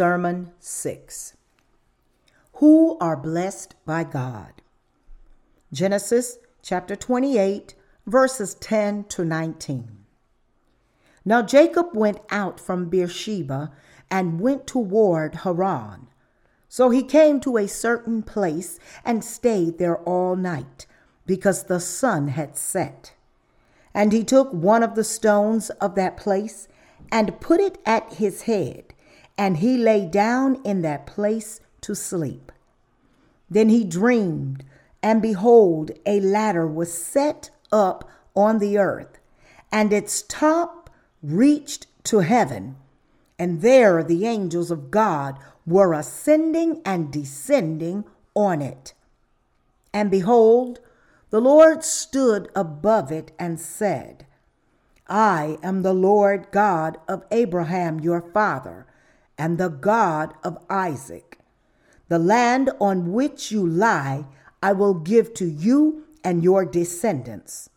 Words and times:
Sermon 0.00 0.50
6 0.60 1.34
Who 2.54 2.96
are 3.00 3.18
blessed 3.18 3.74
by 3.84 4.02
God? 4.02 4.62
Genesis 5.74 6.38
chapter 6.62 6.96
28, 6.96 7.74
verses 8.06 8.54
10 8.54 9.04
to 9.10 9.26
19. 9.26 9.98
Now 11.26 11.42
Jacob 11.42 11.88
went 11.92 12.20
out 12.30 12.58
from 12.58 12.88
Beersheba 12.88 13.72
and 14.10 14.40
went 14.40 14.66
toward 14.66 15.34
Haran. 15.34 16.06
So 16.66 16.88
he 16.88 17.02
came 17.02 17.38
to 17.40 17.58
a 17.58 17.68
certain 17.68 18.22
place 18.22 18.78
and 19.04 19.22
stayed 19.22 19.76
there 19.76 19.98
all 19.98 20.34
night, 20.34 20.86
because 21.26 21.64
the 21.64 21.78
sun 21.78 22.28
had 22.28 22.56
set. 22.56 23.12
And 23.92 24.14
he 24.14 24.24
took 24.24 24.50
one 24.50 24.82
of 24.82 24.94
the 24.94 25.04
stones 25.04 25.68
of 25.68 25.94
that 25.96 26.16
place 26.16 26.68
and 27.12 27.38
put 27.38 27.60
it 27.60 27.76
at 27.84 28.14
his 28.14 28.42
head, 28.42 28.94
and 29.40 29.56
he 29.56 29.78
lay 29.78 30.04
down 30.04 30.60
in 30.64 30.82
that 30.82 31.06
place 31.06 31.62
to 31.80 31.94
sleep. 31.94 32.52
Then 33.48 33.70
he 33.70 33.84
dreamed, 33.84 34.64
and 35.02 35.22
behold, 35.22 35.90
a 36.04 36.20
ladder 36.20 36.66
was 36.66 36.92
set 36.92 37.48
up 37.72 38.06
on 38.36 38.58
the 38.58 38.76
earth, 38.76 39.18
and 39.72 39.94
its 39.94 40.20
top 40.20 40.90
reached 41.22 41.86
to 42.04 42.18
heaven, 42.18 42.76
and 43.38 43.62
there 43.62 44.04
the 44.04 44.26
angels 44.26 44.70
of 44.70 44.90
God 44.90 45.38
were 45.64 45.94
ascending 45.94 46.82
and 46.84 47.10
descending 47.10 48.04
on 48.34 48.60
it. 48.60 48.92
And 49.94 50.10
behold, 50.10 50.80
the 51.30 51.40
Lord 51.40 51.82
stood 51.82 52.50
above 52.54 53.10
it 53.10 53.32
and 53.38 53.58
said, 53.58 54.26
I 55.08 55.56
am 55.62 55.80
the 55.80 55.94
Lord 55.94 56.48
God 56.50 56.98
of 57.08 57.24
Abraham 57.30 58.00
your 58.00 58.20
father, 58.20 58.86
and 59.40 59.56
the 59.56 59.70
God 59.70 60.34
of 60.44 60.58
Isaac. 60.68 61.38
The 62.08 62.18
land 62.18 62.68
on 62.78 63.10
which 63.10 63.50
you 63.50 63.66
lie 63.66 64.26
I 64.62 64.74
will 64.74 64.92
give 64.92 65.32
to 65.34 65.46
you 65.46 66.04
and 66.22 66.44
your 66.44 66.66
descendants. 66.66 67.70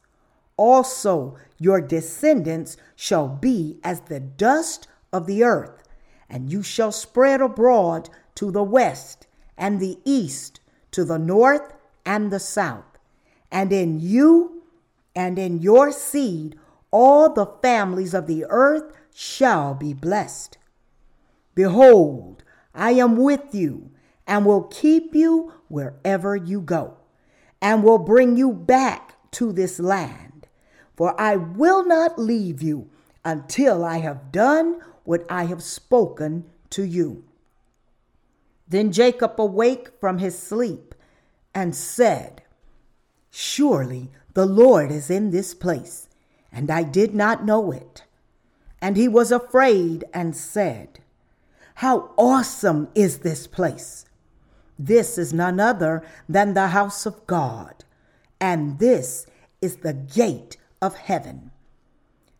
Also, 0.57 1.37
your 1.57 1.79
descendants 1.79 2.75
shall 2.97 3.29
be 3.29 3.79
as 3.81 4.01
the 4.01 4.19
dust 4.19 4.89
of 5.13 5.25
the 5.25 5.45
earth, 5.45 5.83
and 6.29 6.51
you 6.51 6.61
shall 6.61 6.91
spread 6.91 7.39
abroad 7.39 8.09
to 8.35 8.51
the 8.51 8.63
west 8.63 9.25
and 9.57 9.79
the 9.79 9.99
east, 10.03 10.59
to 10.91 11.05
the 11.05 11.17
north 11.17 11.73
and 12.05 12.29
the 12.29 12.41
south. 12.41 12.97
And 13.49 13.71
in 13.71 14.01
you 14.01 14.63
and 15.15 15.39
in 15.39 15.61
your 15.61 15.93
seed, 15.93 16.59
all 16.91 17.31
the 17.31 17.45
families 17.61 18.13
of 18.13 18.27
the 18.27 18.45
earth 18.49 18.91
shall 19.13 19.73
be 19.73 19.93
blessed. 19.93 20.57
Behold, 21.55 22.43
I 22.73 22.91
am 22.91 23.17
with 23.17 23.53
you 23.53 23.91
and 24.25 24.45
will 24.45 24.63
keep 24.63 25.13
you 25.13 25.53
wherever 25.67 26.35
you 26.35 26.61
go, 26.61 26.97
and 27.61 27.83
will 27.83 27.99
bring 27.99 28.37
you 28.37 28.53
back 28.53 29.15
to 29.31 29.51
this 29.51 29.79
land 29.79 30.33
for 30.95 31.19
I 31.19 31.35
will 31.35 31.85
not 31.85 32.19
leave 32.19 32.61
you 32.61 32.89
until 33.25 33.83
I 33.83 33.97
have 33.97 34.31
done 34.31 34.79
what 35.03 35.25
I 35.29 35.45
have 35.45 35.63
spoken 35.63 36.45
to 36.71 36.83
you. 36.83 37.23
Then 38.67 38.91
Jacob 38.91 39.39
awake 39.39 39.89
from 39.99 40.19
his 40.19 40.37
sleep 40.37 40.95
and 41.53 41.75
said, 41.75 42.43
Surely 43.29 44.11
the 44.33 44.45
Lord 44.45 44.91
is 44.91 45.09
in 45.09 45.31
this 45.31 45.53
place, 45.53 46.07
and 46.51 46.69
I 46.69 46.83
did 46.83 47.13
not 47.13 47.45
know 47.45 47.71
it. 47.71 48.03
And 48.81 48.97
he 48.97 49.07
was 49.07 49.31
afraid 49.31 50.03
and 50.13 50.35
said, 50.35 50.99
How 51.75 52.11
awesome 52.17 52.89
is 52.95 53.19
this 53.19 53.47
place! 53.47 54.05
This 54.77 55.17
is 55.17 55.33
none 55.33 55.59
other 55.59 56.03
than 56.27 56.53
the 56.53 56.67
house 56.67 57.05
of 57.05 57.25
God, 57.27 57.83
and 58.39 58.79
this 58.79 59.25
is 59.61 59.77
the 59.77 59.93
gate 59.93 60.57
of 60.81 60.95
heaven. 60.95 61.51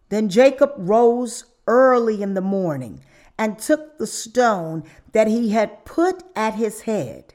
Then 0.10 0.30
Jacob 0.30 0.74
rose 0.78 1.46
early 1.68 2.22
in 2.22 2.34
the 2.34 2.42
morning 2.42 3.02
and 3.38 3.58
took 3.58 3.98
the 3.98 4.08
stone 4.08 4.84
that 5.12 5.28
he 5.28 5.50
had 5.50 5.86
put 5.86 6.24
at 6.36 6.56
his 6.56 6.82
head, 6.82 7.34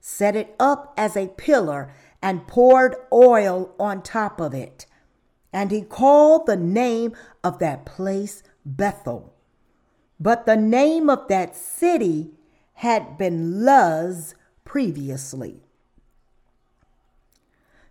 set 0.00 0.36
it 0.36 0.54
up 0.58 0.92
as 0.96 1.16
a 1.16 1.28
pillar, 1.28 1.92
and 2.22 2.46
poured 2.46 2.96
oil 3.12 3.74
on 3.78 4.02
top 4.02 4.40
of 4.40 4.52
it. 4.52 4.86
And 5.52 5.70
he 5.70 5.82
called 5.82 6.46
the 6.46 6.56
name 6.56 7.16
of 7.42 7.58
that 7.60 7.86
place 7.86 8.42
Bethel. 8.64 9.29
But 10.20 10.44
the 10.44 10.56
name 10.56 11.08
of 11.08 11.28
that 11.28 11.56
city 11.56 12.32
had 12.74 13.16
been 13.16 13.64
Luz 13.64 14.34
previously. 14.64 15.62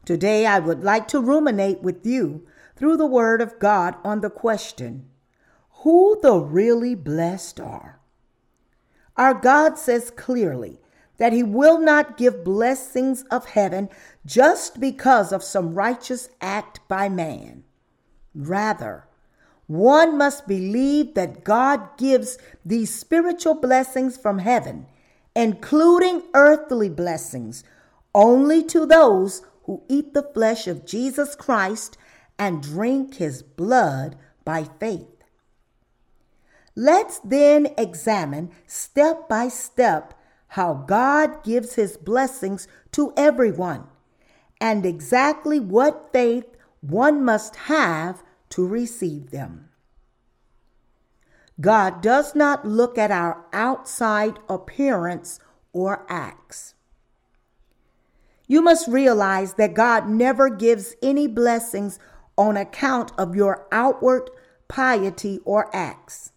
Today, 0.06 0.46
I 0.46 0.60
would 0.60 0.84
like 0.84 1.08
to 1.10 1.20
ruminate 1.20 1.82
with 1.82 2.06
you 2.06 2.48
through 2.76 2.98
the 2.98 3.06
Word 3.06 3.42
of 3.42 3.60
God 3.60 3.96
on 4.04 4.22
the 4.22 4.30
question 4.30 5.10
who 5.84 6.20
the 6.22 6.38
really 6.38 6.96
blessed 6.96 7.60
are. 7.60 8.00
Our 9.18 9.34
God 9.34 9.78
says 9.78 10.12
clearly 10.12 10.80
that 11.18 11.34
He 11.34 11.44
will 11.44 11.80
not 11.80 12.18
give 12.18 12.44
blessings 12.44 13.24
of 13.24 13.48
heaven 13.48 13.90
just 14.26 14.80
because 14.80 15.32
of 15.32 15.44
some 15.44 15.74
righteous 15.74 16.30
act 16.42 16.80
by 16.88 17.10
man. 17.10 17.64
Rather, 18.34 19.09
one 19.69 20.18
must 20.18 20.47
believe 20.47 21.13
that 21.13 21.44
God 21.44 21.96
gives 21.96 22.40
these 22.66 22.91
spiritual 22.91 23.53
blessings 23.53 24.18
from 24.18 24.40
heaven, 24.40 24.88
including 25.35 26.24
earthly 26.34 26.90
blessings, 26.90 27.63
only 28.16 28.63
to 28.63 28.88
those 28.88 29.44
who 29.66 29.84
eat 29.88 30.16
the 30.16 30.28
flesh 30.34 30.66
of 30.66 30.88
Jesus 30.88 31.35
Christ 31.35 32.00
and 32.40 32.63
drink 32.63 33.18
his 33.18 33.44
blood 33.44 34.16
by 34.44 34.63
faith. 34.80 35.06
Let's 36.75 37.19
then 37.19 37.68
examine 37.78 38.50
step 38.66 39.30
by 39.30 39.50
step 39.50 40.16
how 40.47 40.74
God 40.74 41.44
gives 41.44 41.75
his 41.75 41.96
blessings 41.96 42.68
to 42.94 43.13
everyone 43.16 43.84
and 44.59 44.84
exactly 44.84 45.59
what 45.59 46.09
faith 46.12 46.57
one 46.81 47.24
must 47.24 47.56
have 47.56 48.24
to 48.50 48.66
receive 48.66 49.32
them. 49.32 49.70
God 51.62 52.02
does 52.02 52.36
not 52.36 52.66
look 52.66 52.98
at 52.98 53.12
our 53.12 53.46
outside 53.52 54.40
appearance 54.48 55.40
or 55.74 56.06
acts. 56.08 56.74
You 58.48 58.62
must 58.62 58.88
realize 58.88 59.54
that 59.56 59.74
God 59.74 60.08
never 60.10 60.50
gives 60.50 60.96
any 61.04 61.28
blessings 61.28 62.00
on 62.38 62.56
account 62.56 63.12
of 63.18 63.36
your 63.36 63.68
outward 63.72 64.30
piety 64.68 65.40
or 65.44 65.70
acts. 65.76 66.31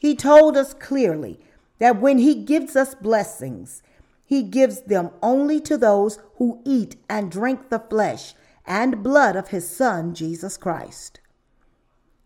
He 0.00 0.16
told 0.16 0.56
us 0.56 0.72
clearly 0.72 1.38
that 1.78 2.00
when 2.00 2.18
He 2.18 2.34
gives 2.34 2.74
us 2.74 2.94
blessings, 2.94 3.82
He 4.24 4.42
gives 4.42 4.82
them 4.82 5.10
only 5.22 5.60
to 5.60 5.76
those 5.76 6.18
who 6.36 6.62
eat 6.64 6.96
and 7.08 7.30
drink 7.30 7.68
the 7.68 7.78
flesh 7.78 8.34
and 8.66 9.02
blood 9.02 9.36
of 9.36 9.48
His 9.48 9.68
Son, 9.68 10.14
Jesus 10.14 10.56
Christ. 10.56 11.20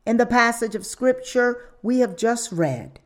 In 0.06 0.18
the 0.18 0.26
passage 0.26 0.74
of 0.74 0.84
Scripture 0.84 1.70
we 1.82 2.00
have 2.00 2.16
just 2.16 2.52
read, 2.52 3.00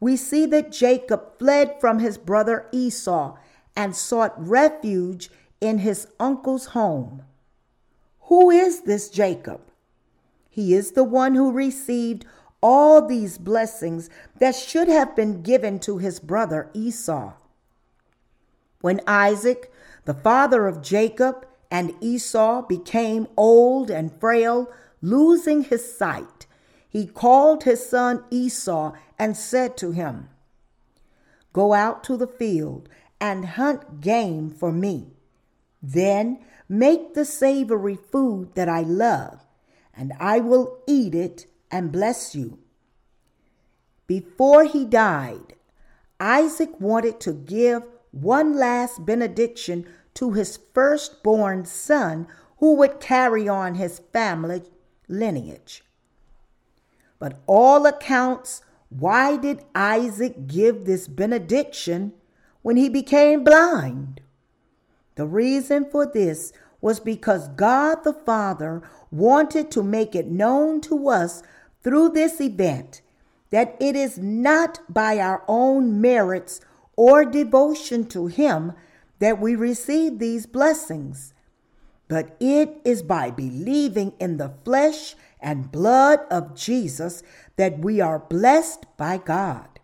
we 0.00 0.16
see 0.16 0.46
that 0.46 0.72
Jacob 0.72 1.38
fled 1.38 1.76
from 1.78 1.98
his 1.98 2.16
brother 2.16 2.66
Esau 2.72 3.36
and 3.76 3.94
sought 3.94 4.34
refuge 4.36 5.30
in 5.60 5.78
his 5.78 6.08
uncle's 6.18 6.66
home. 6.66 7.22
Who 8.22 8.50
is 8.50 8.82
this 8.82 9.10
Jacob? 9.10 9.60
He 10.48 10.74
is 10.74 10.92
the 10.92 11.04
one 11.04 11.34
who 11.34 11.52
received 11.52 12.24
all 12.62 13.06
these 13.06 13.38
blessings 13.38 14.10
that 14.38 14.54
should 14.54 14.88
have 14.88 15.14
been 15.14 15.42
given 15.42 15.78
to 15.80 15.98
his 15.98 16.18
brother 16.18 16.70
Esau. 16.74 17.34
When 18.80 19.00
Isaac, 19.06 19.72
the 20.06 20.14
father 20.14 20.66
of 20.66 20.82
Jacob, 20.82 21.46
and 21.70 21.94
Esau 22.00 22.62
became 22.62 23.28
old 23.36 23.90
and 23.90 24.12
frail, 24.20 24.70
losing 25.00 25.62
his 25.62 25.96
sight, 25.96 26.46
he 26.88 27.06
called 27.06 27.62
his 27.62 27.88
son 27.88 28.24
Esau 28.30 28.92
and 29.18 29.36
said 29.36 29.76
to 29.76 29.92
him, 29.92 30.28
Go 31.52 31.72
out 31.72 32.02
to 32.04 32.16
the 32.16 32.26
field 32.26 32.88
and 33.20 33.44
hunt 33.44 34.00
game 34.00 34.50
for 34.50 34.72
me. 34.72 35.12
Then 35.82 36.40
make 36.68 37.14
the 37.14 37.24
savory 37.24 37.96
food 37.96 38.54
that 38.54 38.68
I 38.68 38.80
love, 38.80 39.46
and 39.94 40.12
I 40.18 40.40
will 40.40 40.78
eat 40.86 41.14
it 41.14 41.46
and 41.70 41.92
bless 41.92 42.34
you. 42.34 42.58
Before 44.06 44.64
he 44.64 44.84
died, 44.84 45.54
Isaac 46.18 46.80
wanted 46.80 47.20
to 47.20 47.32
give 47.32 47.84
one 48.10 48.56
last 48.56 49.06
benediction 49.06 49.86
to 50.14 50.32
his 50.32 50.58
firstborn 50.74 51.64
son 51.64 52.26
who 52.58 52.74
would 52.74 53.00
carry 53.00 53.48
on 53.48 53.74
his 53.74 54.00
family 54.12 54.62
lineage. 55.08 55.82
But 57.18 57.40
all 57.46 57.86
accounts 57.86 58.62
why 58.90 59.36
did 59.36 59.64
Isaac 59.74 60.48
give 60.48 60.84
this 60.84 61.06
benediction 61.06 62.12
when 62.62 62.76
he 62.76 62.88
became 62.88 63.44
blind? 63.44 64.20
The 65.14 65.26
reason 65.26 65.88
for 65.88 66.06
this 66.06 66.52
was 66.80 66.98
because 66.98 67.48
God 67.48 68.02
the 68.04 68.12
Father 68.12 68.82
wanted 69.10 69.70
to 69.72 69.82
make 69.82 70.14
it 70.14 70.26
known 70.26 70.80
to 70.82 71.08
us 71.08 71.42
through 71.82 72.10
this 72.10 72.40
event 72.40 73.00
that 73.50 73.76
it 73.80 73.94
is 73.96 74.18
not 74.18 74.80
by 74.88 75.18
our 75.18 75.44
own 75.46 76.00
merits 76.00 76.60
or 76.96 77.24
devotion 77.24 78.06
to 78.06 78.26
Him 78.26 78.72
that 79.20 79.40
we 79.40 79.54
receive 79.54 80.18
these 80.18 80.46
blessings, 80.46 81.32
but 82.08 82.36
it 82.40 82.80
is 82.84 83.02
by 83.02 83.30
believing 83.30 84.12
in 84.18 84.36
the 84.36 84.52
flesh 84.64 85.14
and 85.40 85.70
blood 85.70 86.20
of 86.30 86.56
Jesus 86.56 87.22
that 87.56 87.78
we 87.78 88.00
are 88.00 88.18
blessed 88.18 88.84
by 88.96 89.16
God. 89.18 89.78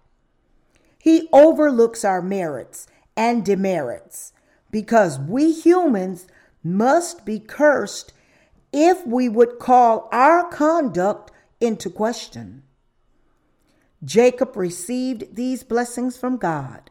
He 0.98 1.28
overlooks 1.32 2.04
our 2.04 2.20
merits 2.20 2.88
and 3.16 3.44
demerits 3.44 4.32
because 4.70 5.18
we 5.18 5.52
humans 5.52 6.26
must 6.64 7.24
be 7.24 7.38
cursed 7.38 8.12
if 8.72 9.06
we 9.06 9.28
would 9.28 9.58
call 9.58 10.08
our 10.10 10.48
conduct 10.48 11.30
into 11.60 11.88
question. 11.88 12.62
Jacob 14.04 14.56
received 14.56 15.36
these 15.36 15.62
blessings 15.62 16.16
from 16.16 16.36
God. 16.36 16.90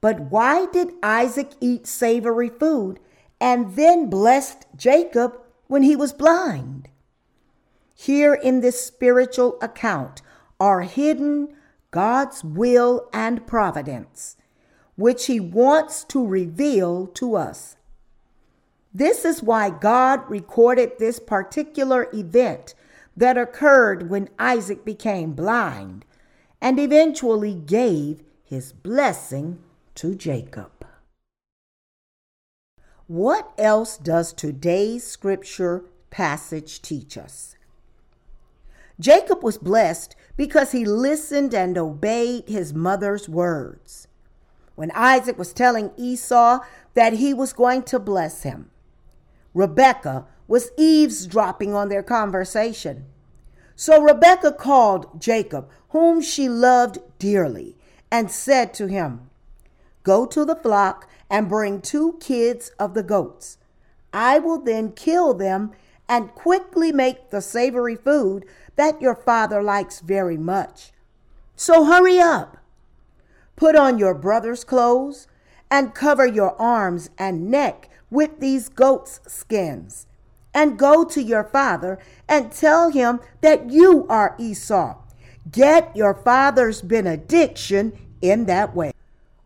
But 0.00 0.20
why 0.20 0.66
did 0.66 0.94
Isaac 1.02 1.50
eat 1.60 1.86
savory 1.86 2.48
food 2.48 3.00
and 3.40 3.76
then 3.76 4.08
blessed 4.08 4.66
Jacob 4.76 5.38
when 5.66 5.82
he 5.82 5.94
was 5.96 6.12
blind? 6.12 6.88
Here 7.94 8.34
in 8.34 8.60
this 8.60 8.84
spiritual 8.84 9.58
account 9.60 10.22
are 10.58 10.82
hidden 10.82 11.54
God's 11.90 12.42
will 12.42 13.08
and 13.12 13.46
providence, 13.46 14.36
which 14.96 15.26
he 15.26 15.38
wants 15.40 16.04
to 16.04 16.26
reveal 16.26 17.06
to 17.08 17.36
us. 17.36 17.76
This 18.94 19.24
is 19.24 19.42
why 19.42 19.70
God 19.70 20.28
recorded 20.28 20.92
this 20.98 21.18
particular 21.18 22.08
event 22.12 22.74
that 23.16 23.36
occurred 23.36 24.08
when 24.08 24.28
Isaac 24.38 24.84
became 24.84 25.32
blind 25.32 26.04
and 26.60 26.78
eventually 26.78 27.54
gave 27.54 28.22
his 28.42 28.72
blessing 28.72 29.58
to 30.00 30.14
Jacob. 30.14 30.86
What 33.06 33.52
else 33.58 33.98
does 33.98 34.32
today's 34.32 35.06
scripture 35.06 35.84
passage 36.08 36.80
teach 36.80 37.18
us? 37.18 37.54
Jacob 38.98 39.42
was 39.42 39.58
blessed 39.58 40.16
because 40.38 40.72
he 40.72 40.86
listened 40.86 41.52
and 41.52 41.76
obeyed 41.76 42.48
his 42.48 42.72
mother's 42.72 43.28
words. 43.28 44.08
When 44.74 44.90
Isaac 44.92 45.36
was 45.36 45.52
telling 45.52 45.90
Esau 45.98 46.60
that 46.94 47.12
he 47.14 47.34
was 47.34 47.52
going 47.52 47.82
to 47.82 47.98
bless 47.98 48.42
him, 48.42 48.70
Rebekah 49.52 50.24
was 50.48 50.70
eavesdropping 50.78 51.74
on 51.74 51.90
their 51.90 52.02
conversation. 52.02 53.04
So 53.76 54.00
Rebekah 54.00 54.52
called 54.52 55.20
Jacob, 55.20 55.68
whom 55.90 56.22
she 56.22 56.48
loved 56.48 57.00
dearly, 57.18 57.76
and 58.10 58.30
said 58.30 58.72
to 58.74 58.86
him, 58.86 59.29
Go 60.02 60.26
to 60.26 60.44
the 60.44 60.56
flock 60.56 61.08
and 61.28 61.48
bring 61.48 61.80
two 61.80 62.16
kids 62.20 62.70
of 62.78 62.94
the 62.94 63.02
goats. 63.02 63.58
I 64.12 64.38
will 64.38 64.60
then 64.60 64.92
kill 64.92 65.34
them 65.34 65.72
and 66.08 66.34
quickly 66.34 66.90
make 66.90 67.30
the 67.30 67.40
savory 67.40 67.96
food 67.96 68.44
that 68.76 69.00
your 69.00 69.14
father 69.14 69.62
likes 69.62 70.00
very 70.00 70.36
much. 70.36 70.92
So 71.54 71.84
hurry 71.84 72.18
up. 72.18 72.56
Put 73.54 73.76
on 73.76 73.98
your 73.98 74.14
brother's 74.14 74.64
clothes 74.64 75.28
and 75.70 75.94
cover 75.94 76.26
your 76.26 76.60
arms 76.60 77.10
and 77.18 77.50
neck 77.50 77.88
with 78.10 78.40
these 78.40 78.68
goats' 78.68 79.20
skins. 79.26 80.06
And 80.52 80.78
go 80.78 81.04
to 81.04 81.22
your 81.22 81.44
father 81.44 81.98
and 82.28 82.50
tell 82.50 82.90
him 82.90 83.20
that 83.40 83.70
you 83.70 84.06
are 84.08 84.34
Esau. 84.38 84.96
Get 85.52 85.94
your 85.94 86.14
father's 86.14 86.82
benediction 86.82 87.92
in 88.20 88.46
that 88.46 88.74
way. 88.74 88.92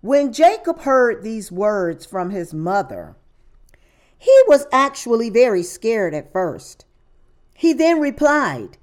When 0.05 0.35
Jacob 0.35 0.81
heard 0.81 1.23
these 1.23 1.51
words 1.51 2.05
from 2.05 2.29
his 2.29 2.53
mother, 2.53 3.17
he 4.19 4.39
was 4.47 4.67
actually 4.71 5.31
very 5.31 5.63
scared 5.63 6.13
at 6.13 6.31
first. 6.31 6.85
He 7.55 7.73
then 7.73 8.01
replied, 8.01 8.77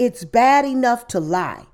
It's 0.00 0.24
bad 0.24 0.64
enough 0.64 1.06
to 1.14 1.20
lie. 1.20 1.66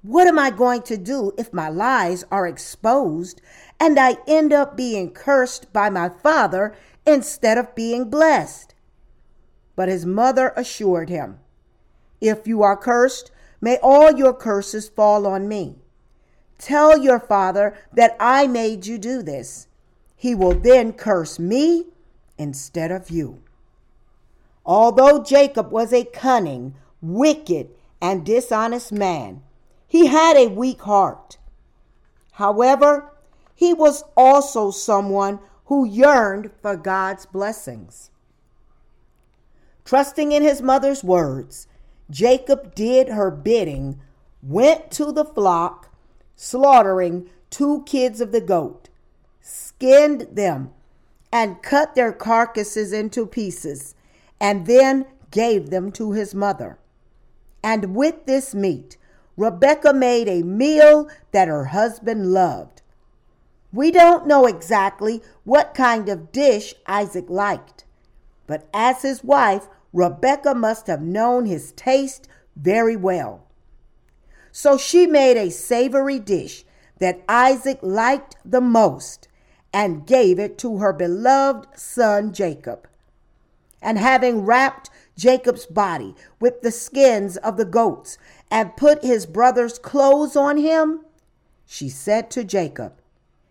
What 0.00 0.26
am 0.26 0.38
I 0.38 0.48
going 0.48 0.80
to 0.84 0.96
do 0.96 1.34
if 1.36 1.52
my 1.52 1.68
lies 1.68 2.24
are 2.30 2.46
exposed 2.46 3.42
and 3.78 3.98
I 3.98 4.16
end 4.26 4.50
up 4.50 4.78
being 4.78 5.10
cursed 5.10 5.70
by 5.70 5.90
my 5.90 6.08
father 6.08 6.74
instead 7.06 7.58
of 7.58 7.74
being 7.74 8.08
blessed? 8.08 8.74
But 9.76 9.90
his 9.90 10.06
mother 10.06 10.54
assured 10.56 11.10
him, 11.10 11.38
If 12.18 12.46
you 12.46 12.62
are 12.62 12.78
cursed, 12.78 13.30
may 13.60 13.76
all 13.82 14.10
your 14.10 14.32
curses 14.32 14.88
fall 14.88 15.26
on 15.26 15.48
me. 15.48 15.81
Tell 16.62 16.96
your 16.96 17.18
father 17.18 17.74
that 17.92 18.16
I 18.20 18.46
made 18.46 18.86
you 18.86 18.96
do 18.96 19.20
this. 19.20 19.66
He 20.14 20.32
will 20.32 20.54
then 20.54 20.92
curse 20.92 21.40
me 21.40 21.86
instead 22.38 22.92
of 22.92 23.10
you. 23.10 23.42
Although 24.64 25.24
Jacob 25.24 25.72
was 25.72 25.92
a 25.92 26.04
cunning, 26.04 26.76
wicked, 27.00 27.70
and 28.00 28.24
dishonest 28.24 28.92
man, 28.92 29.42
he 29.88 30.06
had 30.06 30.36
a 30.36 30.46
weak 30.46 30.82
heart. 30.82 31.36
However, 32.34 33.10
he 33.56 33.74
was 33.74 34.04
also 34.16 34.70
someone 34.70 35.40
who 35.64 35.84
yearned 35.84 36.52
for 36.60 36.76
God's 36.76 37.26
blessings. 37.26 38.12
Trusting 39.84 40.30
in 40.30 40.44
his 40.44 40.62
mother's 40.62 41.02
words, 41.02 41.66
Jacob 42.08 42.76
did 42.76 43.08
her 43.08 43.32
bidding, 43.32 43.98
went 44.44 44.92
to 44.92 45.10
the 45.10 45.24
flock, 45.24 45.88
slaughtering 46.36 47.28
two 47.50 47.82
kids 47.84 48.20
of 48.20 48.32
the 48.32 48.40
goat, 48.40 48.88
skinned 49.40 50.28
them, 50.32 50.70
and 51.32 51.62
cut 51.62 51.94
their 51.94 52.12
carcasses 52.12 52.92
into 52.92 53.26
pieces, 53.26 53.94
and 54.40 54.66
then 54.66 55.06
gave 55.30 55.70
them 55.70 55.90
to 55.92 56.12
his 56.12 56.34
mother. 56.34 56.78
And 57.62 57.94
with 57.94 58.26
this 58.26 58.54
meat, 58.54 58.96
Rebecca 59.36 59.92
made 59.92 60.28
a 60.28 60.42
meal 60.42 61.08
that 61.30 61.48
her 61.48 61.66
husband 61.66 62.32
loved. 62.32 62.82
We 63.72 63.90
don't 63.90 64.26
know 64.26 64.46
exactly 64.46 65.22
what 65.44 65.74
kind 65.74 66.08
of 66.08 66.32
dish 66.32 66.74
Isaac 66.86 67.30
liked, 67.30 67.84
but 68.46 68.68
as 68.74 69.02
his 69.02 69.24
wife, 69.24 69.68
Rebecca 69.94 70.54
must 70.54 70.86
have 70.86 71.00
known 71.00 71.46
his 71.46 71.72
taste 71.72 72.28
very 72.56 72.96
well. 72.96 73.46
So 74.52 74.76
she 74.76 75.06
made 75.06 75.38
a 75.38 75.50
savory 75.50 76.18
dish 76.18 76.64
that 76.98 77.22
Isaac 77.28 77.78
liked 77.82 78.36
the 78.44 78.60
most 78.60 79.26
and 79.72 80.06
gave 80.06 80.38
it 80.38 80.58
to 80.58 80.78
her 80.78 80.92
beloved 80.92 81.66
son 81.78 82.32
Jacob. 82.32 82.86
And 83.80 83.98
having 83.98 84.44
wrapped 84.44 84.90
Jacob's 85.16 85.66
body 85.66 86.14
with 86.38 86.60
the 86.60 86.70
skins 86.70 87.38
of 87.38 87.56
the 87.56 87.64
goats 87.64 88.18
and 88.50 88.76
put 88.76 89.02
his 89.02 89.26
brother's 89.26 89.78
clothes 89.78 90.36
on 90.36 90.58
him, 90.58 91.00
she 91.66 91.88
said 91.88 92.30
to 92.32 92.44
Jacob, 92.44 92.92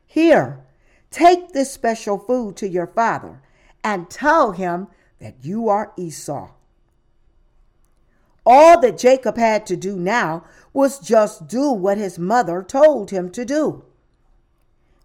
Here, 0.05 0.63
take 1.09 1.49
this 1.49 1.71
special 1.71 2.19
food 2.19 2.55
to 2.57 2.69
your 2.69 2.87
father 2.87 3.41
and 3.83 4.09
tell 4.09 4.51
him 4.51 4.87
that 5.19 5.35
you 5.41 5.67
are 5.67 5.91
Esau. 5.97 6.51
All 8.45 8.79
that 8.81 8.97
Jacob 8.97 9.37
had 9.37 9.65
to 9.67 9.75
do 9.75 9.95
now 9.95 10.45
was 10.73 10.99
just 10.99 11.47
do 11.47 11.71
what 11.71 11.97
his 11.97 12.17
mother 12.17 12.63
told 12.63 13.11
him 13.11 13.29
to 13.31 13.45
do. 13.45 13.83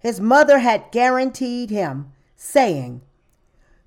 His 0.00 0.20
mother 0.20 0.60
had 0.60 0.92
guaranteed 0.92 1.70
him, 1.70 2.12
saying, 2.36 3.02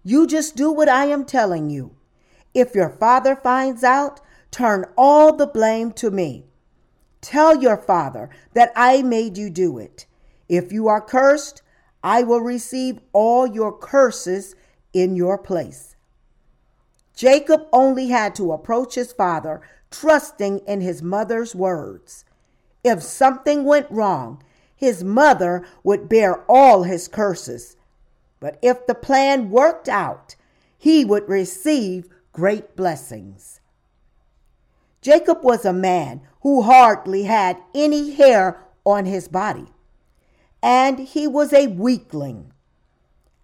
You 0.04 0.28
just 0.28 0.56
do 0.56 0.72
what 0.72 0.90
I 0.90 1.06
am 1.06 1.26
telling 1.26 1.70
you. 1.70 1.96
If 2.54 2.76
your 2.76 2.90
father 2.90 3.36
finds 3.36 3.84
out, 3.84 4.20
turn 4.52 4.86
all 4.98 5.36
the 5.36 5.48
blame 5.48 5.92
to 5.94 6.12
me. 6.12 6.46
Tell 7.22 7.62
your 7.62 7.78
father 7.78 8.30
that 8.54 8.72
I 8.76 9.02
made 9.02 9.38
you 9.38 9.50
do 9.50 9.78
it. 9.78 10.06
If 10.48 10.72
you 10.72 10.88
are 10.88 11.02
cursed, 11.02 11.62
I 12.04 12.24
will 12.24 12.42
receive 12.42 13.00
all 13.14 13.46
your 13.46 13.78
curses 13.78 14.56
in 14.94 15.16
your 15.16 15.38
place. 15.38 15.96
Jacob 17.16 17.68
only 17.74 18.08
had 18.08 18.34
to 18.36 18.54
approach 18.54 18.96
his 18.96 19.12
father, 19.12 19.62
trusting 19.92 20.60
in 20.60 20.82
his 20.82 21.02
mother's 21.02 21.56
words. 21.56 22.26
If 22.84 23.04
something 23.04 23.64
went 23.64 23.90
wrong, 23.90 24.42
his 24.76 25.04
mother 25.04 25.66
would 25.84 26.08
bear 26.08 26.44
all 26.50 26.84
his 26.84 27.08
curses. 27.08 27.76
But 28.40 28.58
if 28.62 28.88
the 28.88 28.96
plan 28.96 29.50
worked 29.50 29.90
out, 29.90 30.36
he 30.78 31.04
would 31.04 31.28
receive 31.28 32.08
great 32.32 32.76
blessings. 32.76 33.60
Jacob 35.02 35.44
was 35.44 35.66
a 35.66 35.74
man 35.74 36.22
who 36.42 36.62
hardly 36.62 37.24
had 37.24 37.62
any 37.74 38.12
hair 38.12 38.64
on 38.86 39.06
his 39.06 39.28
body, 39.28 39.68
and 40.64 41.00
he 41.00 41.28
was 41.28 41.52
a 41.52 41.68
weakling. 41.68 42.54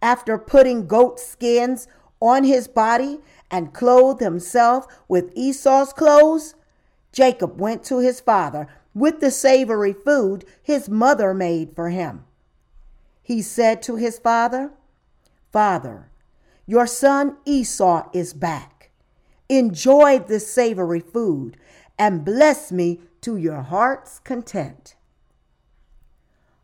After 0.02 0.38
putting 0.38 0.88
goat 0.88 1.20
skins 1.20 1.88
on 2.26 2.44
his 2.44 2.68
body 2.68 3.20
and 3.52 3.74
clothed 3.74 4.20
himself 4.20 4.88
with 5.08 5.32
Esau's 5.36 5.94
clothes, 5.94 6.56
Jacob 7.12 7.60
went 7.60 7.84
to 7.84 8.00
his 8.00 8.20
father 8.20 8.68
with 8.94 9.20
the 9.20 9.32
savory 9.32 9.94
food 9.94 10.44
his 10.62 10.90
mother 10.90 11.34
made 11.34 11.76
for 11.76 11.90
him. 11.90 12.24
He 13.22 13.42
said 13.42 13.82
to 13.84 13.96
his 13.96 14.18
father, 14.18 14.72
Father, 15.52 16.10
your 16.66 16.88
son 16.88 17.38
Esau 17.46 18.10
is 18.14 18.34
back. 18.34 18.92
Enjoy 19.48 20.20
this 20.20 20.52
savory 20.52 21.00
food 21.00 21.58
and 22.00 22.26
bless 22.26 22.72
me 22.72 23.02
to 23.22 23.38
your 23.38 23.62
heart's 23.62 24.20
content. 24.20 24.96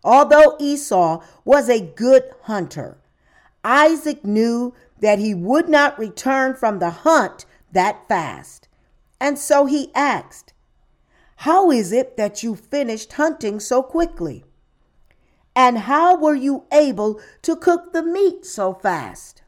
Although 0.03 0.57
Esau 0.59 1.23
was 1.45 1.69
a 1.69 1.79
good 1.79 2.23
hunter, 2.43 2.97
Isaac 3.63 4.25
knew 4.25 4.73
that 5.01 5.19
he 5.19 5.33
would 5.33 5.67
not 5.67 5.99
return 5.99 6.55
from 6.55 6.79
the 6.79 6.89
hunt 6.89 7.45
that 7.71 8.07
fast. 8.07 8.67
And 9.19 9.37
so 9.37 9.65
he 9.65 9.91
asked, 9.93 10.53
How 11.37 11.71
is 11.71 11.91
it 11.91 12.17
that 12.17 12.43
you 12.43 12.55
finished 12.55 13.13
hunting 13.13 13.59
so 13.59 13.83
quickly? 13.83 14.45
And 15.55 15.79
how 15.79 16.15
were 16.15 16.35
you 16.35 16.63
able 16.71 17.19
to 17.41 17.55
cook 17.55 17.91
the 17.91 18.03
meat 18.03 18.45
so 18.45 18.73
fast? 18.73 19.41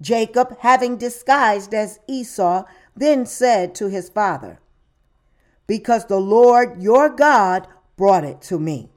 Jacob, 0.00 0.58
having 0.60 0.96
disguised 0.96 1.72
as 1.72 2.00
Esau, 2.08 2.64
then 2.96 3.24
said 3.24 3.74
to 3.76 3.88
his 3.88 4.08
father, 4.08 4.58
Because 5.66 6.06
the 6.06 6.20
Lord 6.20 6.82
your 6.82 7.08
God 7.08 7.68
brought 7.96 8.24
it 8.24 8.42
to 8.42 8.58
me. 8.58 8.90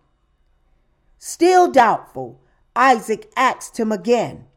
Still 1.20 1.72
doubtful, 1.72 2.42
Isaac 2.76 3.32
asked 3.38 3.80
him 3.80 3.92
again, 3.92 4.48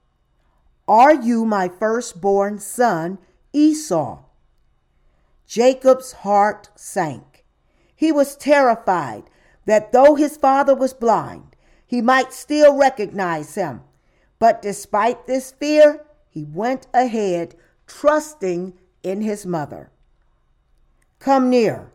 Are 0.88 1.14
you 1.14 1.44
my 1.44 1.68
firstborn 1.68 2.58
son, 2.58 3.18
Esau? 3.52 4.20
Jacob's 5.46 6.12
heart 6.12 6.70
sank. 6.74 7.44
He 7.94 8.10
was 8.10 8.36
terrified 8.36 9.24
that 9.66 9.92
though 9.92 10.14
his 10.14 10.38
father 10.38 10.74
was 10.74 10.94
blind, 10.94 11.56
he 11.86 12.00
might 12.00 12.32
still 12.32 12.74
recognize 12.74 13.54
him. 13.54 13.82
But 14.38 14.62
despite 14.62 15.26
this 15.26 15.52
fear, 15.52 16.06
he 16.30 16.44
went 16.44 16.86
ahead, 16.94 17.54
trusting 17.86 18.72
in 19.02 19.20
his 19.20 19.44
mother. 19.44 19.90
Come 21.18 21.50
near, 21.50 21.92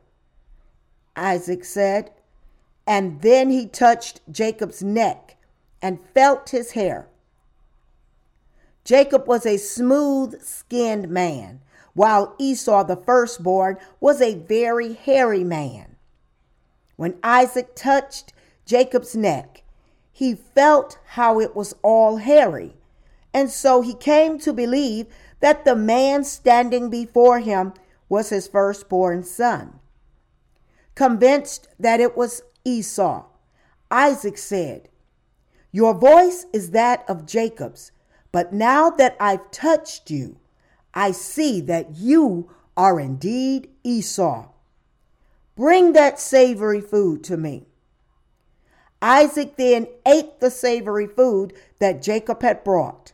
Isaac 1.15 1.65
said, 1.65 2.12
and 2.85 3.21
then 3.21 3.50
he 3.50 3.65
touched 3.65 4.21
Jacob's 4.29 4.83
neck 4.83 5.38
and 5.81 6.00
felt 6.13 6.50
his 6.50 6.71
hair. 6.71 7.07
Jacob 8.83 9.27
was 9.27 9.45
a 9.45 9.57
smooth 9.57 10.41
skinned 10.41 11.09
man, 11.09 11.61
while 11.93 12.35
Esau, 12.37 12.83
the 12.83 12.95
firstborn, 12.95 13.77
was 13.99 14.21
a 14.21 14.35
very 14.35 14.93
hairy 14.93 15.43
man. 15.43 15.95
When 16.95 17.17
Isaac 17.23 17.75
touched 17.75 18.33
Jacob's 18.65 19.15
neck, 19.15 19.63
he 20.11 20.35
felt 20.35 20.99
how 21.07 21.39
it 21.39 21.55
was 21.55 21.75
all 21.81 22.17
hairy, 22.17 22.75
and 23.33 23.49
so 23.49 23.81
he 23.81 23.93
came 23.93 24.37
to 24.39 24.53
believe 24.53 25.07
that 25.39 25.65
the 25.65 25.75
man 25.75 26.23
standing 26.23 26.89
before 26.89 27.39
him 27.39 27.73
was 28.09 28.29
his 28.29 28.47
firstborn 28.47 29.23
son. 29.23 29.79
Convinced 30.95 31.67
that 31.79 31.99
it 31.99 32.15
was 32.15 32.43
Esau, 32.63 33.25
Isaac 33.89 34.37
said, 34.37 34.89
Your 35.71 35.93
voice 35.93 36.45
is 36.53 36.71
that 36.71 37.03
of 37.09 37.25
Jacob's, 37.25 37.91
but 38.33 38.51
now 38.51 38.89
that 38.89 39.15
I've 39.19 39.51
touched 39.51 40.09
you, 40.09 40.37
I 40.93 41.11
see 41.11 41.61
that 41.61 41.95
you 41.95 42.49
are 42.75 42.99
indeed 42.99 43.69
Esau. 43.83 44.49
Bring 45.55 45.93
that 45.93 46.19
savory 46.19 46.81
food 46.81 47.23
to 47.25 47.37
me. 47.37 47.67
Isaac 49.03 49.55
then 49.55 49.85
ate 50.05 50.39
the 50.39 50.49
savory 50.49 51.05
food 51.05 51.53
that 51.79 52.01
Jacob 52.01 52.41
had 52.41 52.63
brought. 52.63 53.13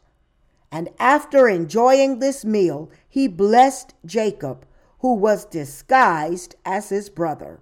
And 0.71 0.87
after 0.99 1.49
enjoying 1.49 2.19
this 2.19 2.45
meal, 2.45 2.89
he 3.09 3.27
blessed 3.27 3.93
Jacob, 4.05 4.65
who 4.99 5.15
was 5.15 5.43
disguised 5.43 6.55
as 6.63 6.89
his 6.89 7.09
brother. 7.09 7.59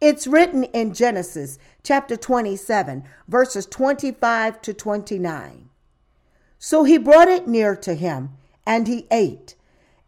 It's 0.00 0.26
written 0.26 0.64
in 0.64 0.94
Genesis 0.94 1.58
chapter 1.84 2.16
27, 2.16 3.04
verses 3.28 3.66
25 3.66 4.62
to 4.62 4.74
29. 4.74 5.67
So 6.58 6.84
he 6.84 6.98
brought 6.98 7.28
it 7.28 7.46
near 7.46 7.76
to 7.76 7.94
him, 7.94 8.30
and 8.66 8.86
he 8.86 9.06
ate, 9.10 9.54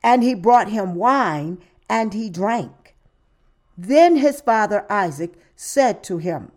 and 0.02 0.23
he 0.23 0.35
brought 0.35 0.69
him 0.69 0.95
wine, 0.95 1.59
and 1.88 2.12
he 2.12 2.28
drank. 2.28 2.95
Then 3.78 4.16
his 4.16 4.40
father 4.40 4.85
Isaac 4.90 5.35
said 5.57 6.02
to 6.04 6.19
him, 6.19 6.52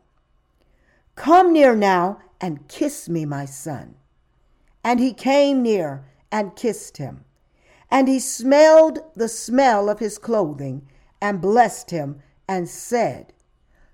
Come 1.15 1.53
near 1.53 1.75
now 1.75 2.19
and 2.41 2.67
kiss 2.67 3.07
me, 3.07 3.25
my 3.25 3.45
son. 3.45 3.95
And 4.83 4.99
he 4.99 5.13
came 5.13 5.61
near 5.61 6.03
and 6.31 6.55
kissed 6.55 6.97
him. 6.97 7.23
And 7.89 8.07
he 8.07 8.19
smelled 8.19 8.99
the 9.15 9.29
smell 9.29 9.89
of 9.89 9.99
his 9.99 10.17
clothing 10.17 10.87
and 11.21 11.39
blessed 11.39 11.91
him 11.91 12.21
and 12.47 12.67
said, 12.67 13.31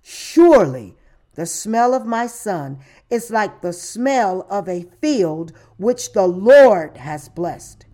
Surely 0.02 0.96
the 1.40 1.46
smell 1.46 1.94
of 1.94 2.06
my 2.06 2.28
son 2.28 2.78
is 3.10 3.32
like 3.32 3.62
the 3.62 3.72
smell 3.72 4.46
of 4.50 4.68
a 4.68 4.86
field 5.00 5.54
which 5.78 6.12
the 6.12 6.28
Lord 6.28 6.98
has 6.98 7.30
blessed. 7.30 7.86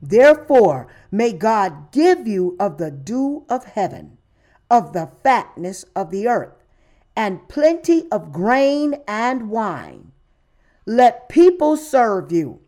Therefore, 0.00 0.86
may 1.10 1.34
God 1.34 1.92
give 1.92 2.26
you 2.26 2.56
of 2.58 2.78
the 2.78 2.90
dew 2.90 3.44
of 3.50 3.64
heaven, 3.64 4.16
of 4.70 4.94
the 4.94 5.10
fatness 5.22 5.84
of 5.94 6.10
the 6.10 6.26
earth, 6.26 6.64
and 7.14 7.46
plenty 7.50 8.10
of 8.10 8.32
grain 8.32 8.94
and 9.06 9.50
wine. 9.50 10.12
Let 10.86 11.28
people 11.28 11.76
serve 11.76 12.32
you, 12.32 12.60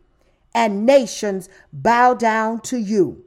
and 0.53 0.85
nations 0.85 1.49
bow 1.73 2.13
down 2.13 2.59
to 2.69 2.77
you. 2.77 3.25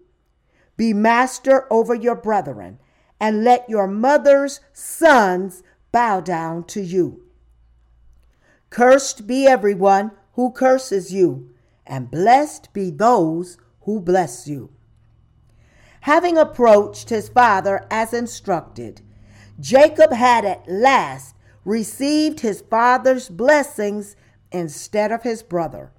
Be 0.76 0.92
master 0.92 1.66
over 1.68 1.96
your 1.96 2.14
brethren, 2.14 2.78
and 3.18 3.42
let 3.42 3.68
your 3.68 3.88
mother's 3.88 4.60
sons 4.72 5.64
bow 5.92 6.20
down 6.20 6.64
to 6.64 6.80
you. 6.80 7.22
Cursed 8.70 9.26
be 9.26 9.46
everyone 9.46 10.12
who 10.32 10.50
curses 10.50 11.12
you, 11.12 11.50
and 11.86 12.10
blessed 12.10 12.72
be 12.72 12.90
those 12.90 13.58
who 13.82 14.00
bless 14.00 14.48
you. 14.48 14.70
Having 16.00 16.38
approached 16.38 17.10
his 17.10 17.28
father 17.28 17.86
as 17.90 18.12
instructed, 18.12 19.02
Jacob 19.60 20.12
had 20.12 20.44
at 20.44 20.66
last 20.68 21.34
received 21.64 22.40
his 22.40 22.62
father's 22.62 23.28
blessings 23.28 24.16
instead 24.50 25.12
of 25.12 25.22
his 25.22 25.42
brother. 25.42 25.92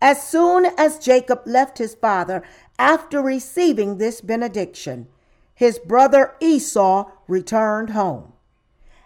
As 0.00 0.26
soon 0.26 0.66
as 0.76 0.98
Jacob 0.98 1.42
left 1.46 1.78
his 1.78 1.94
father 1.94 2.42
after 2.78 3.22
receiving 3.22 3.98
this 3.98 4.20
benediction, 4.20 5.08
his 5.54 5.78
brother 5.78 6.34
Esau 6.40 7.10
returned 7.28 7.90
home. 7.90 8.31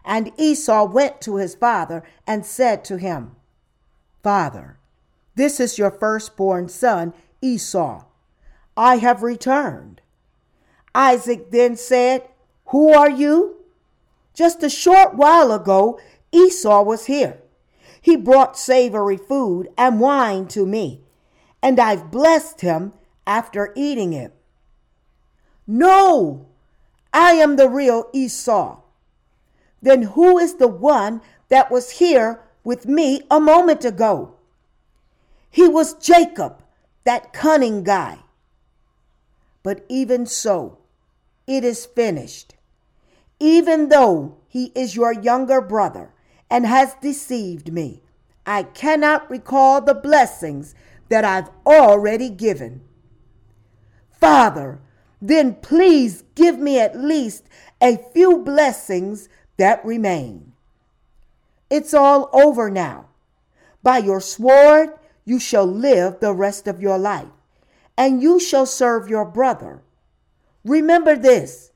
And 0.07 0.33
Esau 0.39 0.85
went 0.85 1.21
to 1.23 1.37
his 1.37 1.57
father 1.57 2.05
and 2.27 2.47
said 2.47 2.85
to 2.85 2.97
him, 2.97 3.35
Father, 4.23 4.79
this 5.35 5.61
is 5.61 5.79
your 5.79 5.91
firstborn 5.91 6.69
son, 6.69 7.13
Esau. 7.43 8.05
I 8.77 8.97
have 8.97 9.23
returned. 9.23 10.01
Isaac 10.95 11.51
then 11.51 11.77
said, 11.77 12.29
Who 12.67 12.93
are 12.93 13.11
you? 13.11 13.57
Just 14.33 14.63
a 14.63 14.71
short 14.71 15.15
while 15.15 15.51
ago, 15.51 15.99
Esau 16.31 16.83
was 16.83 17.07
here. 17.07 17.39
He 18.01 18.17
brought 18.17 18.57
savory 18.57 19.17
food 19.17 19.69
and 19.77 19.99
wine 19.99 20.47
to 20.49 20.65
me, 20.65 21.01
and 21.61 21.81
I've 21.81 22.11
blessed 22.11 22.61
him 22.61 22.93
after 23.27 23.73
eating 23.75 24.13
it. 24.13 24.33
No, 25.67 26.47
I 27.13 27.33
am 27.33 27.57
the 27.57 27.69
real 27.69 28.09
Esau. 28.13 28.81
Then 29.83 30.03
who 30.03 30.39
is 30.39 30.55
the 30.55 30.69
one 30.69 31.21
that 31.49 31.71
was 31.71 31.91
here 31.91 32.41
with 32.65 32.87
me 32.87 33.23
a 33.31 33.41
moment 33.41 33.85
ago? 33.85 34.35
He 35.51 35.69
was 35.69 35.95
Jacob, 35.95 36.63
that 37.05 37.33
cunning 37.33 37.85
guy. 37.85 38.19
But 39.63 39.85
even 39.89 40.27
so, 40.27 40.79
it 41.47 41.65
is 41.65 41.87
finished. 41.87 42.55
Even 43.39 43.89
though 43.89 44.37
he 44.49 44.73
is 44.75 44.97
your 44.97 45.13
younger 45.13 45.61
brother 45.61 46.11
and 46.51 46.67
has 46.67 46.95
deceived 47.01 47.73
me, 47.73 48.03
I 48.47 48.63
cannot 48.63 49.31
recall 49.31 49.81
the 49.81 49.95
blessings 49.95 50.75
that 51.09 51.25
I've 51.25 51.51
already 51.67 52.31
given. 52.31 52.83
Father, 54.11 54.81
then 55.21 55.55
please 55.55 56.25
give 56.35 56.59
me 56.59 56.79
at 56.79 56.99
least 56.99 57.45
a 57.81 57.97
few 57.97 58.39
blessings 58.39 59.29
that 59.57 59.85
remain. 59.85 60.53
It's 61.71 61.95
all 61.95 62.31
over 62.33 62.71
now. 62.71 63.07
By 63.83 63.99
your 63.99 64.21
sword 64.21 64.91
you 65.25 65.41
shall 65.41 65.67
live 65.67 66.21
the 66.21 66.33
rest 66.33 66.69
of 66.69 66.81
your 66.81 66.99
life, 66.99 67.29
and 67.97 68.23
you 68.23 68.39
shall 68.39 68.67
serve 68.67 69.09
your 69.09 69.25
brother. 69.25 69.83
Remember 70.65 71.17
this 71.17 71.71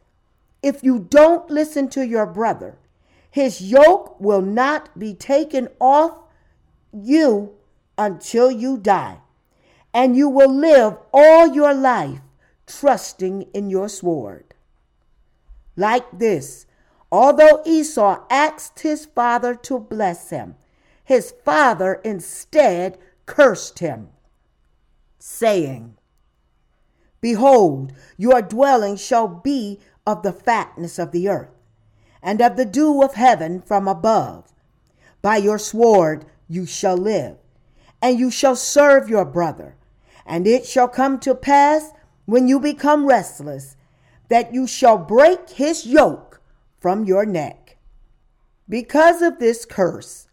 if 0.63 0.85
you 0.85 0.99
don't 0.99 1.51
listen 1.51 1.89
to 1.91 2.07
your 2.07 2.27
brother, 2.27 2.77
his 3.31 3.61
yoke 3.61 4.21
will 4.21 4.43
not 4.43 4.99
be 4.99 5.15
taken 5.15 5.69
off 5.81 6.19
you 6.93 7.55
until 7.97 8.51
you 8.51 8.77
die, 8.77 9.19
and 9.95 10.17
you 10.17 10.29
will 10.29 10.53
live 10.53 10.97
all 11.13 11.47
your 11.47 11.75
life 11.75 12.21
trusting 12.67 13.43
in 13.55 13.71
your 13.71 13.89
sword. 13.89 14.55
Like 15.77 16.07
this, 16.19 16.67
although 17.13 17.63
Esau 17.65 18.25
asked 18.31 18.81
his 18.81 19.07
father 19.07 19.55
to 19.55 19.79
bless 19.79 20.31
him, 20.31 20.57
his 21.03 21.35
father 21.45 21.95
instead 22.05 22.99
cursed 23.27 23.81
him, 23.81 24.09
saying, 25.19 25.97
Behold, 27.21 27.93
your 28.17 28.41
dwelling 28.41 28.97
shall 28.97 29.29
be 29.29 29.81
of 30.07 30.23
the 30.23 30.33
fatness 30.33 30.99
of 30.99 31.13
the 31.13 31.29
earth, 31.29 31.51
and 32.23 32.41
of 32.41 32.57
the 32.57 32.65
dew 32.65 33.03
of 33.03 33.15
heaven 33.15 33.61
from 33.61 33.89
above. 33.89 34.53
By 35.23 35.37
your 35.37 35.59
sword 35.59 36.25
you 36.49 36.65
shall 36.65 36.97
live, 36.97 37.37
and 38.01 38.19
you 38.19 38.31
shall 38.31 38.57
serve 38.57 39.09
your 39.09 39.25
brother. 39.25 39.77
And 40.25 40.47
it 40.47 40.65
shall 40.65 40.89
come 40.89 41.19
to 41.21 41.35
pass 41.35 41.91
when 42.25 42.47
you 42.47 42.61
become 42.61 43.07
restless 43.07 43.77
that 44.29 44.55
you 44.55 44.67
shall 44.67 44.97
break 44.97 45.51
his 45.51 45.85
yoke 45.85 46.30
from 46.81 47.05
your 47.05 47.25
neck. 47.25 47.77
Because 48.69 49.23
of 49.23 49.39
this 49.39 49.65
curse, 49.65 50.29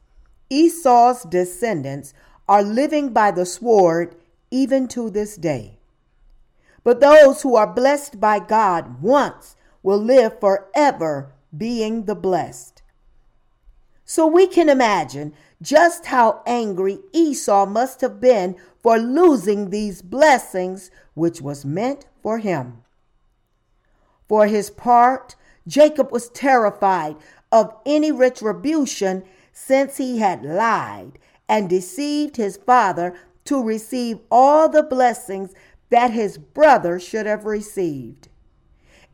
Esau's 0.50 1.24
descendants 1.24 2.14
are 2.48 2.64
living 2.64 3.12
by 3.12 3.32
the 3.32 3.46
sword 3.46 4.16
even 4.50 4.88
to 4.88 5.10
this 5.10 5.36
day. 5.36 5.78
But 6.84 7.02
those 7.02 7.42
who 7.42 7.56
are 7.56 7.68
blessed 7.68 8.20
by 8.20 8.40
God 8.40 9.02
once 9.02 9.58
will 9.84 10.02
live 10.02 10.40
forever 10.40 11.34
being 11.56 12.06
the 12.06 12.16
blessed. 12.16 12.82
So 14.06 14.26
we 14.26 14.48
can 14.48 14.70
imagine 14.70 15.34
just 15.62 16.06
how 16.06 16.42
angry 16.46 17.00
Esau 17.12 17.66
must 17.66 18.00
have 18.00 18.22
been 18.22 18.56
for 18.82 18.98
losing 18.98 19.70
these 19.70 20.02
blessings 20.02 20.90
which 21.14 21.42
was 21.42 21.66
meant 21.66 22.08
for 22.24 22.38
him. 22.38 22.84
For 24.30 24.48
his 24.48 24.70
part, 24.70 25.36
Jacob 25.68 26.12
was 26.12 26.30
terrified 26.30 27.16
of 27.52 27.76
any 27.86 28.12
retribution 28.12 29.24
since 29.52 29.98
he 29.98 30.20
had 30.20 30.44
lied 30.44 31.20
and 31.50 31.70
deceived 31.70 32.38
his 32.38 32.58
father 32.58 33.14
to 33.46 33.64
receive 33.64 34.20
all 34.32 34.70
the 34.70 34.84
blessings 34.84 35.54
that 35.90 36.12
his 36.12 36.38
brother 36.38 37.00
should 37.00 37.26
have 37.26 37.46
received. 37.46 38.28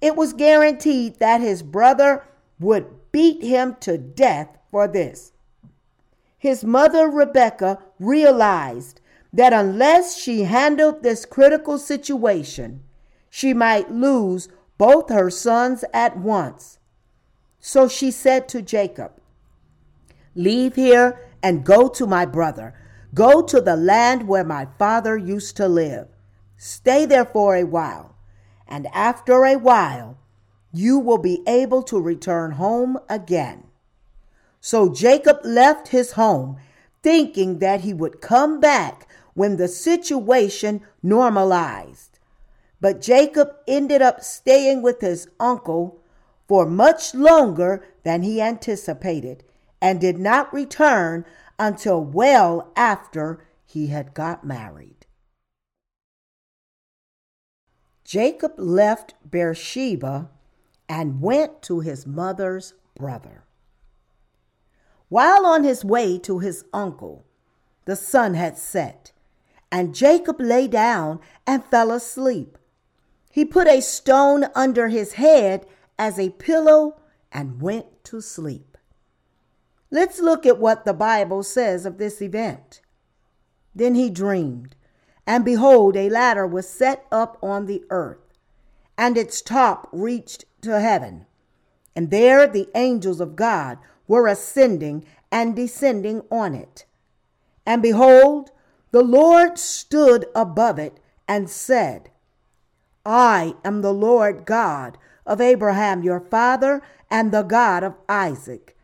It 0.02 0.16
was 0.16 0.34
guaranteed 0.34 1.20
that 1.20 1.42
his 1.42 1.64
brother 1.64 2.26
would 2.60 3.12
beat 3.12 3.44
him 3.44 3.76
to 3.82 3.98
death 3.98 4.58
for 4.70 4.88
this. 4.88 5.32
His 6.38 6.64
mother, 6.64 7.08
Rebecca, 7.08 7.80
realized 8.00 9.00
that 9.32 9.54
unless 9.54 10.18
she 10.18 10.42
handled 10.42 11.02
this 11.04 11.26
critical 11.26 11.78
situation, 11.78 12.84
she 13.30 13.54
might 13.54 13.92
lose 13.92 14.50
both 14.78 15.10
her 15.10 15.30
sons 15.30 15.84
at 15.94 16.18
once. 16.18 16.80
So 17.60 17.88
she 17.88 18.12
said 18.12 18.48
to 18.50 18.62
Jacob, 18.62 19.14
Leave 20.36 20.76
here 20.76 21.30
and 21.42 21.66
go 21.66 21.88
to 21.90 22.08
my 22.08 22.26
brother. 22.26 22.74
Go 23.14 23.44
to 23.44 23.62
the 23.62 23.76
land 23.76 24.28
where 24.28 24.44
my 24.44 24.68
father 24.80 25.16
used 25.16 25.56
to 25.58 25.68
live. 25.68 26.08
Stay 26.58 27.06
there 27.06 27.26
for 27.26 27.56
a 27.56 27.66
while, 27.66 28.16
and 28.68 28.88
after 28.94 29.46
a 29.46 29.58
while, 29.58 30.18
you 30.72 30.98
will 30.98 31.20
be 31.20 31.44
able 31.46 31.84
to 31.84 32.02
return 32.02 32.52
home 32.52 32.98
again. 33.08 33.66
So 34.60 34.92
Jacob 34.92 35.40
left 35.44 35.90
his 35.90 36.14
home, 36.14 36.58
thinking 37.04 37.60
that 37.60 37.82
he 37.82 37.94
would 37.94 38.22
come 38.22 38.60
back 38.60 39.08
when 39.34 39.58
the 39.58 39.68
situation 39.68 40.82
normalized. 41.04 42.13
But 42.84 43.00
Jacob 43.00 43.56
ended 43.66 44.02
up 44.02 44.22
staying 44.26 44.82
with 44.82 45.00
his 45.00 45.30
uncle 45.40 46.02
for 46.50 46.66
much 46.66 47.16
longer 47.16 47.82
than 48.04 48.24
he 48.24 48.42
anticipated 48.42 49.46
and 49.82 50.02
did 50.02 50.20
not 50.20 50.54
return 50.54 51.24
until 51.58 52.04
well 52.04 52.74
after 52.76 53.46
he 53.66 53.88
had 53.88 54.14
got 54.14 54.46
married. 54.46 55.06
Jacob 58.04 58.52
left 58.58 59.14
Beersheba 59.32 60.30
and 60.90 61.22
went 61.22 61.62
to 61.62 61.80
his 61.80 62.06
mother's 62.06 62.74
brother. 62.96 63.46
While 65.08 65.46
on 65.46 65.64
his 65.64 65.86
way 65.86 66.20
to 66.20 66.40
his 66.40 66.66
uncle, 66.74 67.24
the 67.86 67.96
sun 67.96 68.34
had 68.34 68.58
set, 68.58 69.14
and 69.72 69.96
Jacob 69.96 70.42
lay 70.42 70.68
down 70.68 71.22
and 71.48 71.64
fell 71.64 71.90
asleep. 71.90 72.58
He 73.34 73.46
put 73.46 73.68
a 73.68 73.82
stone 73.82 74.46
under 74.54 74.90
his 74.90 75.14
head 75.14 75.66
as 75.98 76.20
a 76.20 76.30
pillow 76.30 76.98
and 77.32 77.60
went 77.60 78.04
to 78.04 78.22
sleep. 78.22 78.78
Let's 79.90 80.20
look 80.20 80.46
at 80.46 80.60
what 80.60 80.86
the 80.86 80.94
Bible 80.94 81.42
says 81.42 81.88
of 81.88 81.98
this 81.98 82.22
event. 82.22 82.82
Then 83.74 83.96
he 83.96 84.12
dreamed, 84.12 84.76
and 85.26 85.44
behold, 85.44 85.98
a 85.98 86.12
ladder 86.12 86.46
was 86.46 86.70
set 86.70 87.08
up 87.12 87.40
on 87.42 87.66
the 87.66 87.84
earth, 87.90 88.38
and 89.00 89.18
its 89.18 89.42
top 89.42 89.90
reached 89.92 90.46
to 90.62 90.80
heaven. 90.80 91.26
And 91.96 92.12
there 92.12 92.46
the 92.46 92.70
angels 92.76 93.20
of 93.20 93.36
God 93.36 93.80
were 94.08 94.28
ascending 94.28 95.06
and 95.32 95.56
descending 95.56 96.22
on 96.30 96.54
it. 96.54 96.86
And 97.66 97.82
behold, 97.82 98.52
the 98.92 99.02
Lord 99.02 99.58
stood 99.58 100.28
above 100.36 100.78
it 100.78 101.00
and 101.28 101.50
said, 101.50 102.12
I 103.06 103.56
am 103.66 103.82
the 103.82 103.94
Lord 103.94 104.46
God 104.46 104.98
of 105.26 105.42
Abraham 105.42 106.04
your 106.04 106.20
father 106.20 106.82
and 107.10 107.32
the 107.32 107.44
God 107.44 107.84
of 107.84 107.96
Isaac. 108.08 108.78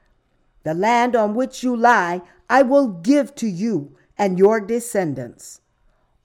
The 0.63 0.73
land 0.73 1.15
on 1.15 1.35
which 1.35 1.63
you 1.63 1.75
lie 1.75 2.21
I 2.49 2.63
will 2.63 2.87
give 2.87 3.35
to 3.35 3.47
you 3.47 3.95
and 4.17 4.37
your 4.37 4.59
descendants. 4.59 5.61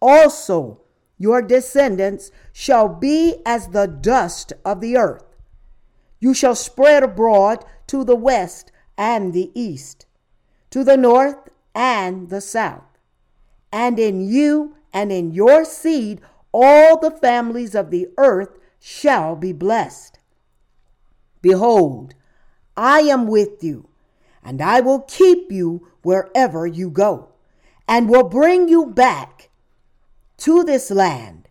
Also, 0.00 0.80
your 1.18 1.40
descendants 1.42 2.30
shall 2.52 2.88
be 2.88 3.36
as 3.46 3.68
the 3.68 3.86
dust 3.86 4.52
of 4.64 4.80
the 4.80 4.96
earth. 4.96 5.24
You 6.18 6.34
shall 6.34 6.54
spread 6.54 7.02
abroad 7.02 7.64
to 7.86 8.04
the 8.04 8.16
west 8.16 8.72
and 8.98 9.32
the 9.32 9.50
east, 9.54 10.06
to 10.70 10.82
the 10.82 10.96
north 10.96 11.48
and 11.74 12.30
the 12.30 12.40
south. 12.40 12.98
And 13.72 13.98
in 13.98 14.20
you 14.20 14.76
and 14.92 15.12
in 15.12 15.32
your 15.32 15.64
seed 15.64 16.20
all 16.54 16.96
the 17.00 17.10
families 17.10 17.74
of 17.74 17.90
the 17.90 18.06
earth 18.16 18.56
shall 18.78 19.34
be 19.34 19.52
blessed. 19.52 20.20
Behold, 21.42 22.14
I 22.76 23.00
am 23.00 23.26
with 23.26 23.64
you, 23.64 23.88
and 24.42 24.62
I 24.62 24.80
will 24.80 25.00
keep 25.00 25.50
you 25.50 25.88
wherever 26.02 26.64
you 26.64 26.90
go, 26.90 27.30
and 27.88 28.08
will 28.08 28.28
bring 28.28 28.68
you 28.68 28.86
back 28.86 29.50
to 30.38 30.62
this 30.62 30.92
land, 30.92 31.48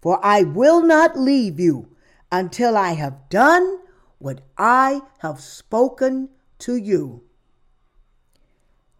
for 0.00 0.18
I 0.24 0.42
will 0.42 0.82
not 0.82 1.18
leave 1.18 1.60
you 1.60 1.94
until 2.32 2.78
I 2.78 2.92
have 2.92 3.28
done 3.28 3.80
what 4.18 4.40
I 4.56 5.02
have 5.18 5.40
spoken 5.40 6.30
to 6.60 6.76
you. 6.76 7.22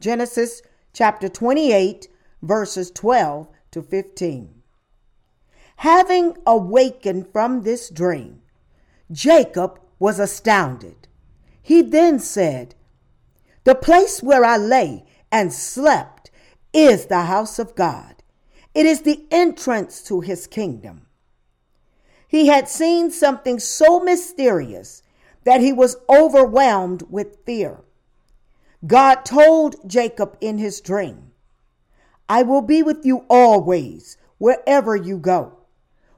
Genesis 0.01 0.61
chapter 0.93 1.31
28, 1.31 2.09
verses 2.43 2.91
12 2.91 3.49
to 3.71 3.83
15. 3.83 4.56
Having 5.77 6.39
awakened 6.47 7.29
from 7.33 7.63
this 7.63 7.91
dream, 7.91 8.41
Jacob 9.13 9.79
was 9.99 10.19
astounded. 10.19 11.09
He 11.63 11.83
then 11.83 12.19
said, 12.19 12.75
The 13.65 13.75
place 13.75 14.23
where 14.23 14.45
I 14.45 14.57
lay 14.57 15.05
and 15.31 15.53
slept 15.53 16.31
is 16.73 17.07
the 17.07 17.23
house 17.23 17.59
of 17.59 17.75
God. 17.75 18.23
It 18.75 18.87
is 18.87 19.03
the 19.03 19.27
entrance 19.31 20.03
to 20.05 20.21
his 20.21 20.47
kingdom. 20.47 21.07
He 22.29 22.49
had 22.49 22.69
seen 22.69 23.11
something 23.11 23.59
so 23.59 24.01
mysterious 24.01 25.03
that 25.45 25.61
he 25.61 25.73
was 25.73 25.97
overwhelmed 26.09 27.05
with 27.09 27.39
fear. 27.47 27.81
God 28.87 29.25
told 29.25 29.89
Jacob 29.89 30.37
in 30.41 30.59
his 30.59 30.81
dream, 30.81 31.33
I 32.29 32.43
will 32.43 32.63
be 32.63 32.83
with 32.83 33.07
you 33.07 33.25
always, 33.31 34.19
wherever 34.39 34.97
you 34.97 35.19
go. 35.19 35.56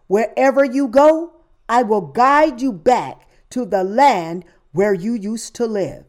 Wherever 0.09 0.64
you 0.64 0.88
go, 0.88 1.35
I 1.68 1.83
will 1.85 2.01
guide 2.01 2.61
you 2.61 2.73
back 2.73 3.29
to 3.51 3.64
the 3.64 3.85
land 3.85 4.44
where 4.73 4.94
you 4.94 5.14
used 5.14 5.55
to 5.57 5.66
live. 5.66 6.05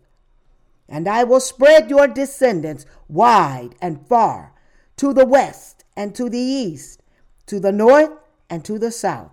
And 0.87 1.07
I 1.07 1.23
will 1.23 1.39
spread 1.39 1.89
your 1.89 2.07
descendants 2.07 2.85
wide 3.07 3.75
and 3.81 4.07
far 4.07 4.53
to 4.97 5.13
the 5.13 5.25
west 5.25 5.83
and 5.95 6.15
to 6.15 6.29
the 6.29 6.39
east, 6.39 7.03
to 7.45 7.59
the 7.59 7.71
north 7.71 8.11
and 8.49 8.65
to 8.65 8.79
the 8.79 8.91
south. 8.91 9.31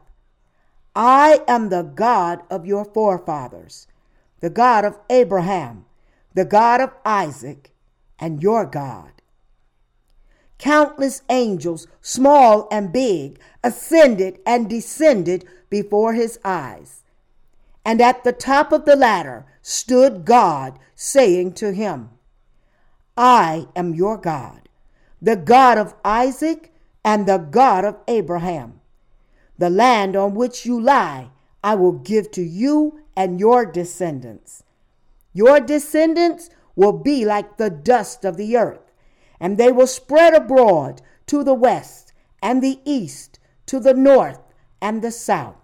I 0.94 1.42
am 1.48 1.68
the 1.68 1.83
God 1.83 2.42
of 2.50 2.66
your 2.66 2.85
forefathers, 2.85 3.87
the 4.40 4.50
God 4.50 4.85
of 4.85 4.98
Abraham, 5.11 5.85
the 6.35 6.44
God 6.44 6.81
of 6.81 6.92
Isaac, 7.05 7.72
and 8.18 8.42
your 8.42 8.64
God. 8.66 9.15
Countless 10.59 11.23
angels, 11.29 11.87
small 12.01 12.66
and 12.71 12.92
big, 12.92 13.38
ascended 13.62 14.38
and 14.47 14.71
descended 14.71 15.45
before 15.69 16.14
his 16.14 16.38
eyes. 16.45 17.03
And 17.85 18.01
at 18.01 18.25
the 18.25 18.33
top 18.33 18.73
of 18.73 18.85
the 18.85 18.97
ladder 18.97 19.47
stood 19.62 20.25
God, 20.25 20.79
saying 20.95 21.53
to 21.55 21.73
him, 21.73 22.11
I 23.16 23.69
am 23.77 23.95
your 23.95 24.16
God, 24.16 24.69
the 25.21 25.37
God 25.37 25.79
of 25.79 25.95
Isaac 26.05 26.73
and 27.05 27.27
the 27.27 27.38
God 27.38 27.85
of 27.85 27.97
Abraham. 28.09 28.81
The 29.59 29.71
land 29.71 30.16
on 30.16 30.35
which 30.35 30.66
you 30.66 30.81
lie, 30.81 31.31
I 31.62 31.75
will 31.75 31.92
give 31.92 32.31
to 32.33 32.42
you 32.42 33.01
and 33.16 33.40
your 33.40 33.64
descendants. 33.64 34.62
Your 35.33 35.61
descendants 35.61 36.51
will 36.75 36.92
be 36.92 37.25
like 37.25 37.57
the 37.57 37.71
dust 37.71 38.25
of 38.25 38.37
the 38.37 38.57
earth, 38.57 38.86
and 39.40 39.59
they 39.59 39.72
will 39.72 39.87
spread 39.87 40.35
abroad 40.35 41.03
to 41.27 41.42
the 41.42 41.55
west 41.55 42.12
and 42.42 42.62
the 42.62 42.81
east, 42.85 43.38
to 43.66 43.81
the 43.81 43.94
north 43.94 44.40
and 44.81 45.03
the 45.03 45.11
south. 45.11 45.57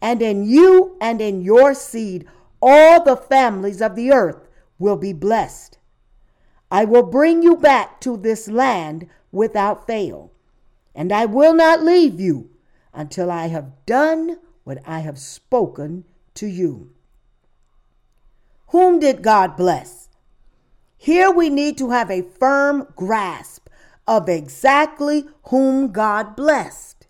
And 0.00 0.22
in 0.22 0.44
you 0.44 0.96
and 1.00 1.20
in 1.20 1.42
your 1.42 1.74
seed, 1.74 2.26
all 2.62 3.02
the 3.02 3.16
families 3.16 3.82
of 3.82 3.94
the 3.94 4.12
earth 4.12 4.48
will 4.78 4.96
be 4.96 5.12
blessed. 5.12 5.78
I 6.70 6.84
will 6.84 7.02
bring 7.02 7.42
you 7.42 7.56
back 7.56 8.00
to 8.02 8.16
this 8.16 8.48
land 8.48 9.08
without 9.32 9.86
fail, 9.86 10.32
and 10.94 11.12
I 11.12 11.26
will 11.26 11.54
not 11.54 11.82
leave 11.82 12.20
you 12.20 12.50
until 12.92 13.30
I 13.30 13.48
have 13.48 13.72
done 13.86 14.38
what 14.64 14.78
I 14.86 15.00
have 15.00 15.18
spoken 15.18 16.04
to 16.34 16.46
you. 16.46 16.92
Whom 18.68 19.00
did 19.00 19.22
God 19.22 19.56
bless? 19.56 19.99
Here 21.02 21.30
we 21.30 21.48
need 21.48 21.78
to 21.78 21.92
have 21.92 22.10
a 22.10 22.20
firm 22.20 22.86
grasp 22.94 23.70
of 24.06 24.28
exactly 24.28 25.24
whom 25.44 25.92
God 25.92 26.36
blessed. 26.36 27.06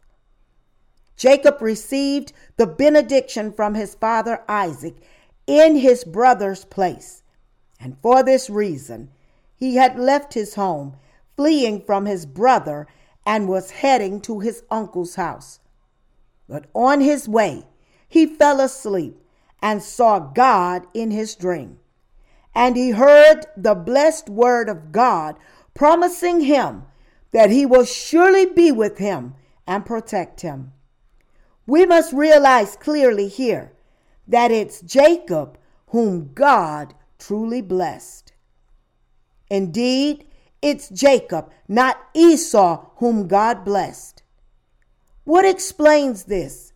Jacob 1.16 1.60
received 1.60 2.32
the 2.56 2.68
benediction 2.68 3.50
from 3.52 3.74
his 3.74 3.96
father 3.96 4.44
Isaac 4.48 4.94
in 5.48 5.74
his 5.74 6.04
brother's 6.04 6.64
place. 6.64 7.24
And 7.80 7.96
for 8.00 8.22
this 8.22 8.48
reason, 8.48 9.10
he 9.56 9.74
had 9.74 9.98
left 9.98 10.34
his 10.34 10.54
home, 10.54 10.94
fleeing 11.36 11.80
from 11.80 12.06
his 12.06 12.26
brother, 12.26 12.86
and 13.26 13.48
was 13.48 13.72
heading 13.72 14.20
to 14.20 14.38
his 14.38 14.62
uncle's 14.70 15.16
house. 15.16 15.58
But 16.48 16.66
on 16.74 17.00
his 17.00 17.28
way, 17.28 17.66
he 18.08 18.24
fell 18.24 18.60
asleep 18.60 19.20
and 19.60 19.82
saw 19.82 20.20
God 20.20 20.86
in 20.94 21.10
his 21.10 21.34
dream. 21.34 21.79
And 22.54 22.76
he 22.76 22.90
heard 22.90 23.46
the 23.56 23.74
blessed 23.74 24.28
word 24.28 24.68
of 24.68 24.92
God 24.92 25.36
promising 25.74 26.40
him 26.42 26.84
that 27.32 27.50
he 27.50 27.64
will 27.64 27.84
surely 27.84 28.46
be 28.46 28.72
with 28.72 28.98
him 28.98 29.34
and 29.66 29.86
protect 29.86 30.40
him. 30.40 30.72
We 31.66 31.86
must 31.86 32.12
realize 32.12 32.76
clearly 32.76 33.28
here 33.28 33.72
that 34.26 34.50
it's 34.50 34.80
Jacob 34.80 35.56
whom 35.88 36.32
God 36.34 36.94
truly 37.18 37.62
blessed. 37.62 38.32
Indeed, 39.48 40.26
it's 40.62 40.88
Jacob, 40.88 41.50
not 41.68 41.98
Esau, 42.14 42.86
whom 42.96 43.26
God 43.28 43.64
blessed. 43.64 44.22
What 45.24 45.44
explains 45.44 46.24
this? 46.24 46.72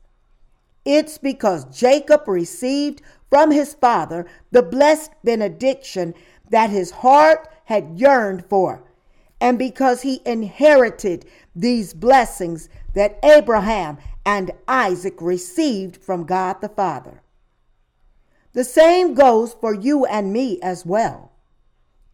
It's 0.84 1.18
because 1.18 1.64
Jacob 1.76 2.28
received 2.28 3.02
from 3.34 3.50
his 3.50 3.74
father 3.74 4.24
the 4.52 4.62
blessed 4.62 5.10
benediction 5.24 6.14
that 6.50 6.70
his 6.70 6.92
heart 6.92 7.48
had 7.64 7.98
yearned 7.98 8.46
for, 8.48 8.84
and 9.40 9.58
because 9.58 10.02
he 10.02 10.22
inherited 10.24 11.26
these 11.52 11.92
blessings 11.92 12.68
that 12.94 13.18
Abraham 13.24 13.98
and 14.24 14.52
Isaac 14.68 15.16
received 15.20 15.96
from 15.96 16.26
God 16.26 16.60
the 16.60 16.68
Father. 16.68 17.22
The 18.52 18.62
same 18.62 19.14
goes 19.14 19.52
for 19.52 19.74
you 19.74 20.04
and 20.04 20.32
me 20.32 20.60
as 20.62 20.86
well. 20.86 21.32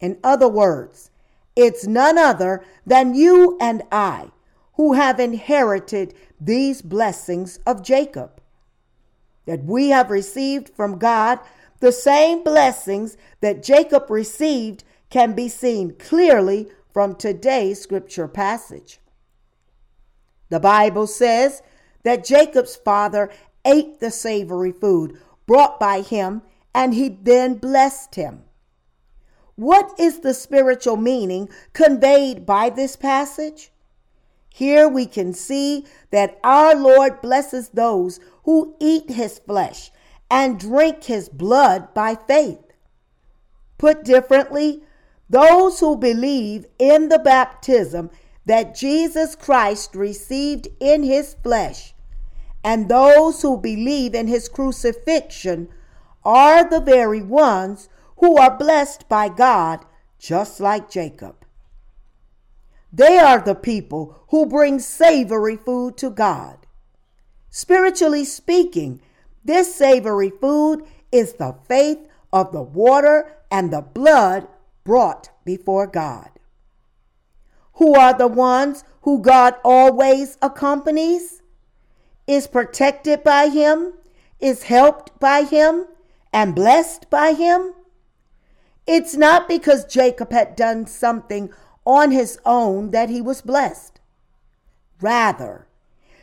In 0.01 0.19
other 0.25 0.49
words, 0.49 1.11
it's 1.55 1.87
none 1.87 2.17
other 2.17 2.65
than 2.87 3.15
you 3.15 3.59
and 3.61 3.83
I 3.93 4.31
who 4.77 4.95
have 4.95 5.21
inherited 5.21 6.15
these 6.41 6.81
blessings 6.81 7.59
of 7.67 7.83
Jacob. 7.83 8.39
That 9.51 9.65
we 9.65 9.89
have 9.89 10.13
received 10.13 10.69
from 10.69 10.97
God 10.97 11.41
the 11.81 11.91
same 11.91 12.45
blessings 12.45 13.17
that 13.41 13.65
Jacob 13.65 14.09
received 14.09 14.85
can 15.11 15.33
be 15.33 15.49
seen 15.49 15.97
clearly 15.99 16.69
from 16.93 17.17
today's 17.17 17.81
scripture 17.81 18.29
passage. 18.29 19.01
The 20.51 20.61
Bible 20.61 21.09
says 21.09 21.63
that 22.05 22.25
Jacob's 22.25 22.77
father 22.77 23.29
ate 23.65 23.99
the 23.99 24.13
savory 24.13 24.71
food 24.71 25.19
brought 25.47 25.81
by 25.81 26.03
him, 26.03 26.43
and 26.73 26.95
he 26.95 27.09
then 27.09 27.55
blessed 27.55 28.15
him. 28.15 28.45
What 29.57 29.99
is 29.99 30.21
the 30.21 30.33
spiritual 30.33 30.97
meaning 30.97 31.49
conveyed 31.73 32.47
by 32.47 32.71
this 32.71 32.95
passage? 32.95 33.73
Here 34.53 34.89
we 34.89 35.07
can 35.07 35.33
see 35.33 35.87
that 36.11 36.39
our 36.45 36.75
Lord 36.75 37.21
blesses 37.23 37.71
those 37.71 38.21
who 38.45 38.75
eat 38.81 39.11
his 39.11 39.39
flesh 39.39 39.91
and 40.31 40.61
drink 40.61 41.05
his 41.05 41.29
blood 41.29 41.95
by 41.95 42.15
faith. 42.15 42.59
Put 43.79 44.05
differently, 44.05 44.83
those 45.29 45.81
who 45.81 45.97
believe 45.97 46.67
in 46.79 47.09
the 47.09 47.19
baptism 47.19 48.11
that 48.45 48.75
Jesus 48.75 49.37
Christ 49.37 49.95
received 49.95 50.69
in 50.81 51.05
his 51.05 51.37
flesh, 51.43 51.95
and 52.65 52.89
those 52.89 53.43
who 53.43 53.57
believe 53.57 54.15
in 54.15 54.27
his 54.27 54.49
crucifixion 54.49 55.69
are 56.25 56.69
the 56.69 56.81
very 56.81 57.23
ones 57.23 57.89
who 58.19 58.37
are 58.37 58.57
blessed 58.57 59.09
by 59.09 59.29
God, 59.29 59.85
just 60.19 60.61
like 60.61 60.91
Jacob. 60.91 61.39
They 62.92 63.18
are 63.18 63.40
the 63.40 63.55
people 63.55 64.24
who 64.29 64.46
bring 64.46 64.79
savory 64.79 65.57
food 65.57 65.96
to 65.98 66.11
God. 66.11 66.59
Spiritually 67.50 68.24
speaking, 68.24 69.00
this 69.44 69.74
savory 69.74 70.31
food 70.31 70.85
is 71.11 71.35
the 71.35 71.57
faith 71.68 71.98
of 72.33 72.53
the 72.53 72.62
water 72.62 73.37
and 73.50 73.72
the 73.72 73.81
blood 73.81 74.46
brought 74.85 75.31
before 75.44 75.87
God 75.87 76.31
who 77.81 77.94
are 77.94 78.12
the 78.12 78.29
ones 78.29 78.85
who 79.03 79.18
God 79.22 79.55
always 79.64 80.37
accompanies, 80.42 81.40
is 82.26 82.46
protected 82.46 83.24
by 83.24 83.48
Him, 83.48 83.94
is 84.38 84.64
helped 84.64 85.18
by 85.18 85.44
Him, 85.44 85.87
and 86.31 86.55
blessed 86.55 87.09
by 87.09 87.33
Him. 87.33 87.72
It's 88.87 89.16
not 89.16 89.48
because 89.48 89.87
Jacob 89.87 90.31
had 90.31 90.57
done 90.57 90.87
something 90.87 91.48
on 91.90 92.12
his 92.12 92.38
own 92.46 92.92
that 92.92 93.11
he 93.11 93.20
was 93.20 93.42
blessed. 93.42 93.98
Rather, 95.00 95.66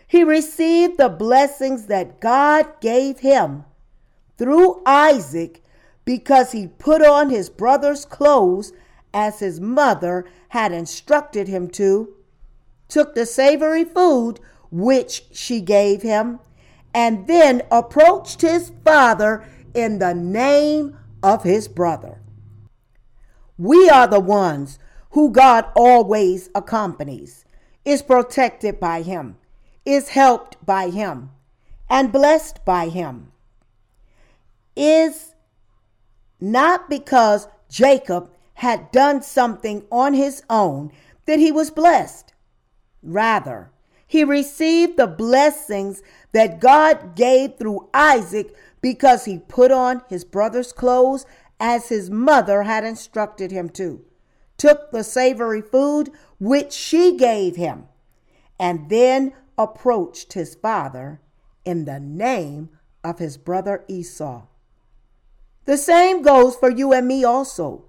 he 0.08 0.24
received 0.24 0.98
the 0.98 1.10
blessings 1.10 1.88
that 1.88 2.22
God 2.22 2.80
gave 2.80 3.20
him 3.20 3.66
through 4.38 4.82
Isaac 4.86 5.62
because 6.06 6.54
he 6.54 6.68
put 6.68 7.06
on 7.06 7.30
his 7.30 7.50
brother's 7.50 8.06
clothes 8.06 8.72
as 9.14 9.40
his 9.40 9.60
mother 9.60 10.26
had 10.50 10.72
instructed 10.72 11.50
him 11.50 11.68
to, 11.72 12.14
took 12.88 13.14
the 13.14 13.26
savory 13.26 13.84
food 13.84 14.40
which 14.72 15.26
she 15.34 15.60
gave 15.60 16.02
him, 16.02 16.40
and 16.94 17.28
then 17.28 17.62
approached 17.70 18.40
his 18.40 18.72
father 18.86 19.44
in 19.74 20.00
the 20.00 20.14
name 20.14 20.98
of 21.22 21.44
his 21.44 21.68
brother. 21.68 22.22
We 23.58 23.90
are 23.90 24.08
the 24.08 24.22
ones 24.22 24.80
who 25.18 25.32
God 25.32 25.66
always 25.76 26.52
accompanies, 26.54 27.44
is 27.84 28.04
protected 28.04 28.80
by 28.80 29.02
him, 29.02 29.36
is 29.84 30.10
helped 30.10 30.64
by 30.64 30.92
him, 30.92 31.32
and 31.90 32.12
blessed 32.12 32.64
by 32.64 32.88
him. 32.90 33.32
Is 34.76 35.34
not 36.40 36.88
because 36.88 37.48
Jacob 37.68 38.30
had 38.54 38.92
done 38.92 39.24
something 39.24 39.86
on 39.92 40.14
his 40.14 40.44
own 40.52 40.92
that 41.26 41.40
he 41.40 41.52
was 41.52 41.72
blessed. 41.72 42.36
Rather, 43.02 43.72
He 44.06 44.24
received 44.24 44.98
the 44.98 45.08
blessings 45.08 46.04
that 46.32 46.60
God 46.60 47.16
gave 47.16 47.58
through 47.58 47.90
Isaac 47.92 48.56
because 48.82 49.26
he 49.26 49.40
put 49.40 49.72
on 49.72 50.04
his 50.10 50.24
brother's 50.24 50.72
clothes 50.72 51.26
as 51.60 51.90
his 51.90 52.12
mother 52.12 52.62
had 52.62 52.84
instructed 52.84 53.50
him 53.50 53.70
to, 53.70 54.06
took 54.58 54.92
the 54.92 55.04
savory 55.04 55.62
food 55.62 56.10
which 56.40 56.74
she 56.74 57.16
gave 57.16 57.56
him, 57.56 57.88
and 58.60 58.90
then 58.90 59.34
approached 59.58 60.34
his 60.34 60.56
father 60.56 61.22
in 61.66 61.86
the 61.86 62.00
name 62.00 62.70
of 63.04 63.20
his 63.20 63.38
brother 63.38 63.84
Esau. 63.88 64.44
The 65.66 65.78
same 65.78 66.22
goes 66.22 66.56
for 66.56 66.70
you 66.70 66.94
and 66.94 67.08
me 67.08 67.24
also. 67.24 67.86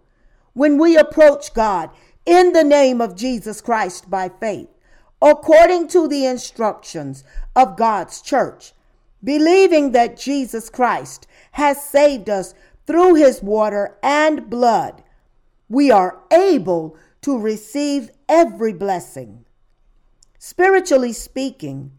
When 0.52 0.78
we 0.78 0.96
approach 0.96 1.54
God 1.54 1.90
in 2.26 2.52
the 2.52 2.64
name 2.64 3.00
of 3.00 3.14
Jesus 3.14 3.60
Christ 3.60 4.10
by 4.10 4.28
faith, 4.28 4.68
according 5.22 5.88
to 5.88 6.08
the 6.08 6.26
instructions 6.26 7.24
of 7.54 7.76
God's 7.76 8.20
church, 8.20 8.72
believing 9.22 9.92
that 9.92 10.16
Jesus 10.16 10.68
Christ 10.70 11.26
has 11.52 11.84
saved 11.84 12.28
us 12.28 12.54
through 12.86 13.14
his 13.14 13.42
water 13.42 13.96
and 14.02 14.50
blood, 14.50 15.02
we 15.68 15.90
are 15.90 16.20
able 16.32 16.96
to 17.22 17.38
receive 17.38 18.10
every 18.28 18.72
blessing. 18.72 19.44
Spiritually 20.38 21.12
speaking, 21.12 21.92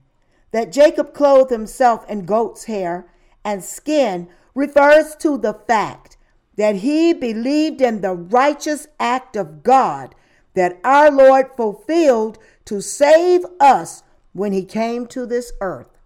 that 0.51 0.71
Jacob 0.71 1.13
clothed 1.13 1.51
himself 1.51 2.09
in 2.09 2.25
goat's 2.25 2.65
hair 2.65 3.07
and 3.43 3.63
skin 3.63 4.27
refers 4.55 5.15
to 5.15 5.37
the 5.37 5.53
fact 5.53 6.17
that 6.57 6.77
he 6.77 7.13
believed 7.13 7.81
in 7.81 8.01
the 8.01 8.13
righteous 8.13 8.87
act 8.99 9.35
of 9.35 9.63
God 9.63 10.15
that 10.55 10.79
our 10.83 11.11
Lord 11.11 11.51
fulfilled 11.55 12.39
to 12.65 12.81
save 12.81 13.45
us 13.59 14.03
when 14.33 14.51
he 14.51 14.65
came 14.65 15.07
to 15.07 15.25
this 15.25 15.53
earth. 15.61 15.97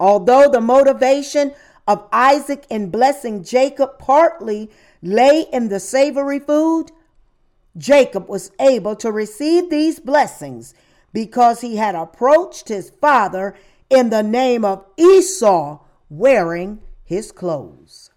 Although 0.00 0.48
the 0.48 0.60
motivation 0.60 1.54
of 1.86 2.08
Isaac 2.12 2.66
in 2.70 2.90
blessing 2.90 3.44
Jacob 3.44 3.98
partly 3.98 4.70
lay 5.04 5.42
in 5.52 5.68
the 5.68 5.78
savory 5.78 6.40
food, 6.40 6.90
Jacob 7.76 8.28
was 8.28 8.50
able 8.58 8.96
to 8.96 9.12
receive 9.12 9.68
these 9.68 10.00
blessings 10.00 10.74
because 11.12 11.60
he 11.60 11.76
had 11.76 11.94
approached 11.94 12.68
his 12.68 12.90
father 12.90 13.54
in 13.90 14.10
the 14.10 14.22
name 14.22 14.64
of 14.64 14.84
Esau 14.96 15.80
wearing 16.08 16.80
his 17.04 17.30
clothes. 17.30 18.10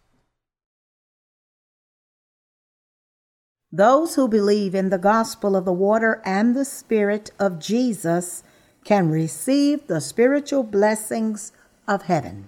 Those 3.71 4.15
who 4.15 4.28
believe 4.28 4.73
in 4.73 4.89
the 4.89 4.97
gospel 4.97 5.56
of 5.56 5.65
the 5.65 5.73
water 5.73 6.21
and 6.26 6.56
the 6.56 6.65
spirit 6.65 7.32
of 7.38 7.60
Jesus 7.60 8.43
can 8.86 9.10
receive 9.10 9.88
the 9.88 10.00
spiritual 10.00 10.63
blessings 10.63 11.52
of 11.88 12.04
heaven. 12.04 12.47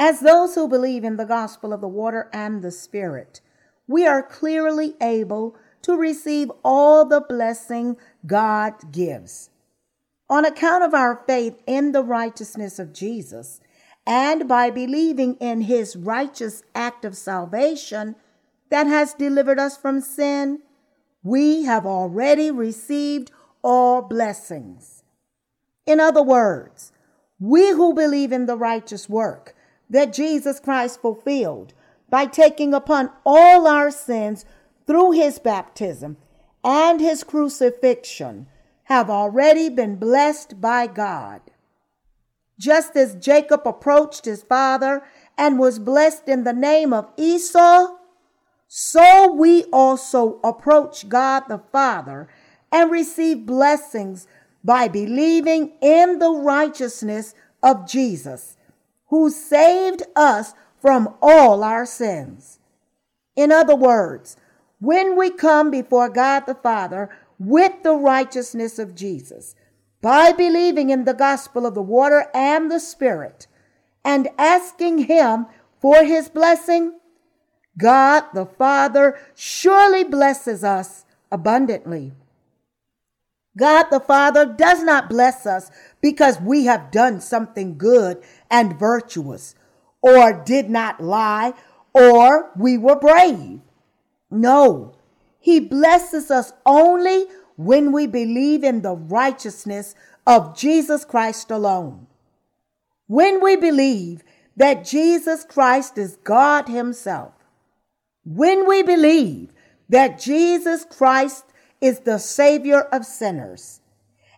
As 0.00 0.20
those 0.20 0.54
who 0.54 0.68
believe 0.68 1.02
in 1.02 1.16
the 1.16 1.24
gospel 1.24 1.72
of 1.72 1.80
the 1.80 1.88
water 1.88 2.30
and 2.32 2.62
the 2.62 2.70
spirit, 2.70 3.40
we 3.88 4.06
are 4.06 4.22
clearly 4.22 4.94
able 5.00 5.56
to 5.82 5.96
receive 5.96 6.52
all 6.64 7.04
the 7.04 7.20
blessing 7.20 7.96
God 8.24 8.92
gives. 8.92 9.50
On 10.30 10.44
account 10.44 10.84
of 10.84 10.94
our 10.94 11.16
faith 11.26 11.60
in 11.66 11.90
the 11.90 12.04
righteousness 12.04 12.78
of 12.78 12.92
Jesus, 12.92 13.60
and 14.06 14.46
by 14.46 14.70
believing 14.70 15.34
in 15.34 15.62
his 15.62 15.96
righteous 15.96 16.62
act 16.74 17.04
of 17.04 17.16
salvation 17.16 18.14
that 18.70 18.86
has 18.86 19.14
delivered 19.14 19.58
us 19.58 19.76
from 19.76 20.00
sin, 20.00 20.60
we 21.24 21.64
have 21.64 21.84
already 21.84 22.50
received 22.50 23.32
all 23.62 24.02
blessings. 24.02 25.02
In 25.86 25.98
other 25.98 26.22
words, 26.22 26.92
we 27.40 27.70
who 27.70 27.94
believe 27.94 28.30
in 28.30 28.46
the 28.46 28.56
righteous 28.56 29.08
work 29.08 29.54
that 29.90 30.12
Jesus 30.12 30.60
Christ 30.60 31.00
fulfilled 31.00 31.72
by 32.10 32.26
taking 32.26 32.74
upon 32.74 33.10
all 33.24 33.66
our 33.66 33.90
sins 33.90 34.44
through 34.86 35.12
his 35.12 35.38
baptism 35.38 36.16
and 36.64 37.00
his 37.00 37.24
crucifixion 37.24 38.46
have 38.84 39.10
already 39.10 39.68
been 39.68 39.96
blessed 39.96 40.60
by 40.60 40.86
God. 40.86 41.40
Just 42.58 42.96
as 42.96 43.14
Jacob 43.14 43.62
approached 43.66 44.24
his 44.24 44.42
father 44.42 45.04
and 45.36 45.58
was 45.58 45.78
blessed 45.78 46.28
in 46.28 46.44
the 46.44 46.52
name 46.52 46.92
of 46.92 47.10
Esau, 47.16 47.98
so 48.66 49.32
we 49.32 49.64
also 49.72 50.40
approach 50.44 51.08
God 51.08 51.44
the 51.48 51.62
Father 51.72 52.28
and 52.70 52.90
receive 52.90 53.46
blessings 53.46 54.26
by 54.62 54.88
believing 54.88 55.72
in 55.80 56.18
the 56.18 56.30
righteousness 56.30 57.34
of 57.62 57.88
Jesus, 57.88 58.57
who 59.08 59.30
saved 59.30 60.02
us 60.14 60.54
from 60.80 61.14
all 61.20 61.64
our 61.64 61.86
sins. 61.86 62.58
In 63.36 63.52
other 63.52 63.76
words, 63.76 64.36
when 64.80 65.16
we 65.16 65.30
come 65.30 65.70
before 65.70 66.08
God 66.08 66.40
the 66.46 66.54
Father 66.54 67.10
with 67.38 67.82
the 67.82 67.94
righteousness 67.94 68.78
of 68.78 68.94
Jesus, 68.94 69.54
by 70.00 70.32
believing 70.32 70.90
in 70.90 71.04
the 71.04 71.14
gospel 71.14 71.66
of 71.66 71.74
the 71.74 71.82
water 71.82 72.26
and 72.32 72.70
the 72.70 72.80
Spirit, 72.80 73.46
and 74.04 74.28
asking 74.38 74.98
Him 74.98 75.46
for 75.80 76.04
His 76.04 76.28
blessing, 76.28 76.98
God 77.76 78.24
the 78.34 78.46
Father 78.46 79.18
surely 79.34 80.04
blesses 80.04 80.62
us 80.62 81.04
abundantly. 81.30 82.12
God 83.58 83.86
the 83.90 84.00
Father 84.00 84.46
does 84.46 84.82
not 84.82 85.10
bless 85.10 85.44
us 85.44 85.70
because 86.00 86.40
we 86.40 86.64
have 86.64 86.90
done 86.90 87.20
something 87.20 87.76
good 87.76 88.22
and 88.50 88.78
virtuous, 88.78 89.54
or 90.00 90.32
did 90.44 90.70
not 90.70 91.02
lie, 91.02 91.52
or 91.92 92.50
we 92.56 92.78
were 92.78 92.98
brave. 92.98 93.60
No, 94.30 94.94
He 95.40 95.60
blesses 95.60 96.30
us 96.30 96.52
only 96.64 97.26
when 97.56 97.92
we 97.92 98.06
believe 98.06 98.62
in 98.62 98.82
the 98.82 98.94
righteousness 98.94 99.94
of 100.26 100.56
Jesus 100.56 101.04
Christ 101.04 101.50
alone. 101.50 102.06
When 103.08 103.42
we 103.42 103.56
believe 103.56 104.22
that 104.56 104.84
Jesus 104.84 105.44
Christ 105.44 105.98
is 105.98 106.16
God 106.22 106.68
Himself. 106.68 107.32
When 108.24 108.68
we 108.68 108.82
believe 108.82 109.52
that 109.88 110.20
Jesus 110.20 110.84
Christ 110.84 111.44
is 111.80 112.00
the 112.00 112.18
Savior 112.18 112.82
of 112.92 113.04
sinners. 113.04 113.80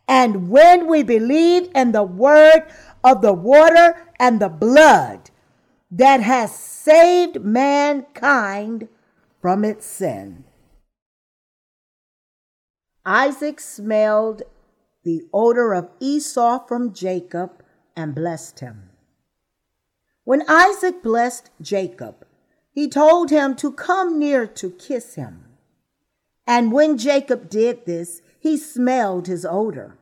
And 0.06 0.50
when 0.50 0.88
we 0.88 1.02
believe 1.02 1.70
in 1.74 1.92
the 1.92 2.02
word 2.02 2.66
of 3.04 3.22
the 3.22 3.32
water 3.32 4.08
and 4.18 4.40
the 4.40 4.48
blood 4.48 5.30
that 5.90 6.20
has 6.20 6.54
saved 6.54 7.42
mankind 7.42 8.88
from 9.40 9.64
its 9.64 9.86
sin. 9.86 10.44
Isaac 13.04 13.58
smelled 13.58 14.42
the 15.02 15.22
odor 15.32 15.72
of 15.72 15.90
Esau 16.00 16.66
from 16.66 16.92
Jacob 16.92 17.64
and 17.96 18.14
blessed 18.14 18.60
him. 18.60 18.90
When 20.24 20.42
Isaac 20.48 21.02
blessed 21.02 21.50
Jacob, 21.60 22.26
he 22.70 22.88
told 22.88 23.30
him 23.30 23.56
to 23.56 23.72
come 23.72 24.18
near 24.18 24.46
to 24.46 24.70
kiss 24.70 25.14
him. 25.14 25.46
And 26.50 26.72
when 26.72 26.98
Jacob 26.98 27.48
did 27.48 27.86
this, 27.86 28.22
he 28.40 28.56
smelled 28.56 29.28
his 29.28 29.46
odor. 29.48 29.96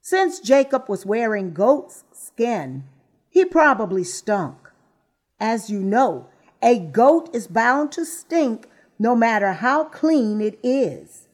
Since 0.00 0.38
Jacob 0.38 0.88
was 0.88 1.04
wearing 1.04 1.52
goat's 1.52 2.04
skin, 2.12 2.84
he 3.28 3.44
probably 3.44 4.04
stunk. 4.04 4.70
As 5.40 5.70
you 5.70 5.80
know, 5.80 6.28
a 6.62 6.78
goat 6.78 7.34
is 7.34 7.48
bound 7.48 7.90
to 7.92 8.04
stink 8.04 8.68
no 8.96 9.16
matter 9.16 9.54
how 9.54 9.82
clean 9.86 10.40
it 10.40 10.56
is. 10.62 11.26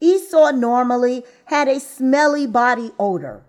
Esau 0.00 0.50
normally 0.50 1.22
had 1.44 1.68
a 1.68 1.78
smelly 1.78 2.48
body 2.48 2.90
odor, 2.98 3.44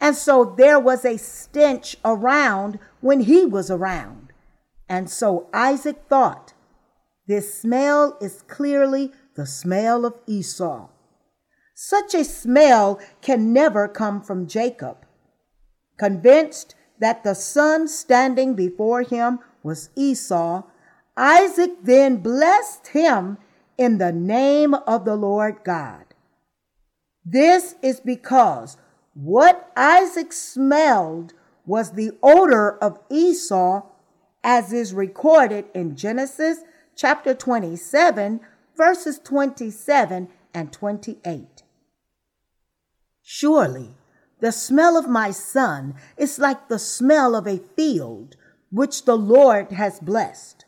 and 0.00 0.14
so 0.14 0.44
there 0.44 0.78
was 0.78 1.04
a 1.04 1.16
stench 1.16 1.96
around 2.04 2.78
when 3.00 3.22
he 3.22 3.44
was 3.44 3.68
around. 3.68 4.32
And 4.88 5.10
so 5.10 5.48
Isaac 5.52 6.04
thought, 6.08 6.52
this 7.26 7.60
smell 7.60 8.16
is 8.20 8.42
clearly 8.42 9.10
the 9.36 9.46
smell 9.46 10.04
of 10.04 10.14
Esau. 10.26 10.88
Such 11.74 12.14
a 12.14 12.24
smell 12.24 12.98
can 13.20 13.52
never 13.52 13.86
come 13.86 14.22
from 14.22 14.46
Jacob. 14.46 15.06
Convinced 15.98 16.74
that 16.98 17.22
the 17.22 17.34
son 17.34 17.86
standing 17.86 18.54
before 18.54 19.02
him 19.02 19.38
was 19.62 19.90
Esau, 19.94 20.62
Isaac 21.16 21.72
then 21.82 22.16
blessed 22.16 22.88
him 22.88 23.38
in 23.76 23.98
the 23.98 24.12
name 24.12 24.74
of 24.74 25.04
the 25.04 25.16
Lord 25.16 25.56
God. 25.64 26.04
This 27.24 27.74
is 27.82 28.00
because 28.00 28.76
what 29.14 29.70
Isaac 29.76 30.32
smelled 30.32 31.34
was 31.66 31.92
the 31.92 32.12
odor 32.22 32.78
of 32.78 33.00
Esau, 33.10 33.82
as 34.44 34.72
is 34.72 34.94
recorded 34.94 35.66
in 35.74 35.96
Genesis 35.96 36.60
chapter 36.94 37.34
27, 37.34 38.40
verses 38.76 39.18
27 39.18 40.28
and 40.54 40.72
28. 40.72 41.62
Surely 43.22 43.94
the 44.40 44.52
smell 44.52 44.96
of 44.96 45.08
my 45.08 45.30
son 45.30 45.94
is 46.16 46.38
like 46.38 46.68
the 46.68 46.78
smell 46.78 47.34
of 47.34 47.46
a 47.46 47.58
field 47.58 48.36
which 48.70 49.04
the 49.04 49.16
Lord 49.16 49.72
has 49.72 49.98
blessed. 50.00 50.64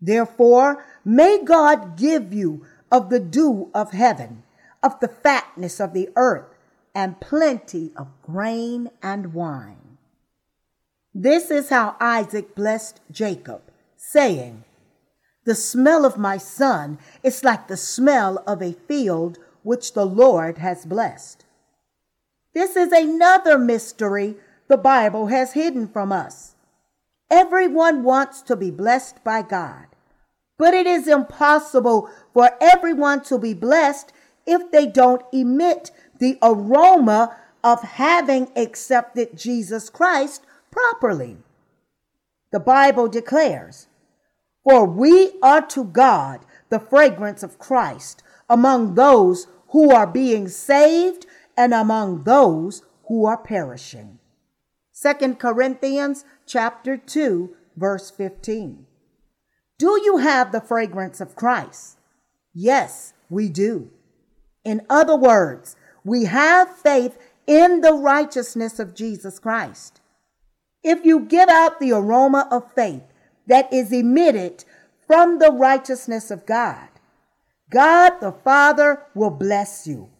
Therefore, 0.00 0.84
may 1.04 1.42
God 1.42 1.96
give 1.96 2.32
you 2.32 2.64
of 2.90 3.10
the 3.10 3.20
dew 3.20 3.70
of 3.74 3.92
heaven, 3.92 4.42
of 4.82 4.98
the 5.00 5.08
fatness 5.08 5.80
of 5.80 5.92
the 5.92 6.08
earth, 6.16 6.46
and 6.94 7.20
plenty 7.20 7.92
of 7.96 8.08
grain 8.22 8.90
and 9.02 9.34
wine. 9.34 9.98
This 11.14 11.50
is 11.50 11.68
how 11.68 11.96
Isaac 12.00 12.54
blessed 12.54 13.00
Jacob, 13.10 13.62
saying, 13.96 14.64
The 15.46 15.54
smell 15.54 16.04
of 16.04 16.18
my 16.18 16.38
son 16.38 16.98
is 17.22 17.44
like 17.44 17.68
the 17.68 17.76
smell 17.76 18.42
of 18.48 18.60
a 18.60 18.72
field 18.72 19.38
which 19.62 19.94
the 19.94 20.04
Lord 20.04 20.58
has 20.58 20.84
blessed. 20.84 21.44
This 22.52 22.74
is 22.74 22.90
another 22.90 23.56
mystery 23.56 24.34
the 24.66 24.76
Bible 24.76 25.28
has 25.28 25.52
hidden 25.52 25.86
from 25.86 26.10
us. 26.10 26.56
Everyone 27.30 28.02
wants 28.02 28.42
to 28.42 28.56
be 28.56 28.72
blessed 28.72 29.22
by 29.22 29.42
God, 29.42 29.86
but 30.58 30.74
it 30.74 30.84
is 30.86 31.06
impossible 31.06 32.10
for 32.34 32.50
everyone 32.60 33.22
to 33.24 33.38
be 33.38 33.54
blessed 33.54 34.12
if 34.46 34.72
they 34.72 34.86
don't 34.86 35.22
emit 35.32 35.92
the 36.18 36.38
aroma 36.42 37.36
of 37.62 37.82
having 37.82 38.50
accepted 38.56 39.38
Jesus 39.38 39.90
Christ 39.90 40.44
properly. 40.72 41.36
The 42.50 42.60
Bible 42.60 43.06
declares, 43.06 43.86
For 44.66 44.84
we 44.84 45.34
are 45.44 45.64
to 45.68 45.84
God 45.84 46.40
the 46.70 46.80
fragrance 46.80 47.44
of 47.44 47.56
Christ 47.56 48.24
among 48.50 48.96
those 48.96 49.46
who 49.68 49.92
are 49.92 50.08
being 50.08 50.48
saved 50.48 51.24
and 51.56 51.72
among 51.72 52.24
those 52.24 52.82
who 53.04 53.26
are 53.26 53.38
perishing. 53.38 54.18
2 55.00 55.34
Corinthians 55.34 56.24
chapter 56.46 56.96
2 56.96 57.54
verse 57.76 58.10
15. 58.10 58.86
Do 59.78 60.00
you 60.02 60.16
have 60.16 60.50
the 60.50 60.60
fragrance 60.60 61.20
of 61.20 61.36
Christ? 61.36 61.98
Yes, 62.52 63.12
we 63.30 63.48
do. 63.48 63.92
In 64.64 64.84
other 64.90 65.16
words, 65.16 65.76
we 66.02 66.24
have 66.24 66.76
faith 66.76 67.16
in 67.46 67.82
the 67.82 67.92
righteousness 67.92 68.80
of 68.80 68.96
Jesus 68.96 69.38
Christ. 69.38 70.00
If 70.82 71.04
you 71.04 71.20
give 71.20 71.48
out 71.48 71.78
the 71.78 71.92
aroma 71.92 72.48
of 72.50 72.72
faith 72.74 73.04
that 73.46 73.72
is 73.72 73.92
emitted 73.92 74.64
from 75.06 75.38
the 75.38 75.52
righteousness 75.52 76.30
of 76.30 76.46
God, 76.46 76.88
God 77.70 78.20
the 78.20 78.32
Father 78.32 79.02
will 79.14 79.30
bless 79.30 79.86
you. 79.86 80.10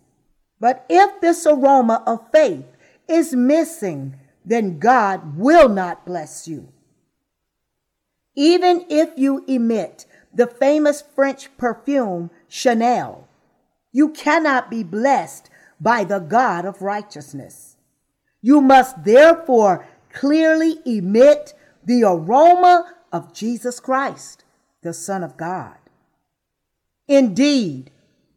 But 0.61 0.87
if 0.89 1.21
this 1.21 1.47
aroma 1.47 2.03
of 2.07 2.31
faith 2.33 2.65
is 3.09 3.35
missing, 3.35 4.17
then 4.45 4.79
God 4.79 5.37
will 5.37 5.69
not 5.69 6.07
bless 6.07 6.49
you. 6.49 6.69
Even 8.35 8.85
if 8.89 9.11
you 9.17 9.45
emit 9.47 10.07
the 10.33 10.47
famous 10.47 11.03
French 11.03 11.55
perfume 11.57 12.31
Chanel, 12.49 13.27
you 13.93 14.11
cannot 14.11 14.71
be 14.71 14.83
blessed 14.83 15.51
by 15.81 16.05
the 16.05 16.19
God 16.19 16.65
of 16.65 16.83
righteousness. 16.83 17.77
You 18.43 18.61
must 18.61 19.05
therefore 19.05 19.87
clearly 20.12 20.79
emit 20.85 21.55
the 21.85 22.03
aroma 22.05 22.95
of 23.12 23.33
Jesus 23.33 23.81
Christ, 23.81 24.45
the 24.83 24.92
Son 24.92 25.23
of 25.23 25.37
God. 25.37 25.77
Indeed, 27.09 27.90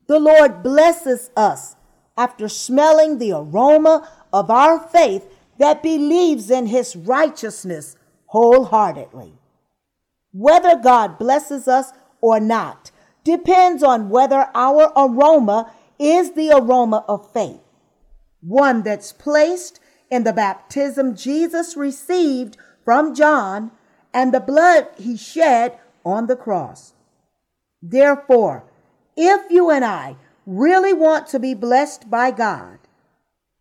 the 0.07 0.19
Lord 0.19 0.63
blesses 0.63 1.31
us 1.35 1.75
after 2.17 2.49
smelling 2.49 3.17
the 3.17 3.31
aroma 3.31 4.09
of 4.33 4.49
our 4.49 4.79
faith 4.79 5.25
that 5.57 5.83
believes 5.83 6.49
in 6.49 6.67
his 6.67 6.95
righteousness 6.95 7.95
wholeheartedly. 8.27 9.33
Whether 10.31 10.75
God 10.75 11.17
blesses 11.17 11.67
us 11.67 11.91
or 12.21 12.39
not 12.39 12.91
depends 13.23 13.83
on 13.83 14.09
whether 14.09 14.49
our 14.53 14.91
aroma 14.95 15.71
is 15.97 16.31
the 16.31 16.51
aroma 16.51 17.03
of 17.07 17.31
faith, 17.31 17.61
one 18.41 18.83
that's 18.83 19.11
placed 19.11 19.79
in 20.09 20.23
the 20.23 20.33
baptism 20.33 21.15
Jesus 21.15 21.75
received 21.75 22.57
from 22.83 23.13
John 23.13 23.71
and 24.13 24.33
the 24.33 24.39
blood 24.39 24.87
he 24.97 25.15
shed 25.15 25.77
on 26.05 26.27
the 26.27 26.35
cross. 26.35 26.93
Therefore, 27.81 28.63
if 29.15 29.49
you 29.51 29.69
and 29.69 29.85
I 29.85 30.15
really 30.45 30.93
want 30.93 31.27
to 31.27 31.39
be 31.39 31.53
blessed 31.53 32.09
by 32.09 32.31
God, 32.31 32.79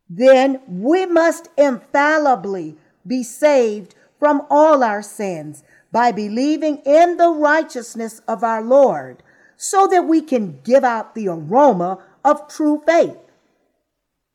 then 0.09 0.61
we 0.67 1.05
must 1.07 1.49
infallibly 1.57 2.77
be 3.07 3.23
saved 3.23 3.95
from 4.19 4.47
all 4.51 4.83
our 4.83 5.03
sins 5.03 5.63
by 5.93 6.13
believing 6.13 6.79
in 6.85 7.17
the 7.17 7.31
righteousness 7.31 8.21
of 8.27 8.43
our 8.43 8.63
Lord 8.63 9.23
so 9.57 9.87
that 9.87 10.07
we 10.07 10.21
can 10.21 10.61
give 10.63 10.85
out 10.85 11.15
the 11.15 11.29
aroma 11.29 11.99
of 12.25 12.49
true 12.49 12.83
faith. 12.87 13.17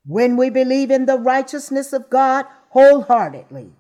When 0.06 0.36
we 0.36 0.50
believe 0.50 0.92
in 0.92 1.06
the 1.06 1.18
righteousness 1.18 1.94
of 1.94 2.10
God 2.10 2.46
wholeheartedly, 2.70 3.72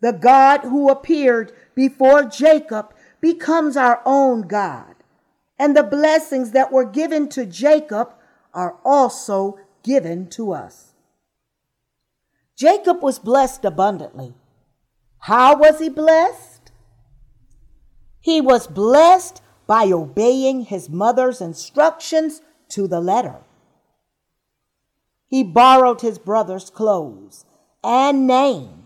the 0.00 0.12
God 0.12 0.60
who 0.60 0.90
appeared 0.90 1.52
before 1.74 2.24
Jacob 2.24 2.94
becomes 3.20 3.76
our 3.76 4.02
own 4.04 4.42
God, 4.42 4.94
and 5.58 5.76
the 5.76 5.82
blessings 5.82 6.52
that 6.52 6.72
were 6.72 6.84
given 6.84 7.28
to 7.30 7.44
Jacob 7.44 8.14
are 8.54 8.76
also 8.84 9.58
given 9.82 10.28
to 10.30 10.52
us. 10.52 10.92
Jacob 12.56 13.02
was 13.02 13.18
blessed 13.18 13.64
abundantly. 13.64 14.34
How 15.18 15.56
was 15.56 15.78
he 15.78 15.88
blessed? 15.88 16.72
He 18.20 18.40
was 18.40 18.66
blessed 18.66 19.40
by 19.66 19.84
obeying 19.86 20.62
his 20.62 20.90
mother's 20.90 21.40
instructions 21.40 22.42
to 22.70 22.86
the 22.86 23.00
letter. 23.00 23.36
He 25.26 25.44
borrowed 25.44 26.00
his 26.00 26.18
brother's 26.18 26.70
clothes 26.70 27.44
and 27.84 28.26
name. 28.26 28.79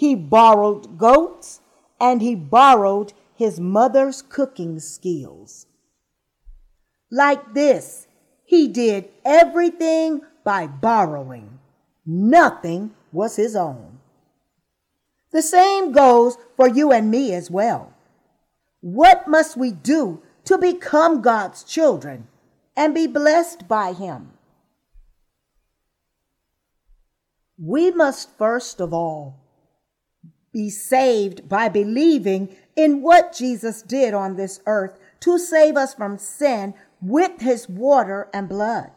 He 0.00 0.14
borrowed 0.14 0.96
goats 0.96 1.60
and 2.00 2.22
he 2.22 2.34
borrowed 2.34 3.12
his 3.34 3.60
mother's 3.60 4.22
cooking 4.22 4.80
skills. 4.80 5.66
Like 7.10 7.52
this, 7.52 8.06
he 8.46 8.66
did 8.66 9.10
everything 9.26 10.22
by 10.42 10.66
borrowing. 10.68 11.58
Nothing 12.06 12.94
was 13.12 13.36
his 13.36 13.54
own. 13.54 13.98
The 15.32 15.42
same 15.42 15.92
goes 15.92 16.38
for 16.56 16.66
you 16.66 16.92
and 16.92 17.10
me 17.10 17.34
as 17.34 17.50
well. 17.50 17.92
What 18.80 19.28
must 19.28 19.58
we 19.58 19.70
do 19.70 20.22
to 20.44 20.56
become 20.56 21.20
God's 21.20 21.62
children 21.62 22.26
and 22.74 22.94
be 22.94 23.06
blessed 23.06 23.68
by 23.68 23.92
Him? 23.92 24.32
We 27.58 27.90
must 27.90 28.30
first 28.38 28.80
of 28.80 28.94
all 28.94 29.39
be 30.52 30.70
saved 30.70 31.48
by 31.48 31.68
believing 31.68 32.54
in 32.76 33.02
what 33.02 33.32
Jesus 33.32 33.82
did 33.82 34.14
on 34.14 34.36
this 34.36 34.60
earth 34.66 34.98
to 35.20 35.38
save 35.38 35.76
us 35.76 35.94
from 35.94 36.18
sin 36.18 36.74
with 37.00 37.40
His 37.40 37.68
water 37.68 38.28
and 38.32 38.48
blood. 38.48 38.90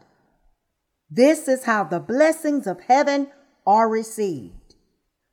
This 1.10 1.46
is 1.48 1.64
how 1.64 1.84
the 1.84 2.00
blessings 2.00 2.66
of 2.66 2.80
heaven 2.82 3.28
are 3.66 3.88
received. 3.88 4.74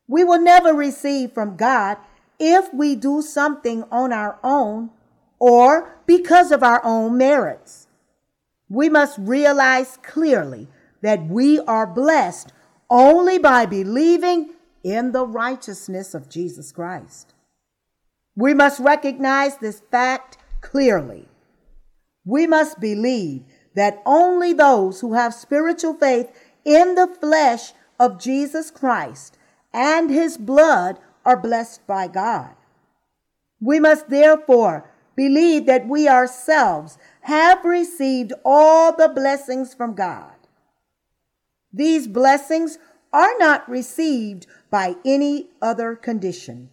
We 0.08 0.24
will 0.24 0.41
never 0.41 0.74
receive 0.74 1.32
from 1.32 1.56
God 1.56 1.98
if 2.39 2.74
we 2.74 2.96
do 2.96 3.22
something 3.22 3.84
on 3.91 4.12
our 4.12 4.39
own 4.43 4.91
or 5.39 5.98
because 6.06 6.52
of 6.52 6.64
our 6.64 6.82
own 6.84 7.18
merits. 7.18 7.88
We 8.70 8.89
must 8.89 9.18
realize 9.20 9.98
clearly 10.04 10.68
that 11.02 11.26
we 11.26 11.60
are 11.60 11.88
blessed 11.88 12.52
only 12.89 13.38
by 13.38 13.66
believing 13.66 14.52
in 14.84 15.12
the 15.12 15.26
righteousness 15.26 16.14
of 16.14 16.30
Jesus 16.30 16.72
Christ. 16.72 17.34
We 18.36 18.54
must 18.54 18.80
recognize 18.80 19.58
this 19.58 19.82
fact 19.92 20.38
clearly. 20.62 21.28
We 22.26 22.48
must 22.48 22.80
believe 22.80 23.44
that 23.76 24.02
only 24.06 24.54
those 24.54 25.02
who 25.02 25.14
have 25.14 25.34
spiritual 25.34 25.94
faith 25.94 26.32
in 26.66 26.96
the 26.96 27.08
flesh 27.20 27.74
of 28.00 28.20
Jesus 28.20 28.72
Christ 28.72 29.38
and 29.74 30.10
his 30.10 30.38
blood 30.38 31.00
are 31.26 31.38
blessed 31.38 31.86
by 31.88 32.08
God. 32.08 32.52
We 33.60 33.80
must 33.80 34.10
therefore 34.10 34.90
believe 35.16 35.66
that 35.68 35.88
we 35.88 36.08
ourselves 36.08 36.98
have 37.22 37.64
received 37.64 38.34
all 38.44 38.96
the 38.96 39.10
blessings 39.10 39.74
from 39.74 39.94
God. 39.94 40.34
These 41.72 42.08
blessings 42.08 42.78
are 43.14 43.38
not 43.38 43.68
received 43.70 44.48
by 44.72 44.96
any 45.06 45.50
other 45.62 45.96
condition. 45.96 46.70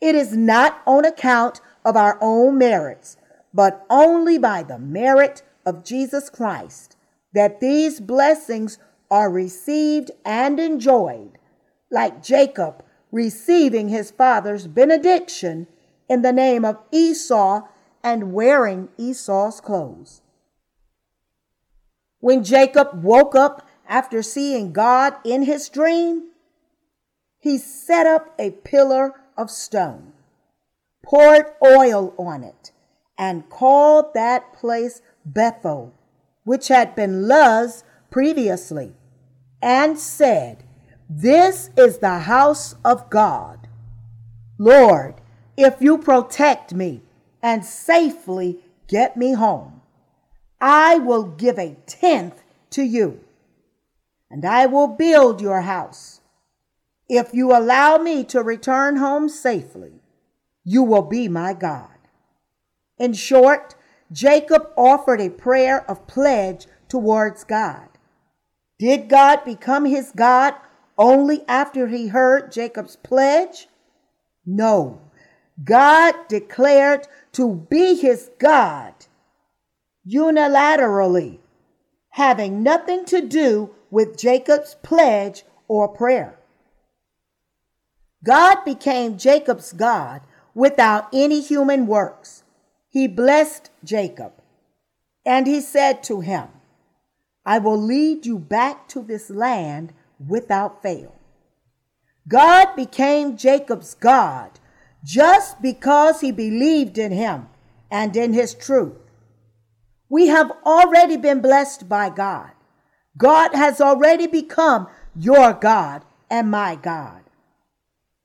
It 0.00 0.14
is 0.14 0.36
not 0.36 0.82
on 0.86 1.04
account 1.04 1.60
of 1.84 1.96
our 1.96 2.18
own 2.20 2.58
merits, 2.58 3.16
but 3.52 3.84
only 3.90 4.38
by 4.38 4.62
the 4.62 4.78
merit 4.78 5.42
of 5.64 5.82
Jesus 5.82 6.30
Christ 6.30 6.96
that 7.32 7.60
these 7.60 8.00
blessings 8.00 8.78
are 9.10 9.30
received 9.30 10.10
and 10.24 10.60
enjoyed, 10.60 11.38
like 11.90 12.22
Jacob 12.22 12.84
receiving 13.10 13.88
his 13.88 14.10
father's 14.10 14.66
benediction 14.66 15.66
in 16.08 16.22
the 16.22 16.32
name 16.32 16.64
of 16.64 16.78
Esau 16.92 17.62
and 18.02 18.32
wearing 18.32 18.88
Esau's 18.98 19.60
clothes. 19.60 20.20
When 22.20 22.44
Jacob 22.44 23.02
woke 23.02 23.34
up 23.34 23.66
after 23.88 24.22
seeing 24.22 24.72
God 24.72 25.14
in 25.24 25.44
his 25.44 25.68
dream, 25.68 26.30
he 27.46 27.58
set 27.58 28.08
up 28.08 28.34
a 28.40 28.50
pillar 28.50 29.14
of 29.36 29.48
stone, 29.52 30.12
poured 31.04 31.46
oil 31.64 32.12
on 32.18 32.42
it, 32.42 32.72
and 33.16 33.48
called 33.48 34.12
that 34.14 34.52
place 34.52 35.00
Bethel, 35.24 35.94
which 36.42 36.66
had 36.66 36.96
been 36.96 37.28
Luz 37.28 37.84
previously, 38.10 38.94
and 39.62 39.96
said, 39.96 40.64
This 41.08 41.70
is 41.76 41.98
the 41.98 42.18
house 42.18 42.74
of 42.84 43.08
God. 43.10 43.68
Lord, 44.58 45.14
if 45.56 45.80
you 45.80 45.98
protect 45.98 46.74
me 46.74 47.02
and 47.44 47.64
safely 47.64 48.58
get 48.88 49.16
me 49.16 49.34
home, 49.34 49.82
I 50.60 50.98
will 50.98 51.22
give 51.22 51.60
a 51.60 51.76
tenth 51.86 52.42
to 52.70 52.82
you, 52.82 53.20
and 54.28 54.44
I 54.44 54.66
will 54.66 54.88
build 54.88 55.40
your 55.40 55.60
house. 55.60 56.15
If 57.08 57.32
you 57.32 57.56
allow 57.56 57.98
me 57.98 58.24
to 58.24 58.42
return 58.42 58.96
home 58.96 59.28
safely, 59.28 60.00
you 60.64 60.82
will 60.82 61.02
be 61.02 61.28
my 61.28 61.54
God. 61.54 61.90
In 62.98 63.12
short, 63.12 63.76
Jacob 64.10 64.70
offered 64.76 65.20
a 65.20 65.30
prayer 65.30 65.88
of 65.90 66.06
pledge 66.06 66.66
towards 66.88 67.44
God. 67.44 67.88
Did 68.78 69.08
God 69.08 69.44
become 69.44 69.84
his 69.84 70.12
God 70.14 70.54
only 70.98 71.44
after 71.48 71.86
he 71.88 72.08
heard 72.08 72.52
Jacob's 72.52 72.96
pledge? 72.96 73.68
No. 74.44 75.00
God 75.62 76.14
declared 76.28 77.06
to 77.32 77.66
be 77.70 77.94
his 77.94 78.30
God 78.38 78.94
unilaterally, 80.06 81.38
having 82.10 82.62
nothing 82.62 83.04
to 83.06 83.20
do 83.20 83.74
with 83.90 84.18
Jacob's 84.18 84.76
pledge 84.82 85.44
or 85.68 85.88
prayer. 85.88 86.35
God 88.24 88.64
became 88.64 89.18
Jacob's 89.18 89.72
God 89.72 90.22
without 90.54 91.08
any 91.12 91.40
human 91.40 91.86
works. 91.86 92.42
He 92.88 93.06
blessed 93.06 93.70
Jacob 93.84 94.32
and 95.24 95.46
he 95.46 95.60
said 95.60 96.02
to 96.04 96.20
him, 96.20 96.48
I 97.44 97.58
will 97.58 97.80
lead 97.80 98.26
you 98.26 98.38
back 98.38 98.88
to 98.88 99.02
this 99.02 99.28
land 99.28 99.92
without 100.26 100.82
fail. 100.82 101.14
God 102.28 102.74
became 102.74 103.36
Jacob's 103.36 103.94
God 103.94 104.58
just 105.04 105.62
because 105.62 106.20
he 106.20 106.32
believed 106.32 106.98
in 106.98 107.12
him 107.12 107.48
and 107.90 108.16
in 108.16 108.32
his 108.32 108.54
truth. 108.54 108.96
We 110.08 110.28
have 110.28 110.50
already 110.64 111.16
been 111.16 111.40
blessed 111.40 111.88
by 111.88 112.10
God. 112.10 112.50
God 113.16 113.54
has 113.54 113.80
already 113.80 114.26
become 114.26 114.88
your 115.14 115.52
God 115.52 116.04
and 116.30 116.50
my 116.50 116.74
God. 116.76 117.22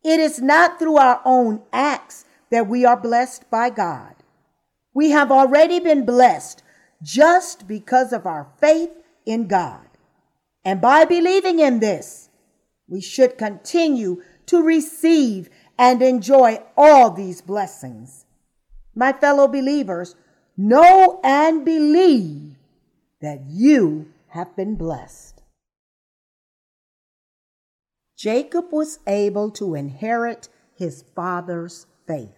It 0.03 0.19
is 0.19 0.41
not 0.41 0.79
through 0.79 0.97
our 0.97 1.21
own 1.25 1.61
acts 1.71 2.25
that 2.49 2.67
we 2.67 2.85
are 2.85 2.97
blessed 2.97 3.49
by 3.49 3.69
God. 3.69 4.15
We 4.93 5.11
have 5.11 5.31
already 5.31 5.79
been 5.79 6.05
blessed 6.05 6.63
just 7.01 7.67
because 7.67 8.11
of 8.11 8.25
our 8.25 8.47
faith 8.59 8.91
in 9.25 9.47
God. 9.47 9.87
And 10.65 10.81
by 10.81 11.05
believing 11.05 11.59
in 11.59 11.79
this, 11.79 12.29
we 12.87 13.01
should 13.01 13.37
continue 13.37 14.21
to 14.47 14.61
receive 14.61 15.49
and 15.77 16.01
enjoy 16.01 16.59
all 16.75 17.09
these 17.09 17.41
blessings. 17.41 18.25
My 18.93 19.13
fellow 19.13 19.47
believers, 19.47 20.15
know 20.57 21.19
and 21.23 21.63
believe 21.63 22.57
that 23.21 23.41
you 23.47 24.11
have 24.27 24.55
been 24.55 24.75
blessed. 24.75 25.40
Jacob 28.21 28.71
was 28.71 28.99
able 29.07 29.49
to 29.49 29.73
inherit 29.73 30.47
his 30.75 31.03
father's 31.15 31.87
faith. 32.05 32.37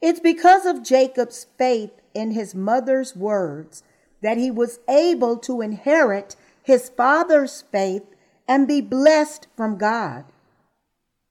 It's 0.00 0.20
because 0.20 0.66
of 0.66 0.84
Jacob's 0.84 1.48
faith 1.58 1.90
in 2.14 2.30
his 2.30 2.54
mother's 2.54 3.16
words 3.16 3.82
that 4.22 4.36
he 4.36 4.48
was 4.48 4.78
able 4.88 5.36
to 5.38 5.60
inherit 5.60 6.36
his 6.62 6.88
father's 6.90 7.64
faith 7.72 8.04
and 8.46 8.68
be 8.68 8.80
blessed 8.80 9.48
from 9.56 9.76
God. 9.76 10.26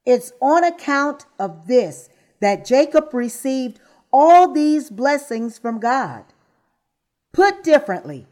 It's 0.05 0.33
on 0.41 0.65
account 0.65 1.25
of 1.39 1.67
this 1.67 2.09
that 2.41 2.65
Jacob 2.65 3.13
received 3.13 3.79
all 4.11 4.51
these 4.51 4.89
blessings 4.89 5.57
from 5.57 5.79
God. 5.79 6.25
Put 7.31 7.63
differently, 7.63 8.27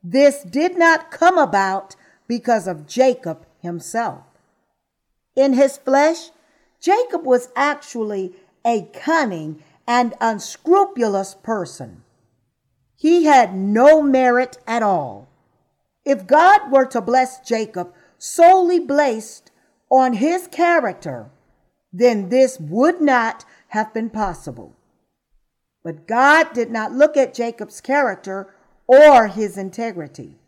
this 0.00 0.44
did 0.44 0.78
not 0.78 1.10
come 1.10 1.38
about 1.38 1.96
because 2.28 2.68
of 2.68 2.86
Jacob 2.86 3.46
himself. 3.62 4.24
In 5.34 5.54
his 5.54 5.78
flesh, 5.78 6.30
Jacob 6.80 7.24
was 7.24 7.48
actually 7.56 8.34
a 8.66 8.88
cunning 8.92 9.62
and 9.86 10.14
unscrupulous 10.20 11.34
person. 11.34 12.02
He 12.96 13.24
had 13.24 13.54
no 13.54 14.02
merit 14.02 14.58
at 14.66 14.82
all. 14.82 15.28
If 16.04 16.26
God 16.26 16.70
were 16.70 16.86
to 16.86 17.00
bless 17.00 17.40
Jacob 17.40 17.92
solely 18.18 18.80
based 18.80 19.50
on 19.90 20.14
his 20.14 20.46
character, 20.48 21.30
then 21.92 22.28
this 22.28 22.58
would 22.58 23.00
not 23.00 23.44
have 23.68 23.92
been 23.94 24.10
possible. 24.10 24.76
But 25.84 26.06
God 26.06 26.52
did 26.52 26.70
not 26.70 26.92
look 26.92 27.16
at 27.16 27.34
Jacob's 27.34 27.80
character 27.80 28.54
or 28.86 29.28
his 29.28 29.58
integrity. 29.58 30.38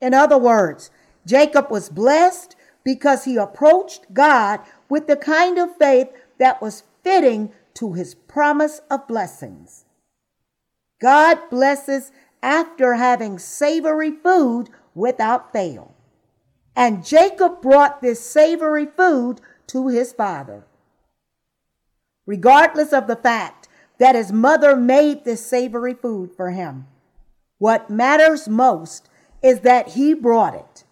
In 0.00 0.14
other 0.14 0.38
words, 0.38 0.90
Jacob 1.26 1.70
was 1.70 1.88
blessed 1.88 2.56
because 2.84 3.24
he 3.24 3.36
approached 3.36 4.12
God 4.12 4.60
with 4.88 5.06
the 5.06 5.16
kind 5.16 5.58
of 5.58 5.76
faith 5.76 6.08
that 6.38 6.62
was 6.62 6.84
fitting 7.02 7.52
to 7.74 7.92
his 7.92 8.14
promise 8.14 8.80
of 8.90 9.06
blessings. 9.06 9.84
God 11.00 11.38
blesses 11.50 12.12
after 12.42 12.94
having 12.94 13.38
savory 13.38 14.10
food 14.10 14.70
without 14.94 15.52
fail. 15.52 15.94
And 16.74 17.04
Jacob 17.04 17.60
brought 17.60 18.00
this 18.00 18.20
savory 18.20 18.86
food 18.86 19.40
to 19.68 19.88
his 19.88 20.12
father. 20.12 20.64
Regardless 22.26 22.92
of 22.92 23.06
the 23.06 23.16
fact 23.16 23.68
that 23.98 24.14
his 24.14 24.32
mother 24.32 24.76
made 24.76 25.24
this 25.24 25.44
savory 25.44 25.94
food 25.94 26.32
for 26.34 26.50
him, 26.50 26.86
what 27.58 27.90
matters 27.90 28.48
most 28.48 29.08
is 29.42 29.60
that 29.60 29.88
he 29.88 30.14
brought 30.14 30.54
it. 30.54 30.84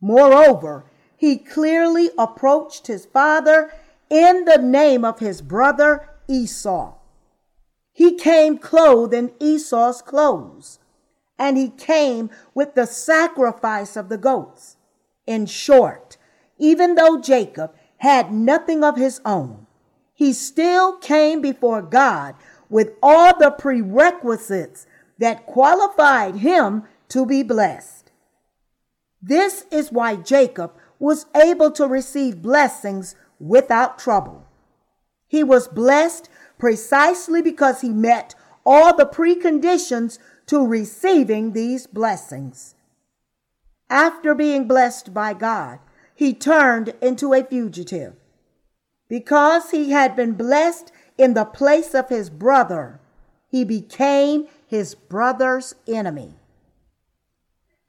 Moreover, 0.00 0.84
he 1.16 1.36
clearly 1.36 2.10
approached 2.16 2.86
his 2.86 3.06
father 3.06 3.72
in 4.08 4.44
the 4.44 4.58
name 4.58 5.04
of 5.04 5.18
his 5.18 5.42
brother 5.42 6.08
Esau. 6.28 6.94
He 7.92 8.14
came 8.14 8.58
clothed 8.58 9.12
in 9.12 9.32
Esau's 9.40 10.02
clothes, 10.02 10.78
and 11.38 11.56
he 11.56 11.68
came 11.68 12.30
with 12.54 12.74
the 12.74 12.86
sacrifice 12.86 13.96
of 13.96 14.08
the 14.08 14.18
goats. 14.18 14.76
In 15.26 15.46
short, 15.46 16.16
even 16.58 16.94
though 16.94 17.20
Jacob 17.20 17.74
had 17.98 18.32
nothing 18.32 18.84
of 18.84 18.96
his 18.96 19.20
own, 19.24 19.66
he 20.14 20.32
still 20.32 20.96
came 20.98 21.40
before 21.40 21.82
God 21.82 22.34
with 22.68 22.92
all 23.02 23.36
the 23.38 23.50
prerequisites 23.50 24.86
that 25.18 25.46
qualified 25.46 26.36
him 26.36 26.84
to 27.08 27.26
be 27.26 27.42
blessed. 27.42 28.07
This 29.20 29.64
is 29.70 29.92
why 29.92 30.16
Jacob 30.16 30.72
was 30.98 31.26
able 31.34 31.70
to 31.72 31.86
receive 31.86 32.42
blessings 32.42 33.14
without 33.38 33.98
trouble. 33.98 34.46
He 35.26 35.44
was 35.44 35.68
blessed 35.68 36.28
precisely 36.58 37.42
because 37.42 37.80
he 37.80 37.90
met 37.90 38.34
all 38.64 38.96
the 38.96 39.06
preconditions 39.06 40.18
to 40.46 40.66
receiving 40.66 41.52
these 41.52 41.86
blessings. 41.86 42.74
After 43.90 44.34
being 44.34 44.68
blessed 44.68 45.14
by 45.14 45.34
God, 45.34 45.78
he 46.14 46.34
turned 46.34 46.94
into 47.00 47.32
a 47.32 47.44
fugitive. 47.44 48.14
Because 49.08 49.70
he 49.70 49.90
had 49.90 50.14
been 50.16 50.32
blessed 50.32 50.92
in 51.16 51.34
the 51.34 51.44
place 51.44 51.94
of 51.94 52.08
his 52.08 52.28
brother, 52.28 53.00
he 53.48 53.64
became 53.64 54.46
his 54.66 54.94
brother's 54.94 55.74
enemy. 55.86 56.34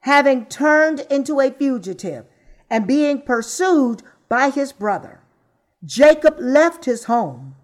Having 0.00 0.46
turned 0.46 1.00
into 1.10 1.40
a 1.40 1.50
fugitive 1.50 2.24
and 2.70 2.86
being 2.86 3.20
pursued 3.20 4.02
by 4.28 4.50
his 4.50 4.72
brother, 4.72 5.20
Jacob 5.84 6.36
left 6.38 6.84
his 6.84 7.04
home, 7.04 7.54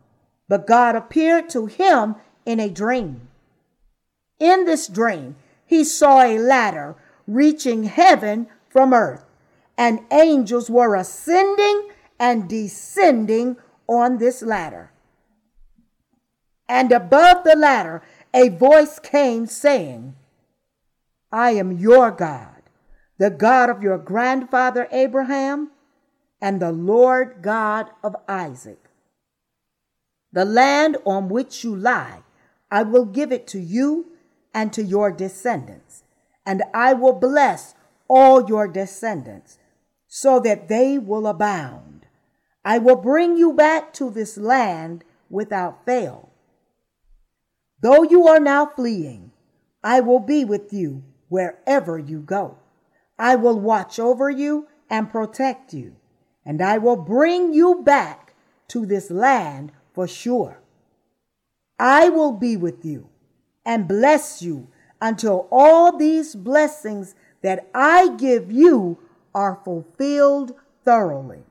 but 0.48 0.66
God 0.66 0.96
appeared 0.96 1.48
to 1.50 1.66
him 1.66 2.16
in 2.44 2.60
a 2.60 2.68
dream. 2.68 3.28
In 4.38 4.64
this 4.64 4.86
dream, 4.86 5.36
he 5.64 5.82
saw 5.82 6.22
a 6.22 6.38
ladder 6.38 6.94
reaching 7.26 7.84
heaven 7.84 8.48
from 8.68 8.92
earth, 8.92 9.24
and 9.78 10.00
angels 10.10 10.70
were 10.70 10.94
ascending 10.94 11.90
and 12.18 12.48
descending 12.48 13.56
on 13.88 14.18
this 14.18 14.42
ladder. 14.42 14.90
And 16.68 16.92
above 16.92 17.44
the 17.44 17.56
ladder, 17.56 18.02
a 18.34 18.48
voice 18.48 18.98
came 18.98 19.46
saying, 19.46 20.14
I 21.32 21.50
am 21.52 21.72
your 21.72 22.10
God, 22.10 22.62
the 23.18 23.30
God 23.30 23.68
of 23.68 23.82
your 23.82 23.98
grandfather 23.98 24.88
Abraham, 24.92 25.70
and 26.40 26.60
the 26.60 26.72
Lord 26.72 27.38
God 27.42 27.90
of 28.02 28.14
Isaac. 28.28 28.78
The 30.32 30.44
land 30.44 30.98
on 31.04 31.28
which 31.28 31.64
you 31.64 31.74
lie, 31.74 32.22
I 32.70 32.82
will 32.82 33.06
give 33.06 33.32
it 33.32 33.46
to 33.48 33.60
you 33.60 34.12
and 34.54 34.72
to 34.72 34.82
your 34.82 35.10
descendants, 35.10 36.04
and 36.44 36.62
I 36.72 36.92
will 36.92 37.12
bless 37.12 37.74
all 38.08 38.48
your 38.48 38.68
descendants, 38.68 39.58
so 40.06 40.38
that 40.40 40.68
they 40.68 40.98
will 40.98 41.26
abound. 41.26 42.06
I 42.64 42.78
will 42.78 42.96
bring 42.96 43.36
you 43.36 43.52
back 43.52 43.92
to 43.94 44.10
this 44.10 44.36
land 44.36 45.04
without 45.28 45.84
fail. 45.84 46.30
Though 47.82 48.02
you 48.02 48.26
are 48.28 48.40
now 48.40 48.66
fleeing, 48.66 49.32
I 49.82 50.00
will 50.00 50.20
be 50.20 50.44
with 50.44 50.72
you 50.72 51.02
wherever 51.28 51.98
you 51.98 52.20
go. 52.20 52.58
I 53.18 53.36
will 53.36 53.58
watch 53.58 53.98
over 53.98 54.30
you 54.30 54.68
and 54.90 55.10
protect 55.10 55.72
you, 55.72 55.96
and 56.44 56.60
I 56.62 56.78
will 56.78 56.96
bring 56.96 57.52
you 57.54 57.82
back 57.82 58.34
to 58.68 58.86
this 58.86 59.10
land 59.10 59.72
for 59.92 60.06
sure. 60.06 60.60
I 61.78 62.08
will 62.08 62.32
be 62.32 62.56
with 62.56 62.84
you 62.84 63.08
and 63.64 63.88
bless 63.88 64.42
you 64.42 64.68
until 65.00 65.48
all 65.50 65.96
these 65.96 66.34
blessings 66.34 67.14
that 67.42 67.68
I 67.74 68.14
give 68.16 68.50
you 68.50 68.98
are 69.34 69.60
fulfilled 69.64 70.54
thoroughly. 70.84 71.44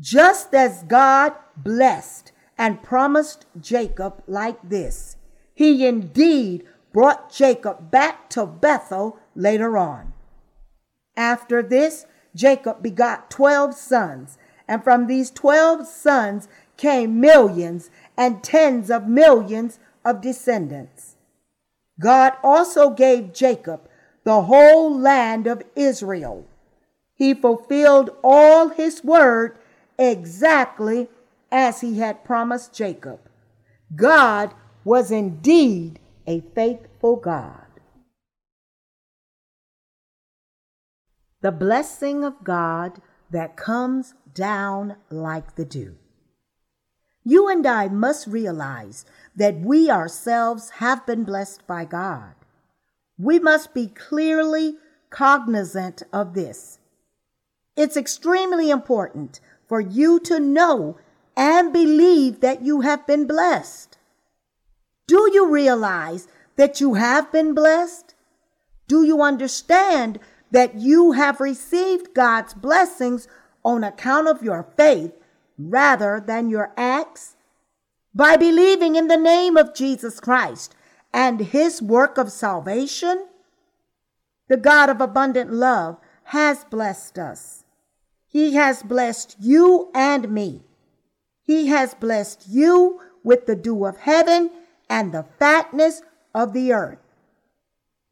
Just 0.00 0.54
as 0.54 0.82
God 0.84 1.34
blessed 1.56 2.32
and 2.56 2.82
promised 2.82 3.46
Jacob 3.60 4.22
like 4.26 4.58
this, 4.68 5.16
he 5.54 5.86
indeed 5.86 6.64
brought 6.94 7.30
Jacob 7.30 7.90
back 7.90 8.30
to 8.30 8.46
Bethel 8.46 9.18
later 9.34 9.76
on. 9.76 10.12
After 11.16 11.60
this, 11.60 12.06
Jacob 12.36 12.82
begot 12.82 13.30
12 13.30 13.74
sons, 13.74 14.38
and 14.68 14.82
from 14.82 15.08
these 15.08 15.30
12 15.32 15.88
sons 15.88 16.48
came 16.76 17.20
millions 17.20 17.90
and 18.16 18.44
tens 18.44 18.90
of 18.92 19.08
millions 19.08 19.80
of 20.04 20.20
descendants. 20.20 21.16
God 21.98 22.34
also 22.44 22.90
gave 22.90 23.32
Jacob 23.32 23.88
the 24.22 24.42
whole 24.42 24.96
land 24.96 25.48
of 25.48 25.62
Israel. 25.74 26.46
He 27.16 27.34
fulfilled 27.34 28.10
all 28.22 28.68
his 28.68 29.02
word 29.02 29.58
exactly 29.98 31.08
as 31.50 31.80
he 31.80 31.98
had 31.98 32.24
promised 32.24 32.72
Jacob. 32.72 33.18
God 33.96 34.54
was 34.84 35.10
indeed 35.10 35.98
a 36.26 36.40
faithful 36.54 37.16
God. 37.16 37.66
The 41.40 41.52
blessing 41.52 42.24
of 42.24 42.42
God 42.42 43.02
that 43.30 43.56
comes 43.56 44.14
down 44.32 44.96
like 45.10 45.56
the 45.56 45.64
dew. 45.64 45.96
You 47.24 47.48
and 47.48 47.66
I 47.66 47.88
must 47.88 48.26
realize 48.26 49.04
that 49.36 49.60
we 49.60 49.90
ourselves 49.90 50.70
have 50.70 51.06
been 51.06 51.24
blessed 51.24 51.66
by 51.66 51.84
God. 51.84 52.34
We 53.18 53.38
must 53.38 53.74
be 53.74 53.86
clearly 53.86 54.76
cognizant 55.10 56.02
of 56.12 56.34
this. 56.34 56.78
It's 57.76 57.96
extremely 57.96 58.70
important 58.70 59.40
for 59.66 59.80
you 59.80 60.20
to 60.20 60.38
know 60.38 60.98
and 61.36 61.72
believe 61.72 62.40
that 62.40 62.62
you 62.62 62.82
have 62.82 63.06
been 63.06 63.26
blessed. 63.26 63.93
Do 65.06 65.30
you 65.32 65.50
realize 65.50 66.28
that 66.56 66.80
you 66.80 66.94
have 66.94 67.30
been 67.30 67.54
blessed? 67.54 68.14
Do 68.88 69.02
you 69.04 69.22
understand 69.22 70.18
that 70.50 70.76
you 70.76 71.12
have 71.12 71.40
received 71.40 72.14
God's 72.14 72.54
blessings 72.54 73.28
on 73.64 73.84
account 73.84 74.28
of 74.28 74.42
your 74.42 74.66
faith 74.76 75.12
rather 75.58 76.22
than 76.24 76.48
your 76.48 76.72
acts? 76.76 77.36
By 78.14 78.36
believing 78.36 78.94
in 78.94 79.08
the 79.08 79.16
name 79.16 79.56
of 79.56 79.74
Jesus 79.74 80.20
Christ 80.20 80.74
and 81.12 81.40
his 81.40 81.82
work 81.82 82.16
of 82.16 82.30
salvation, 82.30 83.26
the 84.48 84.56
God 84.56 84.88
of 84.88 85.00
abundant 85.00 85.52
love 85.52 85.98
has 86.24 86.64
blessed 86.64 87.18
us. 87.18 87.64
He 88.26 88.54
has 88.54 88.82
blessed 88.82 89.36
you 89.40 89.90
and 89.94 90.30
me. 90.30 90.62
He 91.42 91.66
has 91.66 91.94
blessed 91.94 92.46
you 92.48 93.00
with 93.22 93.46
the 93.46 93.56
dew 93.56 93.84
of 93.84 93.98
heaven 93.98 94.50
and 94.88 95.12
the 95.12 95.26
fatness 95.38 96.02
of 96.34 96.52
the 96.52 96.72
earth. 96.72 96.98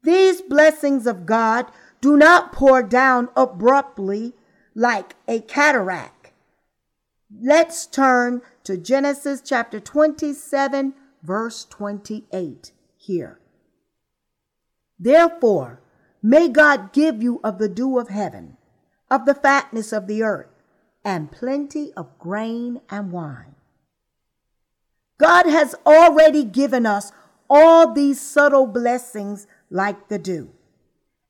These 0.03 0.41
blessings 0.41 1.07
of 1.07 1.25
God 1.25 1.67
do 2.01 2.17
not 2.17 2.51
pour 2.51 2.83
down 2.83 3.29
abruptly 3.35 4.33
like 4.75 5.15
a 5.27 5.39
cataract 5.39 6.23
Let's 7.41 7.87
turn 7.87 8.41
to 8.63 8.77
Genesis 8.77 9.41
chapter 9.41 9.79
27, 9.79 10.93
verse 11.23 11.65
28 11.65 12.71
here. 12.95 13.39
Therefore, 14.99 15.81
may 16.21 16.47
God 16.47 16.93
give 16.93 17.23
you 17.23 17.39
of 17.43 17.57
the 17.57 17.67
dew 17.67 17.97
of 17.97 18.09
heaven, 18.09 18.57
of 19.09 19.25
the 19.25 19.33
fatness 19.33 19.91
of 19.91 20.07
the 20.07 20.21
earth, 20.21 20.61
and 21.03 21.31
plenty 21.31 21.91
of 21.93 22.17
grain 22.19 22.81
and 22.89 23.11
wine. 23.11 23.52
God 25.17 25.45
has 25.45 25.75
already 25.85 26.43
given 26.43 26.85
us 26.85 27.11
all 27.49 27.93
these 27.93 28.19
subtle 28.19 28.67
blessings 28.67 29.47
like 29.69 30.07
the 30.07 30.19
dew. 30.19 30.51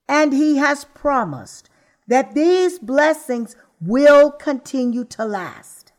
And 0.07 0.34
He 0.34 0.57
has 0.57 0.86
promised 0.86 1.69
that 2.07 2.34
these 2.34 2.79
blessings 2.79 3.55
will 3.81 4.31
continue 4.31 5.03
to 5.05 5.25
last. 5.25 5.91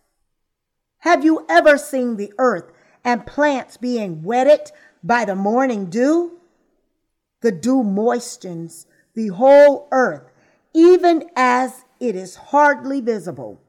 Have 0.99 1.25
you 1.25 1.45
ever 1.49 1.77
seen 1.77 2.17
the 2.17 2.33
earth 2.39 2.73
and 3.05 3.27
plants 3.27 3.77
being 3.77 4.23
wetted 4.23 4.73
by 5.03 5.25
the 5.25 5.35
morning 5.35 5.87
dew? 5.87 6.39
The 7.43 7.53
dew 7.53 7.83
moistens 7.83 8.87
the 9.15 9.29
whole 9.29 9.89
earth, 9.93 10.31
even 10.75 11.25
as 11.37 11.85
it 12.01 12.17
is 12.17 12.37
hardly 12.37 13.01
visible. 13.01 13.61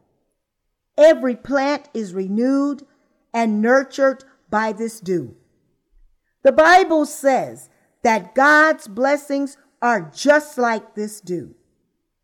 Every 0.97 1.35
plant 1.35 1.89
is 1.93 2.13
renewed 2.13 2.85
and 3.35 3.61
nurtured 3.61 4.23
by 4.49 4.71
this 4.71 5.01
dew. 5.01 5.35
The 6.43 6.53
Bible 6.53 7.05
says 7.05 7.69
that 8.01 8.33
God's 8.33 8.87
blessings 8.87 9.57
are 9.81 10.09
just 10.15 10.57
like 10.57 10.95
this 10.95 11.19
dew. 11.19 11.53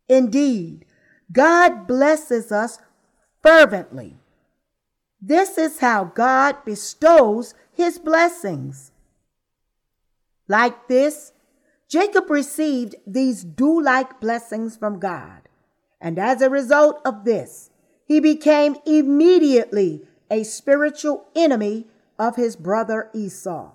Indeed, 0.08 0.86
God 1.30 1.86
blesses 1.86 2.50
us 2.50 2.78
fervently. 3.42 4.16
This 5.20 5.58
is 5.58 5.80
how 5.80 6.04
God 6.04 6.64
bestows 6.64 7.54
his 7.72 7.98
blessings. 7.98 8.90
Like 10.48 10.88
this, 10.88 11.32
Jacob 11.88 12.30
received 12.30 12.94
these 13.06 13.44
dew 13.44 13.82
like 13.82 14.18
blessings 14.18 14.76
from 14.78 14.98
God. 14.98 15.42
And 16.00 16.18
as 16.18 16.40
a 16.40 16.48
result 16.50 17.02
of 17.04 17.24
this, 17.24 17.70
he 18.06 18.18
became 18.18 18.76
immediately 18.86 20.02
a 20.32 20.42
spiritual 20.42 21.28
enemy 21.36 21.86
of 22.18 22.36
his 22.36 22.56
brother 22.56 23.10
Esau. 23.12 23.72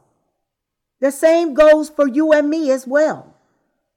The 1.00 1.12
same 1.12 1.54
goes 1.54 1.88
for 1.88 2.08
you 2.08 2.34
and 2.34 2.50
me 2.50 2.72
as 2.72 2.88
well. 2.88 3.36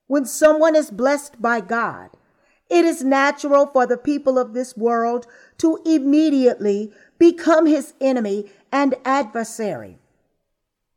When 0.06 0.26
someone 0.26 0.76
is 0.76 0.90
blessed 0.90 1.40
by 1.40 1.62
God, 1.62 2.10
it 2.68 2.84
is 2.84 3.02
natural 3.02 3.66
for 3.66 3.86
the 3.86 3.96
people 3.96 4.38
of 4.38 4.52
this 4.52 4.76
world 4.76 5.26
to 5.58 5.80
immediately 5.86 6.92
become 7.18 7.64
his 7.64 7.94
enemy 7.98 8.50
and 8.70 8.94
adversary. 9.06 9.98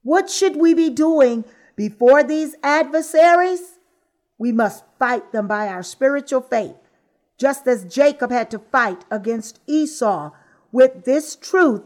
What 0.03 0.30
should 0.30 0.57
we 0.57 0.74
be 0.74 0.89
doing 0.89 1.45
before 1.78 2.24
these 2.24 2.55
adversaries? 2.61 3.80
We 4.38 4.51
must 4.51 4.84
fight 4.99 5.32
them 5.32 5.47
by 5.47 5.70
our 5.70 5.84
spiritual 5.84 6.41
faith, 6.41 6.76
just 7.38 7.68
as 7.68 7.86
Jacob 7.86 8.32
had 8.32 8.51
to 8.51 8.59
fight 8.59 9.05
against 9.09 9.61
Esau 9.66 10.32
with 10.74 11.05
this 11.05 11.38
truth, 11.38 11.84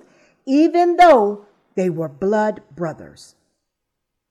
even 0.48 0.96
though 0.96 1.46
they 1.76 1.92
were 1.92 2.10
blood 2.10 2.64
brothers. 2.76 3.36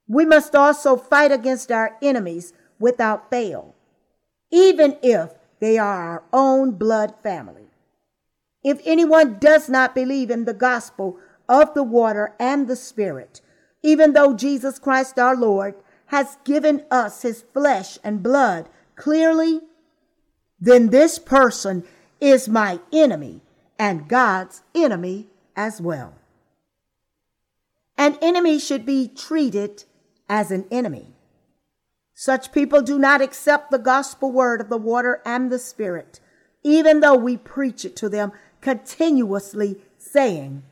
We 0.08 0.24
must 0.24 0.56
also 0.56 0.96
fight 0.96 1.30
against 1.30 1.70
our 1.70 1.96
enemies 2.02 2.52
without 2.80 3.30
fail, 3.30 3.76
even 4.50 4.96
if 5.02 5.34
they 5.60 5.78
are 5.78 6.02
our 6.02 6.24
own 6.32 6.72
blood 6.72 7.14
family. 7.22 7.68
If 8.64 8.80
anyone 8.84 9.38
does 9.38 9.68
not 9.68 9.94
believe 9.94 10.30
in 10.30 10.44
the 10.44 10.54
gospel 10.54 11.18
of 11.48 11.74
the 11.74 11.84
water 11.84 12.34
and 12.40 12.66
the 12.66 12.76
spirit, 12.76 13.40
even 13.82 14.12
though 14.12 14.34
Jesus 14.34 14.78
Christ 14.78 15.18
our 15.18 15.36
Lord 15.36 15.74
has 16.06 16.38
given 16.44 16.84
us 16.90 17.22
his 17.22 17.44
flesh 17.52 17.98
and 18.02 18.22
blood 18.22 18.68
clearly, 18.96 19.60
then 20.58 20.88
this 20.88 21.18
person 21.18 21.84
is 22.20 22.48
my 22.48 22.80
enemy 22.92 23.42
and 23.78 24.08
God's 24.08 24.62
enemy 24.74 25.28
as 25.54 25.80
well. 25.80 26.14
An 27.98 28.18
enemy 28.20 28.58
should 28.58 28.84
be 28.84 29.08
treated 29.08 29.84
as 30.28 30.50
an 30.50 30.66
enemy. 30.70 31.08
Such 32.14 32.52
people 32.52 32.82
do 32.82 32.98
not 32.98 33.20
accept 33.20 33.70
the 33.70 33.78
gospel 33.78 34.32
word 34.32 34.60
of 34.60 34.68
the 34.68 34.78
water 34.78 35.20
and 35.24 35.50
the 35.50 35.58
spirit, 35.58 36.20
even 36.62 37.00
though 37.00 37.14
we 37.14 37.36
preach 37.36 37.84
it 37.84 37.96
to 37.96 38.08
them 38.08 38.32
continuously, 38.60 39.76
saying, 39.98 40.62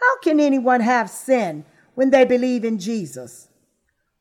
How 0.00 0.18
can 0.22 0.40
anyone 0.40 0.80
have 0.80 1.10
sin 1.10 1.64
when 1.94 2.10
they 2.10 2.24
believe 2.24 2.64
in 2.64 2.78
Jesus? 2.78 3.48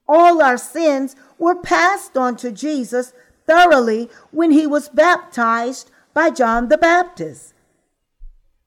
All 0.07 0.41
our 0.41 0.57
sins 0.57 1.15
were 1.37 1.55
passed 1.55 2.17
on 2.17 2.35
to 2.37 2.51
Jesus 2.51 3.13
thoroughly 3.45 4.09
when 4.31 4.51
he 4.51 4.67
was 4.67 4.89
baptized 4.89 5.91
by 6.13 6.29
John 6.29 6.69
the 6.69 6.77
Baptist. 6.77 7.52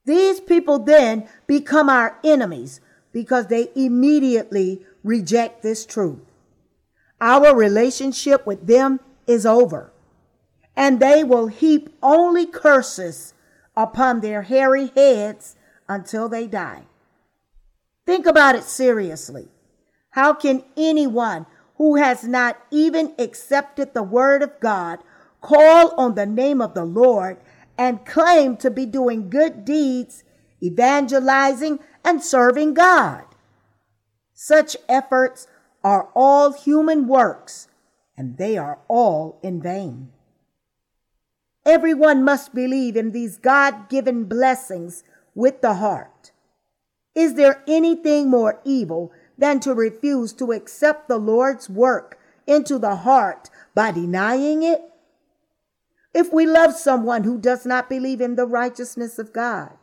These 0.07 0.39
people 0.39 0.79
then 0.79 1.27
become 1.47 1.89
our 1.89 2.17
enemies 2.23 2.79
because 3.11 3.47
they 3.47 3.71
immediately 3.75 4.85
reject 5.03 5.61
this 5.61 5.85
truth. 5.85 6.19
Our 7.19 7.53
relationship 7.53 8.47
with 8.47 8.67
them 8.67 9.01
is 9.27 9.45
over, 9.45 9.91
and 10.77 11.01
they 11.01 11.25
will 11.25 11.47
heap 11.47 11.89
only 12.01 12.45
curses 12.45 13.33
upon 13.75 14.21
their 14.21 14.43
hairy 14.43 14.91
heads 14.95 15.57
until 15.89 16.29
they 16.29 16.47
die. 16.47 16.83
Think 18.05 18.25
about 18.25 18.55
it 18.55 18.63
seriously. 18.63 19.49
How 20.11 20.33
can 20.33 20.63
anyone 20.77 21.47
who 21.75 21.97
has 21.97 22.23
not 22.23 22.57
even 22.71 23.13
accepted 23.19 23.93
the 23.93 24.03
word 24.03 24.41
of 24.41 24.57
God 24.61 24.99
call 25.41 25.93
on 25.99 26.15
the 26.15 26.25
name 26.25 26.61
of 26.61 26.75
the 26.75 26.85
Lord 26.85 27.37
and 27.77 28.05
claim 28.05 28.57
to 28.57 28.71
be 28.71 28.85
doing 28.85 29.29
good 29.29 29.63
deeds, 29.63 30.23
evangelizing, 30.61 31.79
and 32.03 32.23
serving 32.23 32.73
God? 32.73 33.23
Such 34.33 34.77
efforts 34.87 35.47
are 35.83 36.09
all 36.15 36.53
human 36.53 37.07
works, 37.07 37.67
and 38.17 38.37
they 38.37 38.57
are 38.57 38.79
all 38.87 39.39
in 39.43 39.61
vain. 39.61 40.11
Everyone 41.65 42.23
must 42.23 42.55
believe 42.55 42.95
in 42.95 43.11
these 43.11 43.37
God 43.37 43.89
given 43.89 44.23
blessings 44.23 45.03
with 45.35 45.61
the 45.61 45.75
heart. 45.75 46.31
Is 47.13 47.33
there 47.33 47.63
anything 47.67 48.29
more 48.29 48.61
evil 48.63 49.11
than 49.37 49.59
to 49.61 49.73
refuse 49.73 50.33
to 50.33 50.51
accept 50.51 51.07
the 51.07 51.17
Lord's 51.17 51.69
work 51.69 52.19
into 52.45 52.79
the 52.79 52.97
heart 52.97 53.49
by 53.75 53.91
denying 53.91 54.63
it? 54.63 54.81
If 56.17 56.33
we 56.33 56.47
love 56.47 56.73
someone 56.73 57.25
who 57.25 57.37
does 57.37 57.63
not 57.63 57.89
believe 57.89 58.21
in 58.21 58.37
the 58.37 58.47
righteousness 58.47 59.19
of 59.19 59.31
God, 59.31 59.77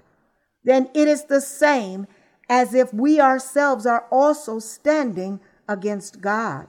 then 0.64 0.91
it 0.93 1.07
is 1.07 1.26
the 1.26 1.41
same 1.41 2.09
as 2.49 2.74
if 2.74 2.93
we 2.93 3.20
ourselves 3.20 3.87
are 3.87 4.07
also 4.11 4.59
standing 4.59 5.39
against 5.68 6.20
God. 6.20 6.66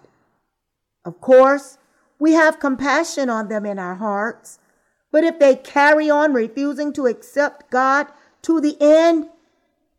Of 1.03 1.19
course, 1.19 1.79
we 2.19 2.33
have 2.33 2.59
compassion 2.59 3.27
on 3.27 3.47
them 3.47 3.65
in 3.65 3.79
our 3.79 3.95
hearts, 3.95 4.59
but 5.11 5.23
if 5.23 5.39
they 5.39 5.55
carry 5.55 6.11
on 6.11 6.31
refusing 6.31 6.93
to 6.93 7.07
accept 7.07 7.71
God 7.71 8.05
to 8.43 8.61
the 8.61 8.77
end, 8.79 9.29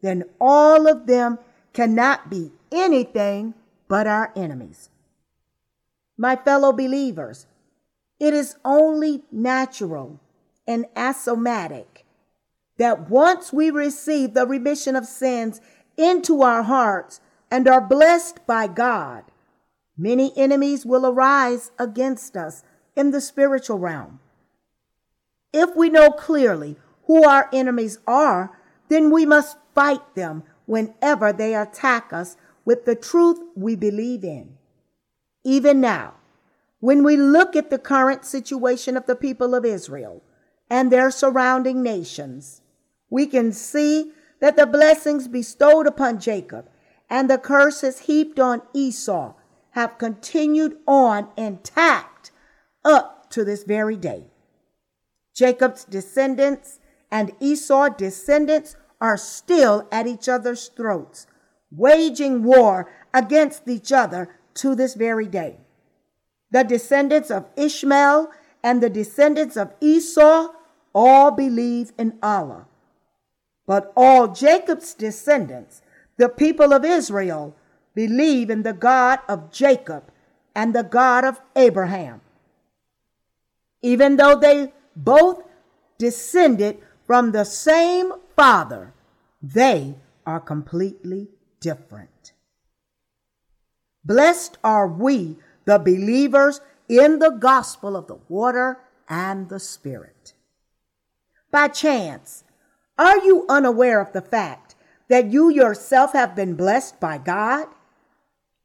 then 0.00 0.22
all 0.40 0.86
of 0.86 1.08
them 1.08 1.40
cannot 1.72 2.30
be 2.30 2.52
anything 2.70 3.54
but 3.88 4.06
our 4.06 4.32
enemies. 4.36 4.90
My 6.16 6.36
fellow 6.36 6.72
believers, 6.72 7.48
it 8.18 8.34
is 8.34 8.56
only 8.64 9.22
natural 9.30 10.20
and 10.66 10.86
axiomatic 10.96 12.04
that 12.78 13.10
once 13.10 13.52
we 13.52 13.70
receive 13.70 14.34
the 14.34 14.46
remission 14.46 14.96
of 14.96 15.06
sins 15.06 15.60
into 15.96 16.42
our 16.42 16.62
hearts 16.62 17.20
and 17.50 17.68
are 17.68 17.80
blessed 17.80 18.46
by 18.46 18.66
God, 18.66 19.24
many 19.96 20.32
enemies 20.36 20.84
will 20.84 21.06
arise 21.06 21.70
against 21.78 22.36
us 22.36 22.64
in 22.94 23.10
the 23.10 23.20
spiritual 23.20 23.78
realm. 23.78 24.20
If 25.52 25.74
we 25.74 25.88
know 25.88 26.10
clearly 26.10 26.76
who 27.04 27.24
our 27.24 27.48
enemies 27.52 27.98
are, 28.06 28.58
then 28.88 29.10
we 29.10 29.24
must 29.24 29.56
fight 29.74 30.14
them 30.14 30.42
whenever 30.66 31.32
they 31.32 31.54
attack 31.54 32.12
us 32.12 32.36
with 32.64 32.84
the 32.84 32.96
truth 32.96 33.38
we 33.54 33.76
believe 33.76 34.24
in. 34.24 34.56
Even 35.44 35.80
now, 35.80 36.14
when 36.81 37.03
we 37.03 37.16
look 37.16 37.57
at 37.57 37.70
the 37.70 37.79
current 37.79 38.24
situation 38.24 38.97
of 38.97 39.07
the 39.07 39.16
people 39.16 39.55
of 39.55 39.64
Israel 39.64 40.22
and 40.68 40.91
their 40.91 41.11
surrounding 41.11 41.83
nations, 41.83 42.62
we 43.09 43.27
can 43.27 43.53
see 43.53 44.12
that 44.41 44.57
the 44.57 44.66
blessings 44.66 45.29
bestowed 45.29 45.87
upon 45.87 46.20
Jacob 46.20 46.68
and 47.09 47.31
the 47.31 47.39
curses 47.39 48.01
heaped 48.01 48.39
on 48.39 48.62
Esau 48.74 49.35
have 49.70 49.99
continued 49.99 50.77
on 50.87 51.29
intact 51.37 52.31
up 52.85 53.31
to 53.31 53.45
this 53.45 53.64
very 53.64 53.97
day. 53.97 54.24
Jacob's 55.35 55.85
descendants 55.85 56.81
and 57.11 57.33
Esau's 57.41 57.91
descendants 57.97 58.77
are 59.01 59.16
still 59.16 59.87
at 59.93 60.07
each 60.07 60.29
other's 60.29 60.68
throats, 60.68 61.27
waging 61.70 62.43
war 62.43 62.91
against 63.12 63.68
each 63.68 63.93
other 63.93 64.39
to 64.55 64.74
this 64.74 64.95
very 64.95 65.27
day. 65.27 65.59
The 66.51 66.64
descendants 66.64 67.30
of 67.30 67.47
Ishmael 67.57 68.30
and 68.62 68.82
the 68.82 68.90
descendants 68.90 69.57
of 69.57 69.72
Esau 69.80 70.49
all 70.94 71.30
believe 71.30 71.92
in 71.99 72.18
Allah 72.22 72.66
but 73.66 73.92
all 73.97 74.28
Jacob's 74.28 74.94
descendants, 74.94 75.82
the 76.16 76.28
people 76.28 76.72
of 76.72 76.84
Israel, 76.84 77.55
believe 77.94 78.49
in 78.49 78.62
the 78.62 78.72
God 78.72 79.18
of 79.28 79.51
Jacob 79.51 80.05
and 80.55 80.74
the 80.74 80.84
God 80.84 81.24
of 81.24 81.40
Abraham. 81.57 82.20
Even 83.82 84.16
though 84.16 84.36
they 84.36 84.72
both 84.94 85.42
descended 85.99 86.78
from 87.07 87.32
the 87.32 87.44
same 87.44 88.12
father, 88.36 88.94
they 89.42 89.97
are 90.24 90.40
completely 90.40 91.28
different. 91.61 92.32
Blessed 94.05 94.57
are 94.62 94.86
we, 94.86 95.36
the 95.66 95.78
believers 95.78 96.60
in 96.88 97.18
the 97.18 97.30
gospel 97.30 97.96
of 97.96 98.06
the 98.06 98.18
water 98.28 98.78
and 99.08 99.48
the 99.48 99.60
Spirit. 99.60 100.32
By 101.50 101.68
chance, 101.68 102.44
are 102.98 103.18
you 103.18 103.44
unaware 103.48 104.00
of 104.00 104.12
the 104.12 104.22
fact 104.22 104.74
that 105.08 105.30
you 105.30 105.50
yourself 105.50 106.12
have 106.12 106.34
been 106.34 106.54
blessed 106.54 106.98
by 106.98 107.18
God? 107.18 107.66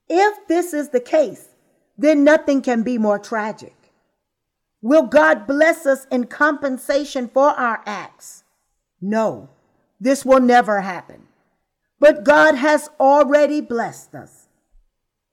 If 0.07 0.47
this 0.47 0.73
is 0.73 0.89
the 0.89 0.99
case, 0.99 1.49
then 1.97 2.23
nothing 2.23 2.61
can 2.61 2.83
be 2.83 2.97
more 2.97 3.19
tragic. 3.19 3.75
Will 4.81 5.03
God 5.03 5.45
bless 5.45 5.85
us 5.85 6.07
in 6.11 6.25
compensation 6.25 7.27
for 7.27 7.49
our 7.49 7.83
acts? 7.85 8.43
No, 8.99 9.49
this 9.99 10.25
will 10.25 10.39
never 10.39 10.81
happen. 10.81 11.27
But 11.99 12.23
God 12.23 12.55
has 12.55 12.89
already 12.99 13.61
blessed 13.61 14.15
us. 14.15 14.47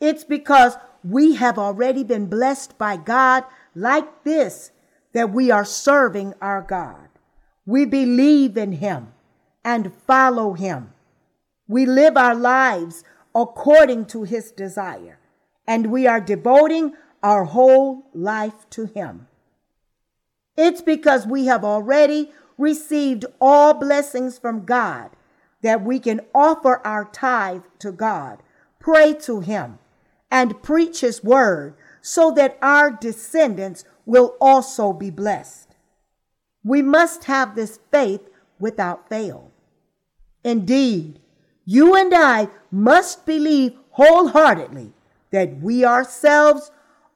It's 0.00 0.24
because 0.24 0.76
we 1.04 1.34
have 1.36 1.58
already 1.58 2.04
been 2.04 2.26
blessed 2.26 2.76
by 2.78 2.96
God 2.96 3.44
like 3.74 4.24
this 4.24 4.72
that 5.12 5.32
we 5.32 5.50
are 5.50 5.64
serving 5.64 6.34
our 6.40 6.62
God. 6.62 7.08
We 7.66 7.84
believe 7.84 8.56
in 8.56 8.72
Him 8.72 9.12
and 9.64 9.92
follow 10.06 10.54
Him. 10.54 10.92
We 11.66 11.86
live 11.86 12.16
our 12.16 12.34
lives 12.34 13.04
according 13.34 14.06
to 14.06 14.22
His 14.24 14.50
desire, 14.50 15.18
and 15.66 15.90
we 15.90 16.06
are 16.06 16.20
devoting 16.20 16.94
our 17.22 17.44
whole 17.44 18.06
life 18.14 18.68
to 18.70 18.86
Him. 18.86 19.28
It's 20.56 20.80
because 20.80 21.26
we 21.26 21.46
have 21.46 21.64
already 21.64 22.32
received 22.56 23.24
all 23.40 23.74
blessings 23.74 24.38
from 24.38 24.64
God 24.64 25.10
that 25.62 25.82
we 25.84 25.98
can 25.98 26.20
offer 26.34 26.80
our 26.86 27.04
tithe 27.04 27.62
to 27.80 27.92
God, 27.92 28.42
pray 28.78 29.14
to 29.14 29.40
Him, 29.40 29.78
and 30.30 30.62
preach 30.62 31.00
His 31.00 31.22
word 31.22 31.74
so 32.00 32.30
that 32.32 32.58
our 32.62 32.90
descendants 32.90 33.84
will 34.06 34.36
also 34.40 34.92
be 34.92 35.10
blessed. 35.10 35.76
We 36.64 36.82
must 36.82 37.24
have 37.24 37.54
this 37.54 37.78
faith 37.90 38.28
without 38.58 39.08
fail. 39.08 39.52
Indeed, 40.44 41.20
you 41.64 41.94
and 41.94 42.14
I 42.14 42.48
must 42.70 43.26
believe 43.26 43.76
wholeheartedly 43.90 44.92
that 45.30 45.60
we 45.60 45.84
ourselves 45.84 46.70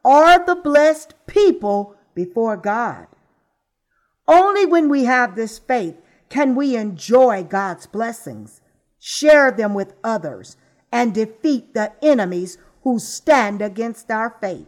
are 0.05 0.45
the 0.45 0.57
blessed 0.57 1.15
people 1.27 1.97
before 2.15 2.57
God. 2.57 3.07
Only 4.29 4.67
when 4.67 4.89
we 4.89 5.05
have 5.05 5.35
this 5.35 5.59
faith 5.59 5.97
can 6.29 6.55
we 6.55 6.77
enjoy 6.77 7.45
God's 7.45 7.87
blessings, 7.87 8.61
share 8.99 9.51
them 9.51 9.75
with 9.75 9.95
others, 10.03 10.57
and 10.91 11.15
defeat 11.15 11.75
the 11.75 11.93
enemies 12.03 12.59
who 12.83 12.99
stand 12.99 13.63
against 13.63 14.11
our 14.11 14.37
faith. 14.41 14.67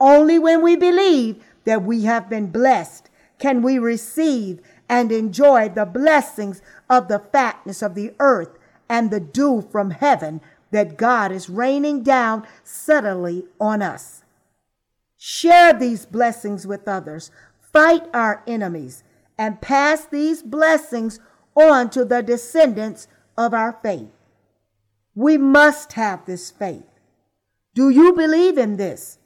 Only 0.00 0.38
when 0.38 0.62
we 0.62 0.76
believe 0.76 1.42
that 1.64 1.82
we 1.82 2.04
have 2.04 2.28
been 2.28 2.48
blessed 2.48 3.08
can 3.38 3.62
we 3.62 3.78
receive 3.78 4.60
and 4.88 5.10
enjoy 5.10 5.68
the 5.68 5.86
blessings 5.86 6.60
of 6.90 7.08
the 7.08 7.18
fatness 7.18 7.82
of 7.82 7.94
the 7.94 8.12
earth 8.18 8.58
and 8.88 9.10
the 9.10 9.20
dew 9.20 9.66
from 9.72 9.90
heaven 9.90 10.40
that 10.70 10.96
God 10.96 11.32
is 11.32 11.48
raining 11.48 12.02
down 12.02 12.46
subtly 12.64 13.44
on 13.60 13.80
us. 13.80 14.22
Share 15.16 15.72
these 15.72 16.04
blessings 16.04 16.66
with 16.66 16.86
others, 16.86 17.30
fight 17.72 18.02
our 18.12 18.42
enemies, 18.46 19.04
and 19.38 19.60
pass 19.60 20.04
these 20.04 20.42
blessings 20.42 21.18
on 21.54 21.90
to 21.90 22.04
the 22.04 22.22
descendants 22.22 23.08
of 23.38 23.54
our 23.54 23.78
faith. 23.82 24.10
We 25.14 25.38
must 25.38 25.94
have 25.94 26.26
this 26.26 26.50
faith. 26.50 26.93
Do 27.74 27.90
you 27.90 28.12
believe 28.12 28.56
in 28.56 28.76
this? 28.76 29.18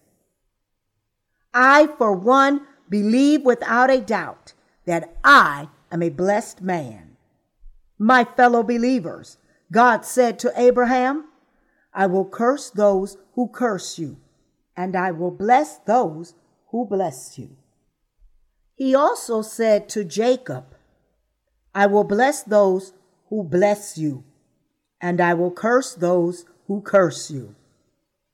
I, 1.52 1.86
for 1.98 2.12
one, 2.12 2.66
believe 2.88 3.42
without 3.42 3.90
a 3.90 4.00
doubt 4.00 4.54
that 4.86 5.16
I 5.22 5.68
am 5.92 6.02
a 6.02 6.08
blessed 6.08 6.62
man. 6.62 7.16
My 7.98 8.24
fellow 8.24 8.62
believers, 8.62 9.36
God 9.70 10.04
said 10.04 10.38
to 10.38 10.52
Abraham, 10.56 11.26
I 11.92 12.06
will 12.06 12.24
curse 12.24 12.70
those 12.70 13.18
who 13.34 13.48
curse 13.48 13.98
you, 13.98 14.18
and 14.76 14.96
I 14.96 15.10
will 15.10 15.30
bless 15.30 15.78
those 15.78 16.34
who 16.68 16.86
bless 16.86 17.38
you. 17.38 17.56
He 18.76 18.94
also 18.94 19.42
said 19.42 19.88
to 19.90 20.04
Jacob, 20.04 20.64
I 21.74 21.86
will 21.86 22.04
bless 22.04 22.42
those 22.42 22.92
who 23.28 23.44
bless 23.44 23.98
you, 23.98 24.24
and 25.00 25.20
I 25.20 25.34
will 25.34 25.50
curse 25.50 25.94
those 25.94 26.46
who 26.66 26.80
curse 26.80 27.30
you. 27.30 27.54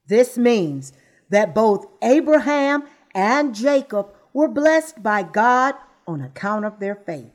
This 0.06 0.36
means 0.36 0.92
that 1.30 1.54
both 1.54 1.86
Abraham 2.02 2.84
and 3.14 3.54
Jacob 3.54 4.08
were 4.32 4.48
blessed 4.48 5.02
by 5.02 5.22
God 5.22 5.74
on 6.06 6.20
account 6.20 6.64
of 6.64 6.80
their 6.80 6.94
faith. 6.94 7.32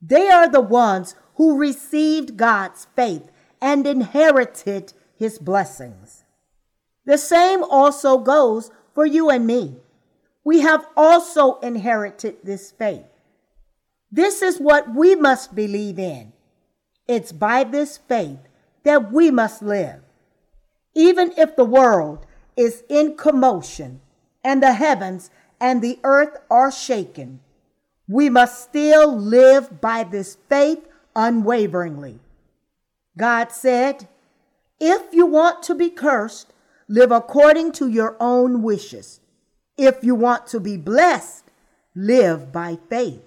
They 0.00 0.28
are 0.28 0.48
the 0.48 0.60
ones 0.60 1.14
who 1.36 1.58
received 1.58 2.36
God's 2.36 2.86
faith 2.94 3.30
and 3.60 3.86
inherited 3.86 4.92
his 5.16 5.38
blessings. 5.38 6.24
The 7.06 7.18
same 7.18 7.62
also 7.62 8.18
goes 8.18 8.70
for 8.94 9.04
you 9.04 9.30
and 9.30 9.46
me. 9.46 9.76
We 10.44 10.60
have 10.60 10.86
also 10.96 11.58
inherited 11.60 12.36
this 12.44 12.70
faith. 12.70 13.06
This 14.10 14.42
is 14.42 14.58
what 14.58 14.94
we 14.94 15.16
must 15.16 15.54
believe 15.54 15.98
in. 15.98 16.32
It's 17.08 17.32
by 17.32 17.64
this 17.64 17.98
faith 17.98 18.38
that 18.84 19.10
we 19.10 19.30
must 19.30 19.62
live. 19.62 20.00
Even 20.94 21.32
if 21.36 21.56
the 21.56 21.64
world 21.64 22.26
is 22.56 22.84
in 22.88 23.16
commotion 23.16 24.00
and 24.42 24.62
the 24.62 24.74
heavens 24.74 25.30
and 25.60 25.82
the 25.82 25.98
earth 26.04 26.36
are 26.50 26.70
shaken, 26.70 27.40
we 28.08 28.28
must 28.28 28.62
still 28.62 29.16
live 29.16 29.80
by 29.80 30.04
this 30.04 30.36
faith 30.48 30.86
unwaveringly. 31.16 32.20
God 33.16 33.50
said, 33.50 34.08
If 34.80 35.12
you 35.12 35.26
want 35.26 35.62
to 35.64 35.74
be 35.74 35.90
cursed, 35.90 36.52
live 36.88 37.10
according 37.10 37.72
to 37.72 37.88
your 37.88 38.16
own 38.20 38.62
wishes. 38.62 39.20
If 39.76 40.04
you 40.04 40.14
want 40.14 40.46
to 40.48 40.60
be 40.60 40.76
blessed, 40.76 41.44
live 41.94 42.52
by 42.52 42.78
faith. 42.88 43.22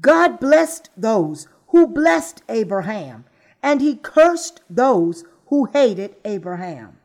God 0.00 0.40
blessed 0.40 0.90
those 0.96 1.46
who 1.68 1.86
blessed 1.86 2.42
Abraham, 2.48 3.24
and 3.62 3.80
he 3.80 3.96
cursed 3.96 4.60
those 4.68 5.24
who 5.54 5.66
hated 5.66 6.16
Abraham. 6.24 6.98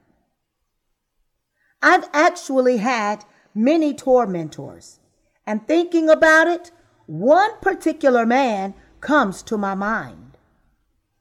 I've 1.83 2.09
actually 2.13 2.77
had 2.77 3.23
many 3.53 3.93
tormentors, 3.93 4.99
and 5.45 5.67
thinking 5.67 6.09
about 6.09 6.47
it, 6.47 6.71
one 7.05 7.51
particular 7.61 8.25
man 8.25 8.73
comes 9.01 9.43
to 9.43 9.55
my 9.55 9.75
mind. 9.75 10.35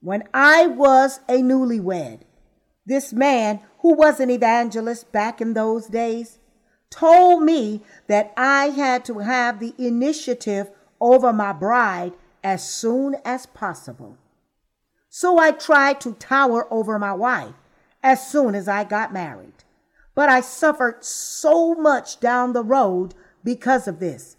When 0.00 0.22
I 0.32 0.68
was 0.68 1.20
a 1.28 1.42
newlywed, 1.42 2.20
this 2.86 3.12
man, 3.12 3.60
who 3.80 3.92
was 3.92 4.20
an 4.20 4.30
evangelist 4.30 5.12
back 5.12 5.42
in 5.42 5.52
those 5.52 5.86
days, 5.86 6.38
told 6.88 7.42
me 7.42 7.82
that 8.06 8.32
I 8.38 8.70
had 8.70 9.04
to 9.04 9.18
have 9.18 9.60
the 9.60 9.74
initiative 9.76 10.70
over 10.98 11.30
my 11.34 11.52
bride 11.52 12.14
as 12.42 12.66
soon 12.66 13.16
as 13.22 13.44
possible. 13.44 14.16
So 15.20 15.36
I 15.36 15.50
tried 15.50 16.00
to 16.02 16.12
tower 16.12 16.72
over 16.72 16.96
my 16.96 17.12
wife 17.12 17.56
as 18.04 18.30
soon 18.30 18.54
as 18.54 18.68
I 18.68 18.84
got 18.84 19.12
married. 19.12 19.64
But 20.14 20.28
I 20.28 20.40
suffered 20.40 21.04
so 21.04 21.74
much 21.74 22.20
down 22.20 22.52
the 22.52 22.62
road 22.62 23.16
because 23.42 23.88
of 23.88 23.98
this. 23.98 24.36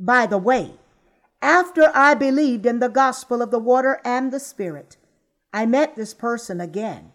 By 0.00 0.26
the 0.26 0.38
way, 0.38 0.72
after 1.40 1.92
I 1.94 2.14
believed 2.14 2.66
in 2.66 2.80
the 2.80 2.88
gospel 2.88 3.42
of 3.42 3.52
the 3.52 3.60
water 3.60 4.00
and 4.04 4.32
the 4.32 4.40
spirit, 4.40 4.96
I 5.52 5.66
met 5.66 5.94
this 5.94 6.14
person 6.14 6.60
again. 6.60 7.12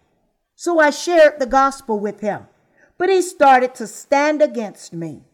So 0.56 0.80
I 0.80 0.92
shared 0.92 1.40
the 1.40 1.46
gospel 1.46 2.00
with 2.00 2.22
him, 2.22 2.48
but 2.98 3.10
he 3.10 3.22
started 3.22 3.76
to 3.76 3.88
stand 3.88 4.42
against 4.42 4.94
me. 4.94 5.26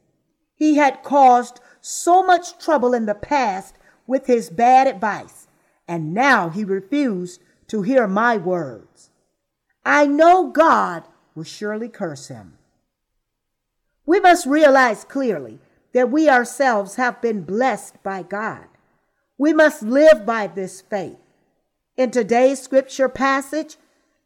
He 0.56 0.78
had 0.78 1.04
caused 1.04 1.60
so 1.82 2.24
much 2.24 2.58
trouble 2.58 2.96
in 2.96 3.06
the 3.06 3.14
past 3.14 3.76
with 4.08 4.26
his 4.26 4.50
bad 4.50 4.88
advice, 4.88 5.48
and 5.88 6.14
now 6.14 6.50
he 6.50 6.64
refused 6.64 7.42
to 7.68 7.82
hear 7.82 8.08
my 8.08 8.38
words. 8.38 9.10
I 9.86 10.06
know 10.08 10.50
God 10.50 11.04
will 11.36 11.44
surely 11.44 11.90
curse 11.90 12.28
him. 12.28 12.58
We 14.06 14.20
must 14.20 14.46
realize 14.46 15.04
clearly 15.04 15.60
that 15.94 16.12
we 16.12 16.30
ourselves 16.30 16.96
have 16.96 17.22
been 17.22 17.44
blessed 17.44 18.02
by 18.04 18.24
God. 18.24 18.66
We 19.38 19.54
must 19.54 19.82
live 19.82 20.26
by 20.26 20.48
this 20.48 20.82
faith. 20.82 21.20
In 21.96 22.12
today's 22.12 22.62
scripture 22.62 23.10
passage, 23.10 23.78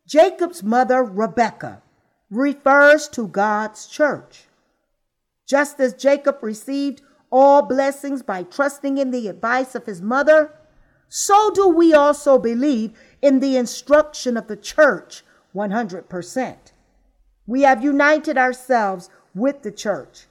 Jacob's 0.06 0.64
mother, 0.64 1.04
Rebekah, 1.04 1.82
refers 2.30 3.08
to 3.10 3.28
God's 3.28 3.88
church. 3.88 4.46
Just 5.46 5.80
as 5.80 5.94
Jacob 5.94 6.42
received 6.42 7.02
all 7.30 7.62
blessings 7.62 8.22
by 8.22 8.44
trusting 8.44 8.98
in 8.98 9.12
the 9.12 9.28
advice 9.28 9.76
of 9.76 9.86
his 9.86 10.02
mother, 10.02 10.54
so 11.10 11.52
do 11.52 11.68
we 11.68 11.94
also 11.94 12.38
believe 12.38 12.94
in 13.22 13.40
the 13.40 13.58
instruction 13.58 14.38
of 14.38 14.48
the 14.48 14.56
church 14.56 15.24
100%. 15.56 16.56
We 17.46 17.62
have 17.62 17.84
united 17.84 18.38
ourselves 18.38 19.10
with 19.34 19.64
the 19.64 19.72
church, 19.72 20.26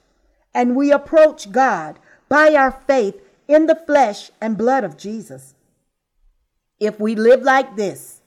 and 0.53 0.75
we 0.75 0.91
approach 0.91 1.51
God 1.51 1.99
by 2.29 2.53
our 2.53 2.71
faith 2.71 3.15
in 3.47 3.65
the 3.65 3.75
flesh 3.75 4.31
and 4.39 4.57
blood 4.57 4.83
of 4.83 4.97
Jesus. 4.97 5.55
If 6.79 6.99
we 6.99 7.15
live 7.15 7.41
like 7.41 7.75
this, 7.75 8.21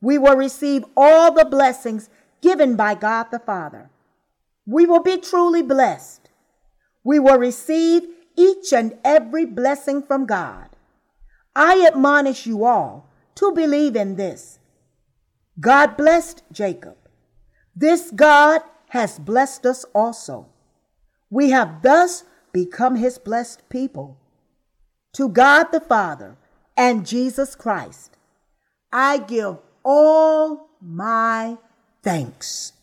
we 0.00 0.18
will 0.18 0.36
receive 0.36 0.84
all 0.96 1.32
the 1.32 1.44
blessings 1.44 2.08
given 2.40 2.76
by 2.76 2.94
God 2.94 3.26
the 3.30 3.38
Father. 3.38 3.90
We 4.66 4.86
will 4.86 5.02
be 5.02 5.16
truly 5.16 5.62
blessed. 5.62 6.28
We 7.02 7.18
will 7.18 7.38
receive 7.38 8.04
each 8.36 8.72
and 8.72 8.96
every 9.04 9.44
blessing 9.44 10.02
from 10.02 10.26
God. 10.26 10.75
I 11.58 11.86
admonish 11.86 12.46
you 12.46 12.66
all 12.66 13.08
to 13.36 13.50
believe 13.52 13.96
in 13.96 14.16
this. 14.16 14.58
God 15.58 15.96
blessed 15.96 16.42
Jacob. 16.52 16.98
This 17.74 18.10
God 18.10 18.60
has 18.90 19.18
blessed 19.18 19.64
us 19.64 19.84
also. 19.94 20.48
We 21.30 21.50
have 21.50 21.80
thus 21.80 22.24
become 22.52 22.96
his 22.96 23.16
blessed 23.16 23.66
people. 23.70 24.18
To 25.14 25.30
God 25.30 25.72
the 25.72 25.80
Father 25.80 26.36
and 26.76 27.06
Jesus 27.06 27.54
Christ, 27.54 28.18
I 28.92 29.16
give 29.16 29.56
all 29.82 30.68
my 30.82 31.56
thanks. 32.02 32.74